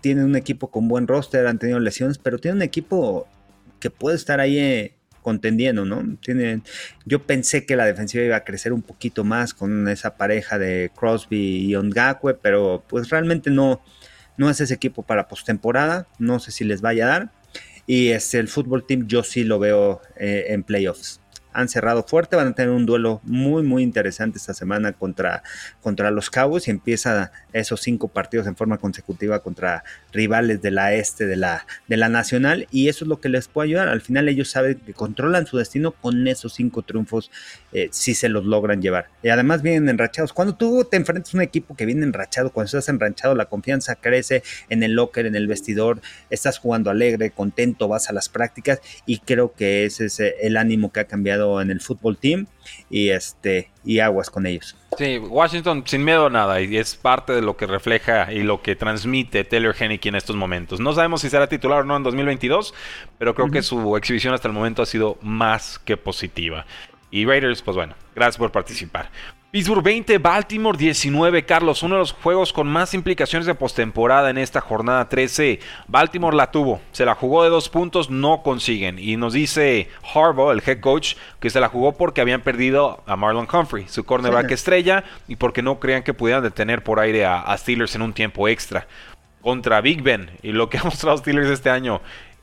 Tienen 0.00 0.24
un 0.24 0.36
equipo 0.36 0.70
con 0.70 0.88
buen 0.88 1.06
roster, 1.06 1.46
han 1.46 1.58
tenido 1.58 1.80
lesiones, 1.80 2.18
pero 2.18 2.38
tienen 2.38 2.58
un 2.58 2.62
equipo 2.62 3.26
que 3.80 3.90
puede 3.90 4.16
estar 4.16 4.40
ahí 4.40 4.58
eh, 4.58 4.97
contendiendo, 5.28 5.84
¿no? 5.84 6.16
Tienen, 6.22 6.62
yo 7.04 7.26
pensé 7.26 7.66
que 7.66 7.76
la 7.76 7.84
defensiva 7.84 8.24
iba 8.24 8.36
a 8.36 8.44
crecer 8.44 8.72
un 8.72 8.80
poquito 8.80 9.24
más 9.24 9.52
con 9.52 9.86
esa 9.88 10.16
pareja 10.16 10.58
de 10.58 10.90
Crosby 10.98 11.66
y 11.66 11.74
Ongakwe, 11.74 12.32
pero 12.32 12.82
pues 12.88 13.10
realmente 13.10 13.50
no, 13.50 13.82
no 14.38 14.48
es 14.48 14.58
ese 14.62 14.72
equipo 14.72 15.02
para 15.02 15.28
postemporada, 15.28 16.06
no 16.18 16.38
sé 16.38 16.50
si 16.50 16.64
les 16.64 16.80
vaya 16.80 17.04
a 17.04 17.08
dar. 17.08 17.30
Y 17.86 18.08
es 18.08 18.32
el 18.32 18.48
fútbol 18.48 18.86
team, 18.86 19.06
yo 19.06 19.22
sí 19.22 19.44
lo 19.44 19.58
veo 19.58 20.00
eh, 20.16 20.46
en 20.48 20.62
playoffs 20.62 21.20
han 21.58 21.68
cerrado 21.68 22.04
fuerte, 22.04 22.36
van 22.36 22.46
a 22.46 22.52
tener 22.52 22.70
un 22.70 22.86
duelo 22.86 23.20
muy, 23.24 23.64
muy 23.64 23.82
interesante 23.82 24.38
esta 24.38 24.54
semana 24.54 24.92
contra, 24.92 25.42
contra 25.82 26.12
los 26.12 26.30
Cowboys 26.30 26.68
y 26.68 26.70
empieza 26.70 27.32
esos 27.52 27.80
cinco 27.80 28.06
partidos 28.06 28.46
en 28.46 28.54
forma 28.54 28.78
consecutiva 28.78 29.40
contra 29.40 29.82
rivales 30.12 30.62
de 30.62 30.70
la 30.70 30.94
este 30.94 31.26
de 31.26 31.34
la, 31.34 31.66
de 31.88 31.96
la 31.96 32.08
nacional 32.08 32.68
y 32.70 32.88
eso 32.88 33.04
es 33.04 33.08
lo 33.08 33.20
que 33.20 33.28
les 33.28 33.48
puede 33.48 33.70
ayudar. 33.70 33.88
Al 33.88 34.00
final 34.00 34.28
ellos 34.28 34.50
saben 34.50 34.78
que 34.78 34.94
controlan 34.94 35.46
su 35.46 35.58
destino 35.58 35.90
con 35.90 36.28
esos 36.28 36.52
cinco 36.52 36.82
triunfos 36.82 37.32
eh, 37.72 37.88
si 37.90 38.14
se 38.14 38.28
los 38.28 38.44
logran 38.44 38.80
llevar. 38.80 39.08
Y 39.24 39.28
además 39.30 39.62
vienen 39.62 39.88
enrachados. 39.88 40.32
Cuando 40.32 40.54
tú 40.54 40.86
te 40.88 40.96
enfrentas 40.96 41.34
a 41.34 41.38
un 41.38 41.42
equipo 41.42 41.74
que 41.74 41.86
viene 41.86 42.04
enrachado, 42.04 42.52
cuando 42.52 42.66
estás 42.66 42.88
enrachado, 42.88 43.34
la 43.34 43.46
confianza 43.46 43.96
crece 43.96 44.44
en 44.68 44.84
el 44.84 44.92
locker, 44.92 45.26
en 45.26 45.34
el 45.34 45.48
vestidor, 45.48 46.00
estás 46.30 46.58
jugando 46.58 46.90
alegre, 46.90 47.32
contento, 47.32 47.88
vas 47.88 48.10
a 48.10 48.12
las 48.12 48.28
prácticas 48.28 48.80
y 49.06 49.18
creo 49.18 49.54
que 49.54 49.84
ese 49.86 50.06
es 50.06 50.20
el 50.20 50.56
ánimo 50.56 50.92
que 50.92 51.00
ha 51.00 51.04
cambiado 51.04 51.47
en 51.60 51.70
el 51.70 51.80
fútbol 51.80 52.16
team 52.16 52.46
y 52.90 53.08
este 53.10 53.70
y 53.84 54.00
aguas 54.00 54.30
con 54.30 54.46
ellos. 54.46 54.76
Sí, 54.96 55.18
Washington 55.18 55.82
sin 55.86 56.04
miedo 56.04 56.26
a 56.26 56.30
nada 56.30 56.60
y 56.60 56.76
es 56.76 56.94
parte 56.96 57.32
de 57.32 57.42
lo 57.42 57.56
que 57.56 57.66
refleja 57.66 58.32
y 58.32 58.42
lo 58.42 58.62
que 58.62 58.76
transmite 58.76 59.44
Taylor 59.44 59.74
Henneke 59.78 60.08
en 60.08 60.16
estos 60.16 60.36
momentos. 60.36 60.80
No 60.80 60.92
sabemos 60.92 61.22
si 61.22 61.30
será 61.30 61.48
titular 61.48 61.80
o 61.80 61.84
no 61.84 61.96
en 61.96 62.02
2022, 62.02 62.74
pero 63.18 63.34
creo 63.34 63.50
que 63.50 63.62
su 63.62 63.96
exhibición 63.96 64.34
hasta 64.34 64.48
el 64.48 64.54
momento 64.54 64.82
ha 64.82 64.86
sido 64.86 65.18
más 65.22 65.78
que 65.78 65.96
positiva. 65.96 66.66
Y 67.10 67.24
Raiders, 67.24 67.62
pues 67.62 67.76
bueno, 67.76 67.94
gracias 68.14 68.36
por 68.36 68.52
participar. 68.52 69.10
Pittsburgh 69.50 69.82
20, 69.82 70.18
Baltimore 70.18 70.76
19, 70.76 71.46
Carlos, 71.46 71.82
uno 71.82 71.94
de 71.94 72.00
los 72.00 72.12
juegos 72.12 72.52
con 72.52 72.68
más 72.68 72.92
implicaciones 72.92 73.46
de 73.46 73.54
postemporada 73.54 74.28
en 74.28 74.36
esta 74.36 74.60
jornada 74.60 75.08
13. 75.08 75.60
Baltimore 75.86 76.36
la 76.36 76.50
tuvo, 76.50 76.82
se 76.92 77.06
la 77.06 77.14
jugó 77.14 77.44
de 77.44 77.48
dos 77.48 77.70
puntos, 77.70 78.10
no 78.10 78.42
consiguen. 78.42 78.98
Y 78.98 79.16
nos 79.16 79.32
dice 79.32 79.88
Harbaugh, 80.14 80.50
el 80.50 80.62
head 80.66 80.80
coach, 80.80 81.14
que 81.40 81.48
se 81.48 81.60
la 81.60 81.70
jugó 81.70 81.96
porque 81.96 82.20
habían 82.20 82.42
perdido 82.42 83.02
a 83.06 83.16
Marlon 83.16 83.48
Humphrey, 83.50 83.88
su 83.88 84.04
cornerback 84.04 84.50
estrella, 84.50 85.04
y 85.28 85.36
porque 85.36 85.62
no 85.62 85.80
creían 85.80 86.02
que 86.02 86.12
pudieran 86.12 86.42
detener 86.42 86.84
por 86.84 87.00
aire 87.00 87.24
a, 87.24 87.40
a 87.40 87.56
Steelers 87.56 87.94
en 87.94 88.02
un 88.02 88.12
tiempo 88.12 88.48
extra. 88.48 88.86
Contra 89.40 89.80
Big 89.80 90.02
Ben 90.02 90.30
y 90.42 90.52
lo 90.52 90.68
que 90.68 90.76
ha 90.76 90.84
mostrado 90.84 91.16
Steelers 91.16 91.48
este 91.48 91.70
año, 91.70 92.02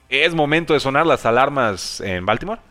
¿es 0.10 0.34
momento 0.34 0.74
de 0.74 0.80
sonar 0.80 1.06
las 1.06 1.28
alarmas 1.28 2.02
en 2.02 2.26
Baltimore? 2.26 2.62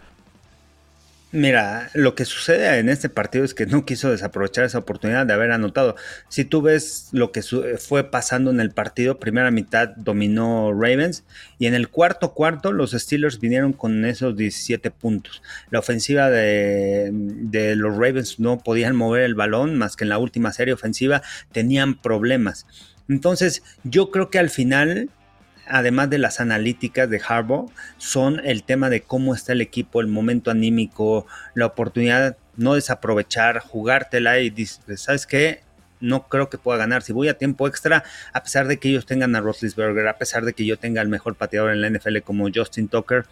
Mira, 1.35 1.91
lo 1.95 2.15
que 2.15 2.27
sucede 2.27 2.79
en 2.79 2.89
este 2.89 3.09
partido 3.09 3.45
es 3.45 3.55
que 3.55 3.67
no 3.67 3.85
quiso 3.85 4.09
desaprovechar 4.09 4.67
esa 4.67 4.79
oportunidad 4.79 5.27
de 5.27 5.33
haber 5.33 5.51
anotado. 5.51 5.97
Si 6.29 6.45
tú 6.45 6.63
ves 6.63 7.09
lo 7.11 7.33
que 7.33 7.43
fue 7.43 8.09
pasando 8.09 8.53
en 8.53 8.61
el 8.61 8.71
partido, 8.71 9.19
primera 9.19 9.51
mitad 9.51 9.89
dominó 9.97 10.73
Ravens 10.73 11.25
y 11.59 11.67
en 11.67 11.75
el 11.75 11.89
cuarto 11.89 12.35
cuarto 12.35 12.71
los 12.71 12.93
Steelers 12.93 13.41
vinieron 13.41 13.73
con 13.73 14.05
esos 14.05 14.37
17 14.37 14.93
puntos. 14.93 15.43
La 15.73 15.81
ofensiva 15.81 16.31
de, 16.31 17.11
de 17.13 17.75
los 17.75 17.97
Ravens 17.97 18.39
no 18.39 18.59
podían 18.59 18.95
mover 18.95 19.25
el 19.25 19.35
balón 19.35 19.77
más 19.77 19.97
que 19.97 20.05
en 20.05 20.11
la 20.11 20.19
última 20.19 20.53
serie 20.53 20.73
ofensiva 20.73 21.21
tenían 21.51 22.01
problemas. 22.01 22.65
Entonces 23.09 23.65
yo 23.83 24.13
creo 24.13 24.31
que 24.31 24.39
al 24.39 24.51
final 24.51 25.11
además 25.67 26.11
de 26.11 26.19
las 26.19 26.41
analíticas 26.41 27.09
de 27.09 27.21
Harbaugh, 27.27 27.71
son 27.99 28.41
el 28.45 28.65
tema 28.65 28.91
de 28.91 29.03
cómo 29.03 29.35
está 29.35 29.53
el 29.53 29.61
equipo, 29.61 30.01
el 30.01 30.07
momento 30.07 30.51
anímico, 30.51 31.27
la 31.55 31.67
oportunidad, 31.67 32.37
no 32.57 32.75
desaprovechar, 32.75 33.59
jugártela 33.61 34.41
y 34.41 34.51
dices, 34.51 35.01
¿sabes 35.01 35.27
qué? 35.27 35.63
No 36.01 36.29
creo 36.29 36.51
que 36.51 36.59
pueda 36.59 36.79
ganar. 36.79 37.03
Si 37.03 37.13
voy 37.13 37.29
a 37.29 37.39
tiempo 37.39 37.67
extra, 37.67 38.05
a 38.33 38.43
pesar 38.43 38.67
de 38.69 38.79
que 38.79 38.89
ellos 38.89 39.07
tengan 39.07 39.35
a 39.37 39.41
Roethlisberger, 39.41 40.07
a 40.09 40.19
pesar 40.19 40.45
de 40.45 40.53
que 40.53 40.67
yo 40.67 40.79
tenga 40.79 41.01
el 41.01 41.09
mejor 41.09 41.37
pateador 41.37 41.73
en 41.73 41.81
la 41.81 41.91
NFL 41.91 42.19
como 42.19 42.49
Justin 42.55 42.89
Tucker, 42.89 43.25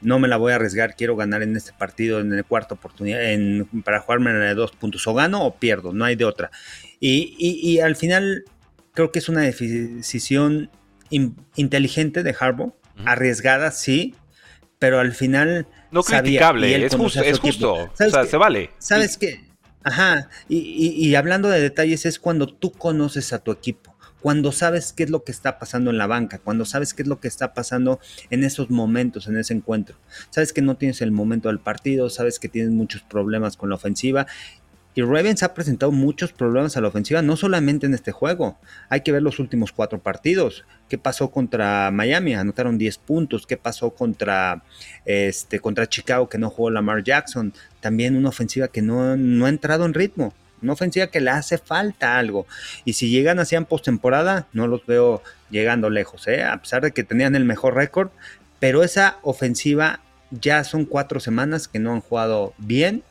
no 0.00 0.18
me 0.18 0.28
la 0.28 0.36
voy 0.36 0.52
a 0.52 0.56
arriesgar, 0.56 0.94
quiero 0.94 1.16
ganar 1.16 1.42
en 1.42 1.56
este 1.56 1.72
partido, 1.72 2.20
en 2.20 2.32
el 2.32 2.44
cuarto 2.44 2.74
oportunidad, 2.74 3.20
para 3.84 4.00
jugarme 4.00 4.30
en 4.30 4.42
el 4.42 4.56
dos 4.56 4.72
puntos. 4.72 5.06
O 5.06 5.14
gano 5.14 5.44
o 5.44 5.56
pierdo, 5.56 5.92
no 5.92 6.04
hay 6.04 6.16
de 6.16 6.24
otra. 6.24 6.50
Y 7.00 7.78
al 7.80 7.96
final 7.96 8.44
creo 8.98 9.12
que 9.12 9.20
es 9.20 9.28
una 9.28 9.42
decisión 9.42 10.70
inteligente 11.10 12.22
de 12.22 12.34
Harbaugh, 12.38 12.74
arriesgada, 13.04 13.70
sí, 13.70 14.14
pero 14.78 15.00
al 15.00 15.12
final. 15.12 15.66
No 15.90 16.02
criticable, 16.02 16.84
es, 16.84 16.94
justo, 16.94 17.22
es 17.22 17.38
justo. 17.38 17.74
O 17.74 17.90
sea, 17.96 18.24
se 18.26 18.36
vale. 18.36 18.70
¿Sabes 18.78 19.16
qué? 19.16 19.48
Ajá, 19.84 20.28
y, 20.48 21.14
hablando 21.14 21.48
de 21.48 21.60
detalles, 21.60 22.04
es 22.04 22.18
cuando 22.18 22.46
tú 22.46 22.72
conoces 22.72 23.32
a 23.32 23.38
tu 23.38 23.52
equipo 23.52 23.96
cuando 24.20 24.50
sabes 24.52 24.92
qué 24.92 25.04
es 25.04 25.10
lo 25.10 25.22
que 25.22 25.32
está 25.32 25.58
pasando 25.58 25.90
en 25.90 25.98
la 25.98 26.06
banca, 26.06 26.38
cuando 26.38 26.64
sabes 26.64 26.92
qué 26.92 27.02
es 27.02 27.08
lo 27.08 27.20
que 27.20 27.28
está 27.28 27.54
pasando 27.54 28.00
en 28.30 28.42
esos 28.42 28.70
momentos, 28.70 29.28
en 29.28 29.36
ese 29.36 29.54
encuentro. 29.54 29.96
Sabes 30.30 30.52
que 30.52 30.62
no 30.62 30.76
tienes 30.76 31.00
el 31.02 31.12
momento 31.12 31.48
del 31.48 31.60
partido, 31.60 32.10
sabes 32.10 32.38
que 32.38 32.48
tienes 32.48 32.72
muchos 32.72 33.02
problemas 33.02 33.56
con 33.56 33.68
la 33.68 33.76
ofensiva 33.76 34.26
y 34.98 35.02
Ravens 35.02 35.44
ha 35.44 35.54
presentado 35.54 35.92
muchos 35.92 36.32
problemas 36.32 36.76
a 36.76 36.80
la 36.80 36.88
ofensiva, 36.88 37.22
no 37.22 37.36
solamente 37.36 37.86
en 37.86 37.94
este 37.94 38.10
juego. 38.10 38.58
Hay 38.88 39.02
que 39.02 39.12
ver 39.12 39.22
los 39.22 39.38
últimos 39.38 39.70
cuatro 39.70 40.00
partidos. 40.00 40.64
¿Qué 40.88 40.98
pasó 40.98 41.30
contra 41.30 41.92
Miami? 41.92 42.34
Anotaron 42.34 42.78
10 42.78 42.98
puntos. 42.98 43.46
¿Qué 43.46 43.56
pasó 43.56 43.90
contra, 43.90 44.64
este, 45.04 45.60
contra 45.60 45.88
Chicago 45.88 46.28
que 46.28 46.36
no 46.38 46.50
jugó 46.50 46.70
Lamar 46.70 47.04
Jackson? 47.04 47.54
También 47.78 48.16
una 48.16 48.30
ofensiva 48.30 48.66
que 48.66 48.82
no, 48.82 49.16
no 49.16 49.46
ha 49.46 49.50
entrado 49.50 49.86
en 49.86 49.94
ritmo. 49.94 50.34
Una 50.62 50.72
ofensiva 50.72 51.06
que 51.06 51.20
le 51.20 51.30
hace 51.30 51.58
falta 51.58 52.18
algo. 52.18 52.48
Y 52.84 52.94
si 52.94 53.08
llegan 53.08 53.38
así 53.38 53.54
en 53.54 53.66
postemporada, 53.66 54.48
no 54.52 54.66
los 54.66 54.84
veo 54.84 55.22
llegando 55.48 55.90
lejos, 55.90 56.26
¿eh? 56.26 56.42
a 56.42 56.60
pesar 56.60 56.82
de 56.82 56.90
que 56.90 57.04
tenían 57.04 57.36
el 57.36 57.44
mejor 57.44 57.76
récord. 57.76 58.10
Pero 58.58 58.82
esa 58.82 59.18
ofensiva 59.22 60.00
ya 60.32 60.64
son 60.64 60.84
cuatro 60.86 61.20
semanas 61.20 61.68
que 61.68 61.78
no 61.78 61.92
han 61.92 62.00
jugado 62.00 62.52
bien 62.58 63.04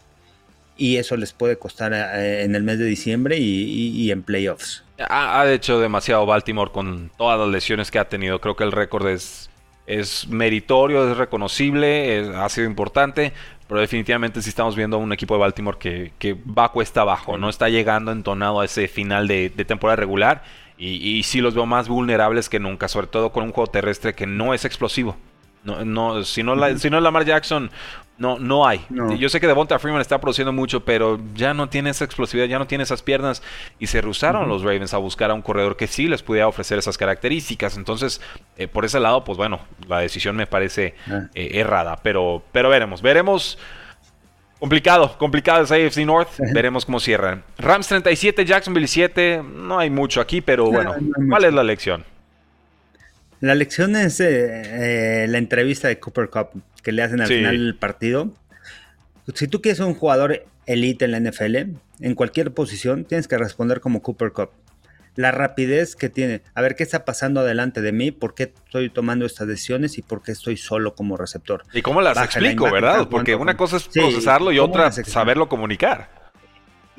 y 0.78 0.98
eso 0.98 1.18
les 1.18 1.34
puede 1.34 1.58
costar 1.58 1.94
eh, 1.94 2.44
en 2.44 2.56
el 2.56 2.63
mes 2.63 2.80
de 2.80 2.86
diciembre 2.86 3.38
y, 3.38 4.12
en 4.12 4.24
playoffs. 4.24 4.84
Ha, 4.98 5.46
hecho 5.52 5.80
demasiado 5.80 6.26
Baltimore 6.26 6.72
con 6.72 7.12
todas 7.18 7.40
las 7.40 7.50
lesiones 7.50 7.92
que 7.92 8.00
ha 8.00 8.10
tenido. 8.10 8.40
Creo 8.40 8.56
que 8.56 8.63
el 8.63 8.72
récord 8.72 9.08
es, 9.08 9.50
es 9.86 10.28
meritorio, 10.28 11.12
es 11.12 11.18
reconocible, 11.18 12.32
ha 12.36 12.48
sido 12.50 12.68
importante, 12.68 13.34
pero 13.68 13.82
definitivamente 13.82 14.42
sí 14.42 14.50
estamos 14.50 14.76
viendo 14.76 14.98
un 14.98 15.12
equipo 15.12 15.34
de 15.34 15.42
Baltimore 15.42 15.78
que, 15.78 16.13
que 16.20 16.34
va 16.34 16.72
cuesta 16.72 17.02
abajo, 17.02 17.38
no 17.38 17.50
está 17.50 17.70
llegando 17.70 18.12
entonado 18.12 18.62
a 18.62 18.66
ese 18.66 18.88
final 18.88 19.28
de, 19.28 19.50
temporada 19.50 19.98
regular 19.98 20.44
y, 20.78 21.18
y 21.18 21.24
sí 21.24 21.42
los 21.42 21.54
veo 21.54 21.66
más 21.66 21.88
vulnerables 21.88 22.50
que 22.50 22.60
nunca, 22.60 22.88
sobre 22.88 23.08
todo 23.08 23.32
con 23.32 23.44
un 23.44 23.52
juego 23.52 23.70
terrestre 23.70 24.13
que 24.13 24.26
no 24.26 24.54
es 24.54 24.66
explosivo. 24.66 25.18
No, 25.63 25.84
no, 25.84 26.24
si, 26.24 26.44
no 26.44 26.56
la, 26.56 26.78
si 26.78 26.90
no 26.90 26.98
es 26.98 27.04
Lamar 27.04 27.26
Jackson, 27.26 27.70
no, 28.17 28.39
no 28.39 28.67
hay. 28.67 28.86
Yo 29.19 29.30
sé 29.30 29.39
que 29.39 29.47
Devonta 29.47 29.77
Freeman 29.77 30.01
está 30.01 30.19
produciendo 30.19 30.51
mucho, 30.51 30.84
pero 30.84 31.19
ya 31.36 31.53
no 31.53 31.69
tiene 31.69 31.91
esa 31.91 32.03
explosividad, 32.03 32.47
ya 32.47 32.58
no 32.58 32.65
tiene 32.65 32.84
esas 32.84 33.03
piernas. 33.03 33.43
Y 33.80 33.88
se 33.88 34.01
rehusaron 34.01 34.49
los 34.49 34.63
Ravens 34.63 34.93
a 34.93 34.97
buscar 34.97 35.30
a 35.30 35.36
un 35.36 35.43
corredor 35.43 35.77
que 35.77 35.88
sí 35.88 36.08
les 36.08 36.23
pudiera 36.23 36.47
ofrecer 36.47 36.80
esas 36.80 36.97
características. 36.97 37.77
Entonces, 37.77 38.19
eh, 38.58 38.67
por 38.67 38.86
ese 38.86 38.99
lado, 38.99 39.23
pues 39.23 39.38
bueno, 39.38 39.60
la 39.88 39.99
decisión 39.99 40.36
me 40.36 40.47
parece 40.47 40.95
ah. 41.10 41.27
eh, 41.36 41.51
errada. 41.53 41.97
Pero, 42.01 42.41
pero 42.51 42.69
veremos, 42.69 43.01
veremos. 43.01 43.60
Complicado, 44.60 45.15
complicado 45.19 45.63
ese 45.63 45.86
AFC 45.86 45.99
North. 45.99 46.30
Veremos 46.53 46.84
cómo 46.84 46.99
cierran. 46.99 47.43
Rams 47.60 47.88
37, 47.89 48.43
Jacksonville 48.43 48.88
7. 48.88 49.43
No 49.43 49.77
hay 49.77 49.91
mucho 49.91 50.19
aquí, 50.19 50.41
pero 50.41 50.71
bueno, 50.71 50.95
¿cuál 51.30 51.45
es 51.45 51.53
la 51.53 51.63
lección? 51.63 52.03
La 53.39 53.56
lección 53.56 53.95
es 53.95 54.19
eh, 54.19 55.23
eh, 55.23 55.28
la 55.28 55.38
entrevista 55.38 55.88
de 55.88 56.00
Cooper 56.00 56.30
Cup 56.30 56.62
que 56.82 56.91
le 56.91 57.04
hacen 57.04 57.21
al 57.21 57.28
final 57.28 57.58
del 57.58 57.76
partido. 57.76 58.34
Si 59.34 59.47
tú 59.47 59.62
quieres 59.62 59.80
un 59.80 59.93
jugador 59.93 60.45
elite 60.65 61.06
en 61.06 61.12
la 61.12 61.19
NFL, 61.19 61.56
en 62.00 62.15
cualquier 62.15 62.54
posición, 62.54 63.06
tienes 63.06 63.28
que 63.28 63.38
responder 63.38 63.80
como 63.80 64.02
Cooper 64.02 64.32
Cup. 64.32 64.52
La 65.15 65.32
rapidez 65.32 65.95
que 65.95 66.10
tiene, 66.10 66.43
a 66.54 66.62
ver 66.62 66.76
qué 66.76 66.84
está 66.84 67.04
pasando 67.04 67.43
delante 67.43 67.82
de 67.82 67.91
mí, 67.91 68.12
por 68.12 68.36
qué 68.36 68.54
estoy 68.65 68.89
tomando 68.89 69.26
estas 69.26 69.47
decisiones 69.47 69.97
y 69.97 70.04
por 70.04 70.21
qué 70.21 70.32
estoy 70.32 70.58
solo 70.58 70.95
como 70.95 71.17
receptor. 71.17 71.63
Y 71.73 71.82
cómo 71.82 72.02
las 72.02 72.17
explico, 72.17 72.71
¿verdad? 72.71 73.08
Porque 73.10 73.36
una 73.36 73.58
cosa 73.58 73.78
es 73.78 73.88
procesarlo 73.88 74.52
y 74.52 74.60
otra 74.60 74.91
saberlo 74.91 75.50
comunicar. 75.50 76.16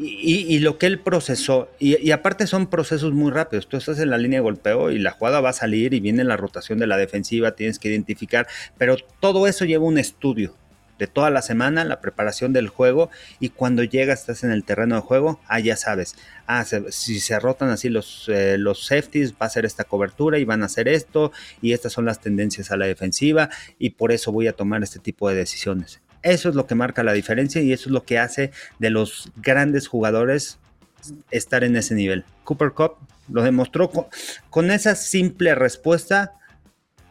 Y, 0.00 0.61
lo 0.61 0.78
que 0.78 0.87
él 0.87 1.00
procesó, 1.00 1.70
y, 1.80 2.11
aparte 2.12 2.46
son 2.46 2.68
procesos 2.68 3.12
muy 3.12 3.32
rápidos, 3.32 3.68
tú 3.68 3.76
estás 3.76 3.98
en 3.98 4.11
la 4.11 4.18
línea 4.18 4.38
de 4.38 4.44
golpeo 4.44 4.92
y 4.92 4.98
la 5.00 5.11
jugada 5.11 5.40
va 5.40 5.50
a 5.50 5.52
salir 5.52 5.92
y 5.92 5.98
viene 5.98 6.22
la 6.22 6.37
rotación 6.37 6.78
de 6.78 6.87
la 6.87 6.96
defensiva, 6.96 7.56
tienes 7.56 7.80
que 7.80 7.88
identificar, 7.88 8.46
pero 8.76 8.96
todo 9.18 9.48
eso 9.48 9.64
lleva 9.64 9.84
un 9.84 9.98
estudio 9.98 10.54
de 10.98 11.06
toda 11.06 11.30
la 11.30 11.42
semana, 11.42 11.84
la 11.84 12.00
preparación 12.00 12.52
del 12.52 12.68
juego 12.68 13.11
y 13.40 13.50
cuando 13.50 13.82
llegas, 13.82 14.20
estás 14.20 14.44
en 14.44 14.50
el 14.50 14.64
terreno 14.64 14.96
de 14.96 15.00
juego, 15.00 15.40
ah, 15.48 15.61
ya 15.61 15.76
sabes, 15.76 16.16
ah, 16.46 16.64
si 16.64 17.20
se 17.20 17.38
rotan 17.40 17.70
así 17.70 17.88
los, 17.88 18.28
eh, 18.28 18.56
los 18.58 18.87
safeties, 18.87 19.32
va 19.32 19.46
a 19.46 19.50
ser 19.50 19.64
esta 19.64 19.84
cobertura 19.84 20.38
y 20.38 20.44
van 20.44 20.62
a 20.62 20.66
hacer 20.66 20.88
esto 20.88 21.32
y 21.62 21.72
estas 21.72 21.92
son 21.92 22.04
las 22.04 22.20
tendencias 22.20 22.70
a 22.70 22.76
la 22.76 22.87
defensiva 22.87 23.48
y 23.78 23.90
por 23.90 24.12
eso 24.12 24.32
voy 24.32 24.48
a 24.48 24.52
tomar 24.52 24.82
este 24.82 24.98
tipo 24.98 25.28
de 25.28 25.37
decisiones. 25.37 26.00
Eso 26.22 26.48
es 26.48 26.54
lo 26.54 26.66
que 26.66 26.74
marca 26.74 27.02
la 27.02 27.12
diferencia 27.12 27.62
y 27.62 27.72
eso 27.72 27.88
es 27.88 27.92
lo 27.92 28.04
que 28.04 28.18
hace 28.18 28.50
de 28.78 28.90
los 28.90 29.31
grandes 29.37 29.88
jugadores 29.88 30.59
estar 31.31 31.64
en 31.64 31.76
ese 31.76 31.94
nivel. 31.94 32.24
Cooper 32.44 32.72
Cup 32.72 32.96
lo 33.28 33.42
demostró 33.42 33.90
con, 34.50 34.70
esa 34.70 34.94
simple 34.94 35.54
respuesta, 35.54 36.35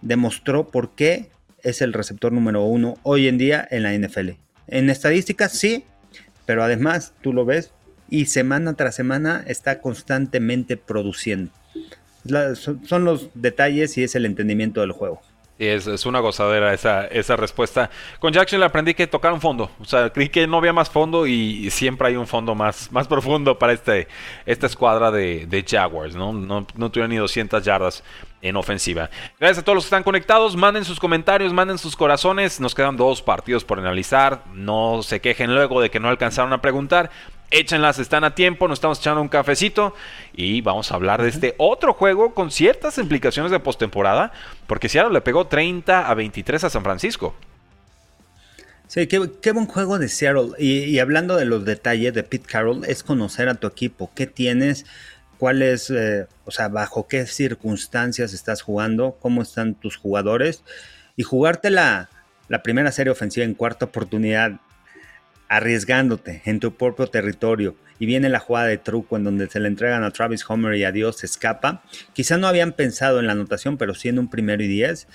demostró 0.02 0.70
por 0.70 0.96
qué 0.96 1.30
es 1.64 1.82
el 1.82 1.94
receptor 1.94 2.32
número 2.32 2.64
uno 2.64 2.96
hoy 3.04 3.28
en 3.28 3.38
día 3.38 3.68
en 3.70 3.84
la 3.84 3.94
NFL. 3.94 4.32
En 4.68 4.90
estadísticas 4.90 5.54
sí, 5.54 5.86
pero 6.46 6.64
además 6.64 7.14
tú 7.22 7.34
lo 7.34 7.46
ves 7.46 7.72
y 8.10 8.26
semana 8.26 8.74
tras 8.74 8.96
semana 8.96 9.44
está 9.48 9.82
constantemente 9.82 10.78
produciendo. 10.78 11.52
son 12.84 13.06
los 13.06 13.30
detalles 13.34 13.98
y 13.98 14.04
es 14.04 14.16
el 14.16 14.26
entendimiento 14.26 14.82
del 14.82 14.92
juego. 14.92 15.22
Es, 15.60 15.88
es, 15.88 16.06
una 16.06 16.20
gozadera 16.20 16.74
esa, 16.74 17.08
esa 17.08 17.36
respuesta. 17.36 17.90
Con 18.20 18.32
Jackson 18.32 18.60
le 18.60 18.66
aprendí 18.68 18.94
que 18.94 19.08
tocar 19.08 19.34
un 19.34 19.42
fondo. 19.42 19.72
O 19.80 19.86
sea, 19.86 20.12
creí 20.12 20.30
que 20.30 20.46
no 20.46 20.58
había 20.58 20.72
más 20.72 20.90
fondo 20.90 21.26
y, 21.26 21.70
siempre 21.72 22.10
hay 22.10 22.16
un 22.16 22.28
fondo 22.28 22.54
más, 22.54 22.92
más 22.92 23.08
profundo 23.08 23.58
para 23.58 23.74
este, 23.74 24.08
esta 24.46 24.68
escuadra 24.68 25.10
de, 25.10 25.48
de 25.48 25.66
Jaguars. 25.68 26.16
¿no? 26.16 26.32
No, 26.32 26.68
no 26.76 26.92
tuvieron 26.92 27.10
ni 27.10 27.18
200 27.18 27.64
yardas 27.64 28.04
en 28.42 28.56
ofensiva. 28.56 29.10
Gracias 29.40 29.60
a 29.60 29.64
todos 29.64 29.76
los 29.76 29.84
que 29.86 29.88
están 29.88 30.04
conectados. 30.04 30.56
Manden 30.56 30.86
sus 30.86 31.00
comentarios, 31.00 31.54
manden 31.54 31.78
sus 31.78 31.96
corazones. 31.96 32.60
Nos 32.60 32.76
quedan 32.76 32.98
dos 32.98 33.22
partidos 33.22 33.64
por 33.64 33.80
analizar. 33.80 34.44
No 34.54 35.02
se 35.04 35.22
quejen 35.22 35.54
luego 35.54 35.82
de 35.82 35.90
que 35.90 36.00
no 36.00 36.10
alcanzaron 36.10 36.54
a 36.54 36.62
preguntar. 36.62 37.10
Échenlas, 37.50 37.98
están 37.98 38.26
a 38.26 38.36
tiempo, 38.36 38.68
nos 38.68 38.78
estamos 38.78 39.00
echando 39.00 39.22
un 39.22 39.30
cafecito 39.30 39.94
y 40.34 40.60
vamos 40.60 40.92
a 40.92 40.96
hablar 40.96 41.22
de 41.22 41.30
este 41.30 41.56
otro 41.58 41.94
juego 41.94 42.34
con 42.34 42.52
ciertas 42.52 42.98
implicaciones 42.98 43.52
de 43.52 43.60
postemporada, 43.60 44.34
porque 44.68 44.90
Seattle 44.90 45.14
le 45.14 45.22
pegó 45.22 45.48
30 45.48 46.10
a 46.10 46.14
23 46.14 46.66
a 46.66 46.70
San 46.70 46.84
Francisco. 46.84 47.36
Sí, 48.88 49.08
qué, 49.08 49.52
buen 49.52 49.66
juego 49.66 49.98
de 49.98 50.10
Seattle. 50.10 50.52
Y, 50.60 51.00
hablando 51.00 51.38
de 51.38 51.46
los 51.46 51.64
detalles 51.64 52.14
de 52.14 52.24
Pete 52.24 52.48
Carroll, 52.48 52.84
es 52.86 53.04
conocer 53.04 53.48
a 53.48 53.56
tu 53.56 53.68
equipo, 53.68 54.12
qué 54.14 54.28
tienes, 54.28 54.86
cuáles, 55.38 55.90
eh, 55.90 56.28
o 56.46 56.52
sea, 56.52 56.68
bajo 56.68 57.08
qué 57.08 57.28
circunstancias 57.28 58.34
estás 58.34 58.62
jugando, 58.62 59.18
cómo 59.22 59.42
están 59.42 59.76
tus 59.76 59.96
jugadores 59.96 60.64
y 61.16 61.24
jugarte 61.24 61.70
la, 61.70 62.10
la 62.50 62.62
primera 62.62 62.92
serie 62.92 63.12
ofensiva 63.12 63.46
en 63.46 63.54
cuarta 63.54 63.86
oportunidad 63.86 64.60
arriesgándote 65.50 66.42
en 66.46 66.60
tu 66.60 66.76
propio 66.76 67.08
territorio 67.08 67.76
y 68.00 68.06
viene 68.06 68.30
la 68.30 68.40
jugada 68.40 68.68
de 68.68 68.78
truco 68.78 69.18
en 69.18 69.24
donde 69.24 69.50
se 69.50 69.60
le 69.60 69.68
entregan 69.68 70.04
a 70.04 70.12
Travis 70.12 70.46
Homer 70.48 70.76
y 70.76 70.84
a 70.84 70.92
Dios 70.92 71.18
se 71.18 71.26
escapa, 71.26 71.84
quizá 72.14 72.38
no 72.38 72.48
habían 72.48 72.74
pensado 72.74 73.20
en 73.20 73.28
la 73.28 73.34
anotación, 73.34 73.78
pero 73.78 73.96
sí 73.96 74.10
en 74.10 74.20
un 74.20 74.30
primero 74.30 74.64
y 74.64 74.68
diez, 74.68 75.08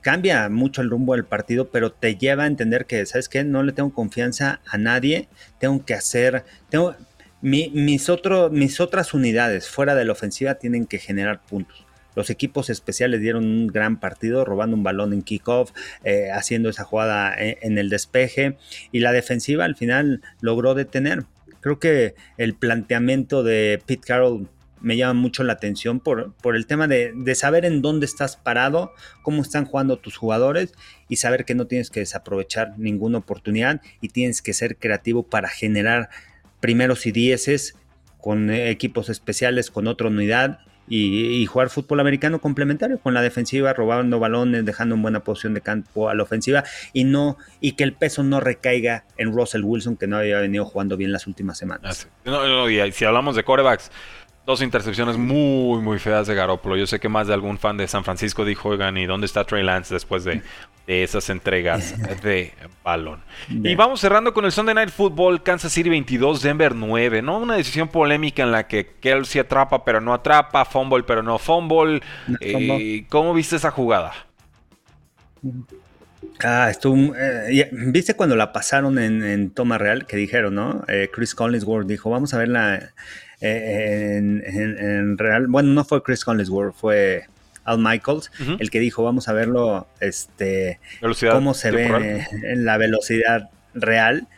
cambia 0.00 0.48
mucho 0.48 0.82
el 0.82 0.90
rumbo 0.90 1.14
del 1.14 1.24
partido, 1.24 1.70
pero 1.70 1.92
te 1.92 2.16
lleva 2.16 2.44
a 2.44 2.46
entender 2.46 2.86
que, 2.86 3.04
¿sabes 3.06 3.28
qué? 3.28 3.44
No 3.44 3.62
le 3.62 3.72
tengo 3.72 3.92
confianza 3.92 4.60
a 4.66 4.78
nadie, 4.78 5.28
tengo 5.58 5.84
que 5.84 5.94
hacer, 5.94 6.44
tengo, 6.68 6.94
mis, 7.40 7.72
mis 7.72 8.08
otras 8.10 9.14
unidades 9.14 9.68
fuera 9.68 9.94
de 9.94 10.04
la 10.04 10.12
ofensiva 10.12 10.56
tienen 10.56 10.86
que 10.86 10.98
generar 10.98 11.42
puntos. 11.42 11.85
Los 12.16 12.30
equipos 12.30 12.70
especiales 12.70 13.20
dieron 13.20 13.44
un 13.44 13.66
gran 13.68 14.00
partido, 14.00 14.44
robando 14.44 14.74
un 14.74 14.82
balón 14.82 15.12
en 15.12 15.22
kickoff, 15.22 15.70
eh, 16.02 16.30
haciendo 16.32 16.70
esa 16.70 16.82
jugada 16.82 17.34
en, 17.38 17.78
el 17.78 17.90
despeje. 17.90 18.56
Y 18.90 19.00
la 19.00 19.12
defensiva 19.12 19.64
al 19.64 19.76
final 19.76 20.22
logró 20.40 20.74
detener. 20.74 21.24
Creo 21.60 21.78
que 21.78 22.14
el 22.38 22.54
planteamiento 22.54 23.44
de 23.44 23.80
Pete 23.86 24.06
Carroll 24.06 24.48
me 24.80 24.96
llama 24.96 25.14
mucho 25.14 25.42
la 25.42 25.54
atención 25.54 26.00
por, 26.00 26.32
por 26.34 26.56
el 26.56 26.66
tema 26.66 26.86
de, 26.88 27.12
de, 27.14 27.34
saber 27.34 27.64
en 27.64 27.82
dónde 27.82 28.06
estás 28.06 28.36
parado, 28.36 28.92
cómo 29.22 29.42
están 29.42 29.64
jugando 29.64 29.98
tus 29.98 30.16
jugadores 30.16 30.72
y 31.08 31.16
saber 31.16 31.44
que 31.44 31.54
no 31.54 31.66
tienes 31.66 31.90
que 31.90 32.00
desaprovechar 32.00 32.78
ninguna 32.78 33.18
oportunidad 33.18 33.80
y 34.00 34.08
tienes 34.08 34.42
que 34.42 34.52
ser 34.52 34.76
creativo 34.76 35.24
para 35.24 35.48
generar 35.48 36.08
primeros 36.60 37.06
y 37.06 37.12
dieces 37.12 37.74
con 38.20 38.50
equipos 38.50 39.08
especiales, 39.08 39.70
con 39.70 39.86
otra 39.86 40.08
unidad 40.08 40.60
y, 40.88 41.44
jugar 41.46 41.70
fútbol 41.70 42.00
americano 42.00 42.40
complementario 42.40 42.98
con 42.98 43.14
la 43.14 43.22
defensiva, 43.22 43.72
robando 43.72 44.18
balones, 44.18 44.64
dejando 44.64 44.94
en 44.94 45.02
buena 45.02 45.20
posición 45.20 45.54
de 45.54 45.60
campo 45.60 46.08
a 46.08 46.14
la 46.14 46.22
ofensiva 46.22 46.64
y 46.92 47.04
no 47.04 47.36
y 47.60 47.72
que 47.72 47.84
el 47.84 47.92
peso 47.92 48.22
no 48.22 48.40
recaiga 48.40 49.04
en 49.16 49.32
Russell 49.32 49.62
Wilson 49.64 49.96
que 49.96 50.06
no 50.06 50.18
había 50.18 50.40
venido 50.40 50.64
jugando 50.64 50.96
bien 50.96 51.12
las 51.12 51.26
últimas 51.26 51.58
semanas. 51.58 52.08
y 52.24 52.92
si 52.92 53.04
hablamos 53.04 53.36
de 53.36 53.44
corebacks, 53.44 53.90
Dos 54.46 54.62
intercepciones 54.62 55.16
muy, 55.16 55.82
muy 55.82 55.98
feas 55.98 56.28
de 56.28 56.34
Garoppolo. 56.36 56.76
Yo 56.76 56.86
sé 56.86 57.00
que 57.00 57.08
más 57.08 57.26
de 57.26 57.34
algún 57.34 57.58
fan 57.58 57.76
de 57.76 57.88
San 57.88 58.04
Francisco 58.04 58.44
dijo, 58.44 58.68
oigan, 58.68 58.96
¿y 58.96 59.04
dónde 59.04 59.26
está 59.26 59.42
Trey 59.42 59.64
Lance 59.64 59.92
después 59.92 60.22
de, 60.22 60.40
esas 60.86 61.28
entregas 61.30 61.96
de 62.22 62.52
balón? 62.84 63.24
Y 63.48 63.74
vamos 63.74 63.98
cerrando 63.98 64.32
con 64.32 64.44
el 64.44 64.52
Sunday 64.52 64.76
Night 64.76 64.90
Football, 64.90 65.42
Kansas 65.42 65.72
City 65.72 65.88
22, 65.88 66.42
Denver 66.42 66.76
9, 66.76 67.22
¿no? 67.22 67.38
Una 67.40 67.56
decisión 67.56 67.88
polémica 67.88 68.44
en 68.44 68.52
la 68.52 68.68
que 68.68 68.86
Kelsey 69.00 69.40
atrapa 69.40 69.84
pero 69.84 70.00
no 70.00 70.14
atrapa, 70.14 70.64
fumble 70.64 71.02
pero 71.02 71.24
no 71.24 71.40
fumble. 71.40 72.00
Eh, 72.40 73.04
¿Cómo 73.08 73.34
viste 73.34 73.56
esa 73.56 73.72
jugada? 73.72 74.12
Ah, 76.44 76.68
estuvo, 76.70 77.16
eh, 77.16 77.68
¿Viste 77.72 78.14
cuando 78.14 78.36
la 78.36 78.52
pasaron 78.52 78.96
en, 79.00 79.50
toma 79.50 79.76
real? 79.76 80.06
Que 80.06 80.16
dijeron, 80.16 80.54
¿no? 80.54 80.84
Eh, 80.86 81.10
Chris 81.12 81.34
Collinsworth 81.34 81.88
dijo, 81.88 82.10
vamos 82.10 82.32
a 82.32 82.38
ver 82.38 82.48
la 82.48 82.92
en, 83.40 85.18
real, 85.18 85.46
bueno, 85.48 85.70
no 85.70 85.84
fue 85.84 86.02
Chris 86.02 86.24
Collinsworth, 86.24 86.74
fue 86.74 87.24
Al 87.64 87.78
Michaels, 87.78 88.30
el 88.58 88.70
que 88.70 88.80
dijo, 88.80 89.02
vamos 89.02 89.28
a 89.28 89.32
verlo, 89.32 89.86
este, 90.00 90.80
cómo 91.30 91.54
se 91.54 91.70
ve 91.70 92.26
en 92.42 92.64
la 92.64 92.78
velocidad 92.78 93.50
real. 93.74 94.28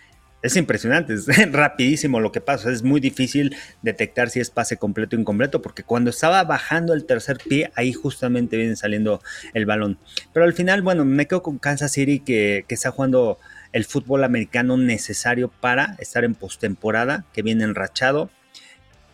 Es 0.41 0.57
impresionante, 0.57 1.15
es 1.15 1.27
rapidísimo 1.53 2.21
lo 2.21 2.31
que 2.31 2.41
pasa. 2.41 2.71
Es 2.71 2.85
muy 2.85 3.01
difícil 3.01 3.57
detectar 3.83 4.31
si 4.31 4.39
es 4.39 4.51
pase 4.51 4.77
completo 4.77 5.17
o 5.17 5.19
incompleto, 5.19 5.61
porque 5.61 5.83
cuando 5.83 6.11
estaba 6.11 6.45
bajando 6.45 6.95
el 6.95 7.07
tercer 7.07 7.39
pie, 7.39 7.73
ahí 7.75 7.93
justamente 7.93 8.57
viene 8.57 8.77
saliendo 8.77 9.21
el 9.53 9.67
balón. 9.67 9.99
Pero 10.33 10.47
al 10.47 10.53
final, 10.53 10.83
bueno, 10.83 11.05
me 11.05 11.27
quedo 11.27 11.43
con 11.43 11.59
Kansas 11.59 11.91
City 11.91 12.21
que, 12.21 12.65
que 12.69 12.75
está 12.75 12.93
jugando 12.93 13.39
el 13.73 13.85
fútbol 13.85 14.23
americano 14.23 14.77
necesario 14.77 15.49
para 15.49 15.97
estar 15.99 16.25
en 16.25 16.35
postemporada, 16.35 17.25
que 17.33 17.43
viene 17.43 17.65
enrachado. 17.65 18.31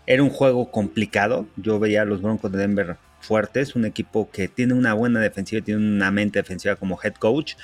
Era 0.07 0.23
un 0.23 0.31
juego 0.31 0.71
complicado. 0.71 1.47
Yo 1.57 1.79
veía 1.79 2.03
a 2.03 2.05
los 2.05 2.21
Broncos 2.21 2.53
de 2.53 2.59
Denver 2.59 2.97
fuertes, 3.21 3.75
un 3.75 3.87
equipo 3.87 4.31
que 4.31 4.49
tiene 4.49 4.75
una 4.75 4.95
buena 4.95 5.21
defensiva, 5.21 5.65
tiene 5.65 5.81
una 5.81 6.11
mente 6.11 6.39
defensiva 6.39 6.77
como 6.77 6.99
head 7.03 7.15
coach. 7.15 7.55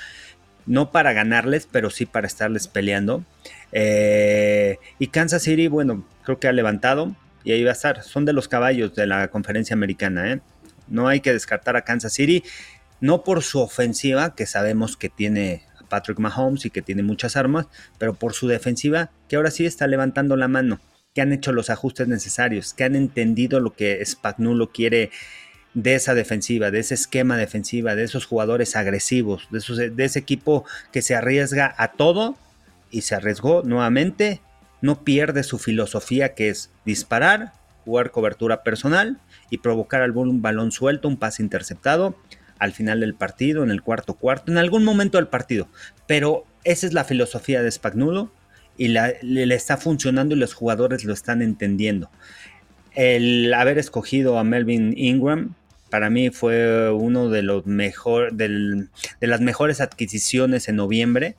No 0.65 0.91
para 0.91 1.13
ganarles, 1.13 1.67
pero 1.71 1.89
sí 1.89 2.05
para 2.05 2.27
estarles 2.27 2.67
peleando. 2.67 3.23
Eh, 3.71 4.77
y 4.99 5.07
Kansas 5.07 5.43
City, 5.43 5.67
bueno, 5.67 6.05
creo 6.23 6.39
que 6.39 6.47
ha 6.47 6.51
levantado 6.51 7.15
y 7.43 7.51
ahí 7.51 7.63
va 7.63 7.71
a 7.71 7.73
estar. 7.73 8.03
Son 8.03 8.25
de 8.25 8.33
los 8.33 8.47
caballos 8.47 8.95
de 8.95 9.07
la 9.07 9.29
conferencia 9.29 9.73
americana. 9.73 10.31
¿eh? 10.31 10.41
No 10.87 11.07
hay 11.07 11.19
que 11.19 11.33
descartar 11.33 11.75
a 11.77 11.81
Kansas 11.81 12.13
City, 12.13 12.43
no 12.99 13.23
por 13.23 13.41
su 13.41 13.59
ofensiva, 13.59 14.35
que 14.35 14.45
sabemos 14.45 14.97
que 14.97 15.09
tiene 15.09 15.63
a 15.79 15.87
Patrick 15.87 16.19
Mahomes 16.19 16.65
y 16.65 16.69
que 16.69 16.81
tiene 16.81 17.01
muchas 17.01 17.35
armas, 17.35 17.67
pero 17.97 18.13
por 18.13 18.33
su 18.33 18.47
defensiva, 18.47 19.09
que 19.27 19.37
ahora 19.37 19.51
sí 19.51 19.65
está 19.65 19.87
levantando 19.87 20.35
la 20.35 20.47
mano 20.47 20.79
que 21.13 21.21
han 21.21 21.33
hecho 21.33 21.51
los 21.51 21.69
ajustes 21.69 22.07
necesarios, 22.07 22.73
que 22.73 22.83
han 22.83 22.95
entendido 22.95 23.59
lo 23.59 23.73
que 23.73 24.03
Spagnuolo 24.05 24.71
quiere 24.71 25.11
de 25.73 25.95
esa 25.95 26.13
defensiva, 26.13 26.71
de 26.71 26.79
ese 26.79 26.93
esquema 26.93 27.37
defensiva, 27.37 27.95
de 27.95 28.03
esos 28.03 28.25
jugadores 28.25 28.75
agresivos, 28.75 29.47
de, 29.51 30.03
ese 30.03 30.19
equipo 30.19 30.65
que 30.91 31.01
se 31.01 31.15
arriesga 31.15 31.73
a 31.77 31.93
todo 31.93 32.35
y 32.89 33.01
se 33.01 33.15
arriesgó 33.15 33.63
nuevamente, 33.63 34.41
no 34.81 35.03
pierde 35.03 35.43
su 35.43 35.59
filosofía 35.59 36.33
que 36.33 36.49
es 36.49 36.71
disparar, 36.85 37.53
jugar 37.85 38.11
cobertura 38.11 38.63
personal 38.63 39.19
y 39.49 39.59
provocar 39.59 40.01
algún 40.01 40.41
balón 40.41 40.71
suelto, 40.71 41.07
un 41.07 41.17
pase 41.17 41.43
interceptado 41.43 42.15
al 42.59 42.73
final 42.73 42.99
del 42.99 43.15
partido, 43.15 43.63
en 43.63 43.71
el 43.71 43.81
cuarto 43.81 44.13
cuarto, 44.15 44.51
en 44.51 44.57
algún 44.57 44.83
momento 44.83 45.17
del 45.17 45.27
partido. 45.27 45.67
Pero 46.05 46.45
esa 46.63 46.85
es 46.85 46.93
la 46.93 47.03
filosofía 47.03 47.63
de 47.63 47.71
Spagnuolo 47.71 48.31
y 48.77 48.87
le, 48.87 49.55
está 49.55 49.77
funcionando 49.77 50.35
y 50.35 50.39
los 50.39 50.53
jugadores 50.53 51.03
lo 51.03 51.13
están 51.13 51.41
entendiendo. 51.41 52.09
El 52.93 53.53
haber 53.53 53.77
escogido 53.77 54.37
a 54.37 54.43
Melvin 54.43 54.93
Ingram 54.97 55.55
para 55.89 56.09
mí 56.09 56.29
fue 56.29 56.91
uno 56.91 57.29
de 57.29 57.41
los 57.43 57.65
mejor, 57.65 58.33
de 58.33 58.87
las 59.19 59.41
mejores 59.41 59.81
adquisiciones 59.81 60.67
en 60.67 60.77
noviembre 60.77 61.35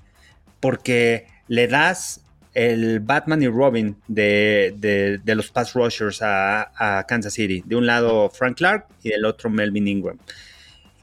porque 0.61 1.27
le 1.49 1.67
das 1.67 2.23
el 2.55 3.01
Batman 3.01 3.43
y 3.43 3.49
Robin 3.49 3.97
de, 4.09 5.21
los 5.25 5.51
pass 5.51 5.75
rushers 5.75 6.21
a, 6.23 7.05
Kansas 7.09 7.35
City. 7.35 7.63
De 7.67 7.77
un 7.77 7.87
lado 7.87 8.31
Frank 8.31 8.59
Clark 8.59 8.87
y 9.03 9.11
del 9.11 9.25
otro 9.25 9.51
Melvin 9.51 9.89
Ingram. 9.89 10.19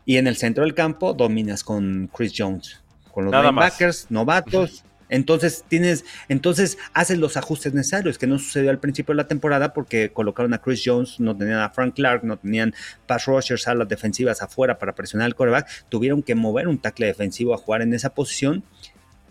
Y 0.05 0.17
en 0.17 0.27
el 0.27 0.37
centro 0.37 0.63
del 0.63 0.73
campo 0.73 1.13
dominas 1.13 1.63
con 1.63 2.09
Chris 2.15 2.33
Jones. 2.35 2.81
Con 3.11 3.25
los 3.25 3.33
linebackers, 3.33 4.09
novatos, 4.09 4.83
entonces 5.09 5.65
tienes, 5.67 6.05
entonces 6.27 6.77
haces 6.93 7.17
los 7.17 7.35
ajustes 7.35 7.73
necesarios, 7.73 8.17
que 8.17 8.27
no 8.27 8.39
sucedió 8.39 8.69
al 8.69 8.79
principio 8.79 9.13
de 9.13 9.17
la 9.17 9.27
temporada 9.27 9.73
porque 9.73 10.11
colocaron 10.11 10.53
a 10.53 10.61
Chris 10.61 10.81
Jones, 10.85 11.19
no 11.19 11.35
tenían 11.35 11.59
a 11.59 11.69
Frank 11.71 11.95
Clark, 11.95 12.23
no 12.23 12.37
tenían 12.37 12.73
pass 13.07 13.25
rushers 13.25 13.67
a 13.67 13.75
las 13.75 13.87
defensivas 13.87 14.41
afuera 14.41 14.77
para 14.77 14.93
presionar 14.93 15.25
al 15.25 15.35
quarterback, 15.35 15.67
tuvieron 15.89 16.23
que 16.23 16.35
mover 16.35 16.67
un 16.67 16.77
tackle 16.77 17.07
defensivo 17.07 17.53
a 17.53 17.57
jugar 17.57 17.81
en 17.81 17.93
esa 17.93 18.13
posición 18.13 18.63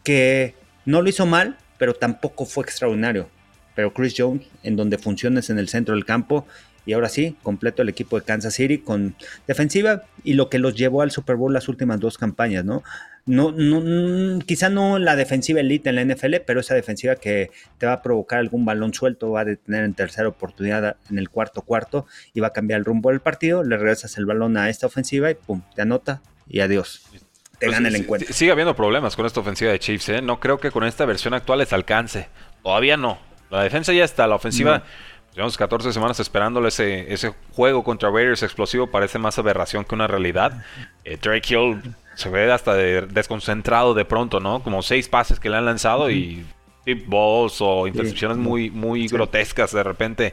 que 0.04 0.54
no 0.84 1.02
lo 1.02 1.08
hizo 1.08 1.26
mal, 1.26 1.56
pero 1.78 1.94
tampoco 1.94 2.44
fue 2.44 2.64
extraordinario. 2.64 3.28
Pero 3.74 3.92
Chris 3.94 4.14
Jones, 4.16 4.46
en 4.62 4.74
donde 4.74 4.98
funciones 4.98 5.50
en 5.50 5.58
el 5.58 5.68
centro 5.68 5.94
del 5.94 6.04
campo, 6.04 6.46
y 6.88 6.94
ahora 6.94 7.10
sí, 7.10 7.36
completo 7.42 7.82
el 7.82 7.90
equipo 7.90 8.18
de 8.18 8.24
Kansas 8.24 8.54
City 8.54 8.78
con 8.78 9.14
defensiva 9.46 10.04
y 10.24 10.32
lo 10.32 10.48
que 10.48 10.58
los 10.58 10.74
llevó 10.74 11.02
al 11.02 11.10
Super 11.10 11.36
Bowl 11.36 11.52
las 11.52 11.68
últimas 11.68 12.00
dos 12.00 12.16
campañas, 12.16 12.64
¿no? 12.64 12.82
No, 13.28 13.52
no, 13.52 13.80
mm, 13.80 14.40
quizá 14.40 14.70
no 14.70 14.98
la 14.98 15.14
defensiva 15.14 15.60
elite 15.60 15.90
en 15.90 15.96
la 15.96 16.02
NFL, 16.02 16.36
pero 16.46 16.60
esa 16.60 16.74
defensiva 16.74 17.16
que 17.16 17.50
te 17.76 17.86
va 17.86 17.92
a 17.92 18.02
provocar 18.02 18.38
algún 18.38 18.64
balón 18.64 18.94
suelto, 18.94 19.30
va 19.30 19.40
a 19.40 19.44
detener 19.44 19.84
en 19.84 19.94
tercera 19.94 20.28
oportunidad 20.28 20.96
en 21.10 21.18
el 21.18 21.28
cuarto 21.28 21.62
cuarto 21.62 22.06
y 22.32 22.40
va 22.40 22.48
a 22.48 22.52
cambiar 22.52 22.78
el 22.78 22.84
rumbo 22.84 23.10
del 23.10 23.20
partido, 23.20 23.62
le 23.62 23.76
regresas 23.76 24.16
el 24.16 24.26
balón 24.26 24.56
a 24.56 24.70
esta 24.70 24.86
ofensiva 24.86 25.30
y 25.30 25.34
pum, 25.34 25.62
te 25.74 25.82
anota 25.82 26.22
y 26.48 26.60
adiós. 26.60 27.02
Te 27.58 27.66
Pues 27.66 27.72
gana 27.72 27.88
el 27.88 27.96
encuentro. 27.96 28.32
Sigue 28.32 28.50
habiendo 28.50 28.74
problemas 28.74 29.14
con 29.14 29.26
esta 29.26 29.40
ofensiva 29.40 29.72
de 29.72 29.78
Chiefs, 29.78 30.08
¿eh? 30.08 30.22
No 30.22 30.40
creo 30.40 30.58
que 30.58 30.70
con 30.70 30.84
esta 30.84 31.04
versión 31.04 31.34
actual 31.34 31.58
les 31.58 31.72
alcance. 31.72 32.28
Todavía 32.62 32.96
no. 32.96 33.18
La 33.50 33.62
defensa 33.62 33.92
ya 33.92 34.04
está, 34.04 34.26
la 34.26 34.36
ofensiva... 34.36 34.84
Llevamos 35.34 35.56
14 35.56 35.92
semanas 35.92 36.18
esperándolo 36.18 36.66
ese, 36.66 37.12
ese 37.12 37.32
juego 37.52 37.84
contra 37.84 38.10
Raiders 38.10 38.42
explosivo. 38.42 38.88
Parece 38.88 39.20
más 39.20 39.38
aberración 39.38 39.84
que 39.84 39.94
una 39.94 40.08
realidad. 40.08 40.64
Eh, 41.04 41.16
Drake 41.22 41.54
Hill 41.54 41.80
se 42.18 42.28
ve 42.30 42.50
hasta 42.50 42.74
de- 42.74 43.02
desconcentrado 43.06 43.94
de 43.94 44.04
pronto, 44.04 44.40
¿no? 44.40 44.60
Como 44.62 44.82
seis 44.82 45.08
pases 45.08 45.38
que 45.38 45.48
le 45.48 45.56
han 45.56 45.64
lanzado 45.66 46.10
y 46.10 46.44
tip 46.84 47.06
balls 47.06 47.58
o 47.60 47.86
intercepciones 47.86 48.38
muy, 48.38 48.70
muy 48.70 49.06
grotescas 49.06 49.72
de 49.72 49.82
repente. 49.84 50.32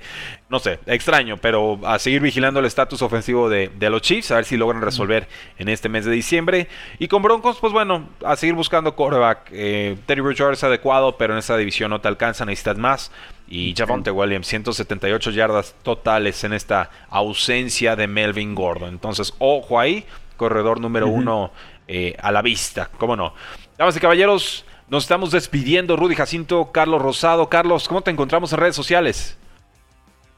No 0.50 0.58
sé, 0.58 0.80
extraño, 0.88 1.38
pero 1.38 1.80
a 1.86 2.00
seguir 2.00 2.22
vigilando 2.22 2.60
el 2.60 2.66
estatus 2.66 3.04
ofensivo 3.04 3.50
de, 3.50 3.70
de 3.78 3.90
los 3.92 4.02
Chiefs, 4.02 4.32
a 4.32 4.36
ver 4.38 4.46
si 4.46 4.58
logran 4.58 4.82
resolver 4.82 5.28
en 5.60 5.70
este 5.70 5.88
mes 5.90 6.06
de 6.06 6.12
diciembre. 6.12 6.68
Y 6.98 7.08
con 7.08 7.22
Broncos, 7.22 7.58
pues 7.60 7.72
bueno, 7.72 8.10
a 8.26 8.36
seguir 8.36 8.56
buscando 8.56 8.96
quarterback. 8.96 9.50
Eh, 9.52 9.96
Teddy 10.08 10.22
Bridgewater 10.22 10.54
es 10.54 10.64
adecuado, 10.64 11.18
pero 11.18 11.34
en 11.34 11.40
esta 11.40 11.56
división 11.56 11.92
no 11.92 12.02
te 12.02 12.08
alcanza, 12.08 12.46
necesitas 12.46 12.78
más. 12.80 13.12
Y 13.48 13.76
Javonte 13.78 14.10
Williams, 14.10 14.48
178 14.48 15.30
yardas 15.32 15.76
totales 15.84 16.44
en 16.46 16.54
esta 16.54 16.90
ausencia 17.10 17.96
de 17.96 18.08
Melvin 18.08 18.56
Gordon. 18.56 18.90
Entonces, 18.90 19.34
ojo 19.38 19.80
ahí, 19.80 20.04
corredor 20.38 20.80
número 20.82 21.08
uno 21.08 21.52
eh, 21.88 22.16
a 22.20 22.32
la 22.32 22.42
vista, 22.42 22.90
cómo 22.98 23.16
no. 23.16 23.34
Damas 23.78 23.96
y 23.98 24.00
caballeros, 24.00 24.66
nos 24.88 25.04
estamos 25.04 25.32
despidiendo. 25.32 25.96
Rudy 25.96 26.16
Jacinto, 26.16 26.72
Carlos 26.72 27.02
Rosado. 27.02 27.50
Carlos, 27.50 27.88
¿cómo 27.88 28.02
te 28.02 28.12
encontramos 28.12 28.54
en 28.54 28.60
redes 28.60 28.76
sociales? 28.76 29.38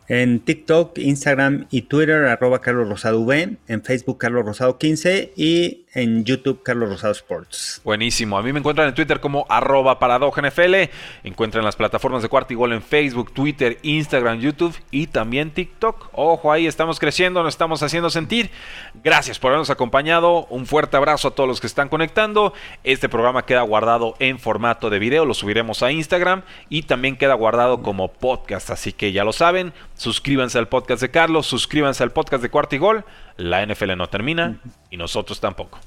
En 0.08 0.40
TikTok, 0.40 0.98
Instagram 1.00 1.68
y 1.70 1.84
Twitter, 1.84 2.26
arroba 2.26 2.62
Carlos 2.62 2.88
Rosado 2.88 3.20
V. 3.20 3.58
En 3.68 3.84
Facebook, 3.84 4.18
Carlos 4.18 4.46
Rosado 4.46 4.78
15. 4.78 5.34
Y 5.36 5.86
en 5.98 6.26
YouTube, 6.26 6.62
Carlos 6.62 6.90
Rosado 6.90 7.12
Sports. 7.12 7.82
Buenísimo. 7.84 8.38
A 8.38 8.44
mí 8.44 8.54
me 8.54 8.60
encuentran 8.60 8.88
en 8.88 8.94
Twitter 8.94 9.20
como 9.20 9.48
arroba 9.50 9.98
paradojnfl. 9.98 10.76
Encuentran 11.24 11.66
las 11.66 11.76
plataformas 11.76 12.22
de 12.22 12.30
Cuarto 12.30 12.54
y 12.54 12.56
Gol 12.56 12.74
en 12.74 12.84
Facebook, 12.84 13.34
Twitter, 13.34 13.80
Instagram, 13.82 14.40
YouTube 14.40 14.78
y 14.92 15.08
también 15.08 15.50
TikTok. 15.50 16.10
Ojo 16.14 16.52
ahí, 16.52 16.68
estamos 16.68 17.00
creciendo, 17.00 17.42
nos 17.42 17.56
estamos 17.56 17.82
haciendo 17.82 18.12
sentir. 18.12 18.52
Gracias 19.04 19.40
por 19.40 19.50
habernos 19.50 19.72
acompañado. 19.72 20.46
Un 20.52 20.68
fuerte 20.68 20.98
abrazo 20.98 21.30
a 21.30 21.32
todos 21.32 21.50
los 21.50 21.60
que 21.60 21.68
están 21.68 21.90
conectando. 21.90 22.54
Este 22.84 23.10
programa 23.10 23.46
queda 23.46 23.62
guardado 23.62 24.14
en 24.20 24.38
formato 24.38 24.92
de 24.92 25.00
video, 25.00 25.26
lo 25.26 25.34
subiremos 25.34 25.82
a 25.82 25.92
Instagram 25.92 26.44
y 26.70 26.84
también 26.84 27.18
queda 27.18 27.34
guardado 27.34 27.82
como 27.82 28.10
podcast. 28.10 28.70
Así 28.70 28.94
que 28.94 29.12
ya 29.12 29.24
lo 29.24 29.34
saben, 29.34 29.74
suscríbanse 29.98 30.58
al 30.58 30.70
podcast 30.70 31.02
de 31.02 31.12
Carlos, 31.12 31.48
suscríbanse 31.48 32.04
al 32.04 32.12
podcast 32.12 32.42
de 32.42 32.50
Cuarto 32.50 32.76
y 32.76 32.80
Gol. 32.80 33.04
La 33.36 33.66
NFL 33.66 33.98
no 33.98 34.08
termina 34.08 34.60
y 34.90 34.98
nosotros 34.98 35.40
tampoco. 35.40 35.80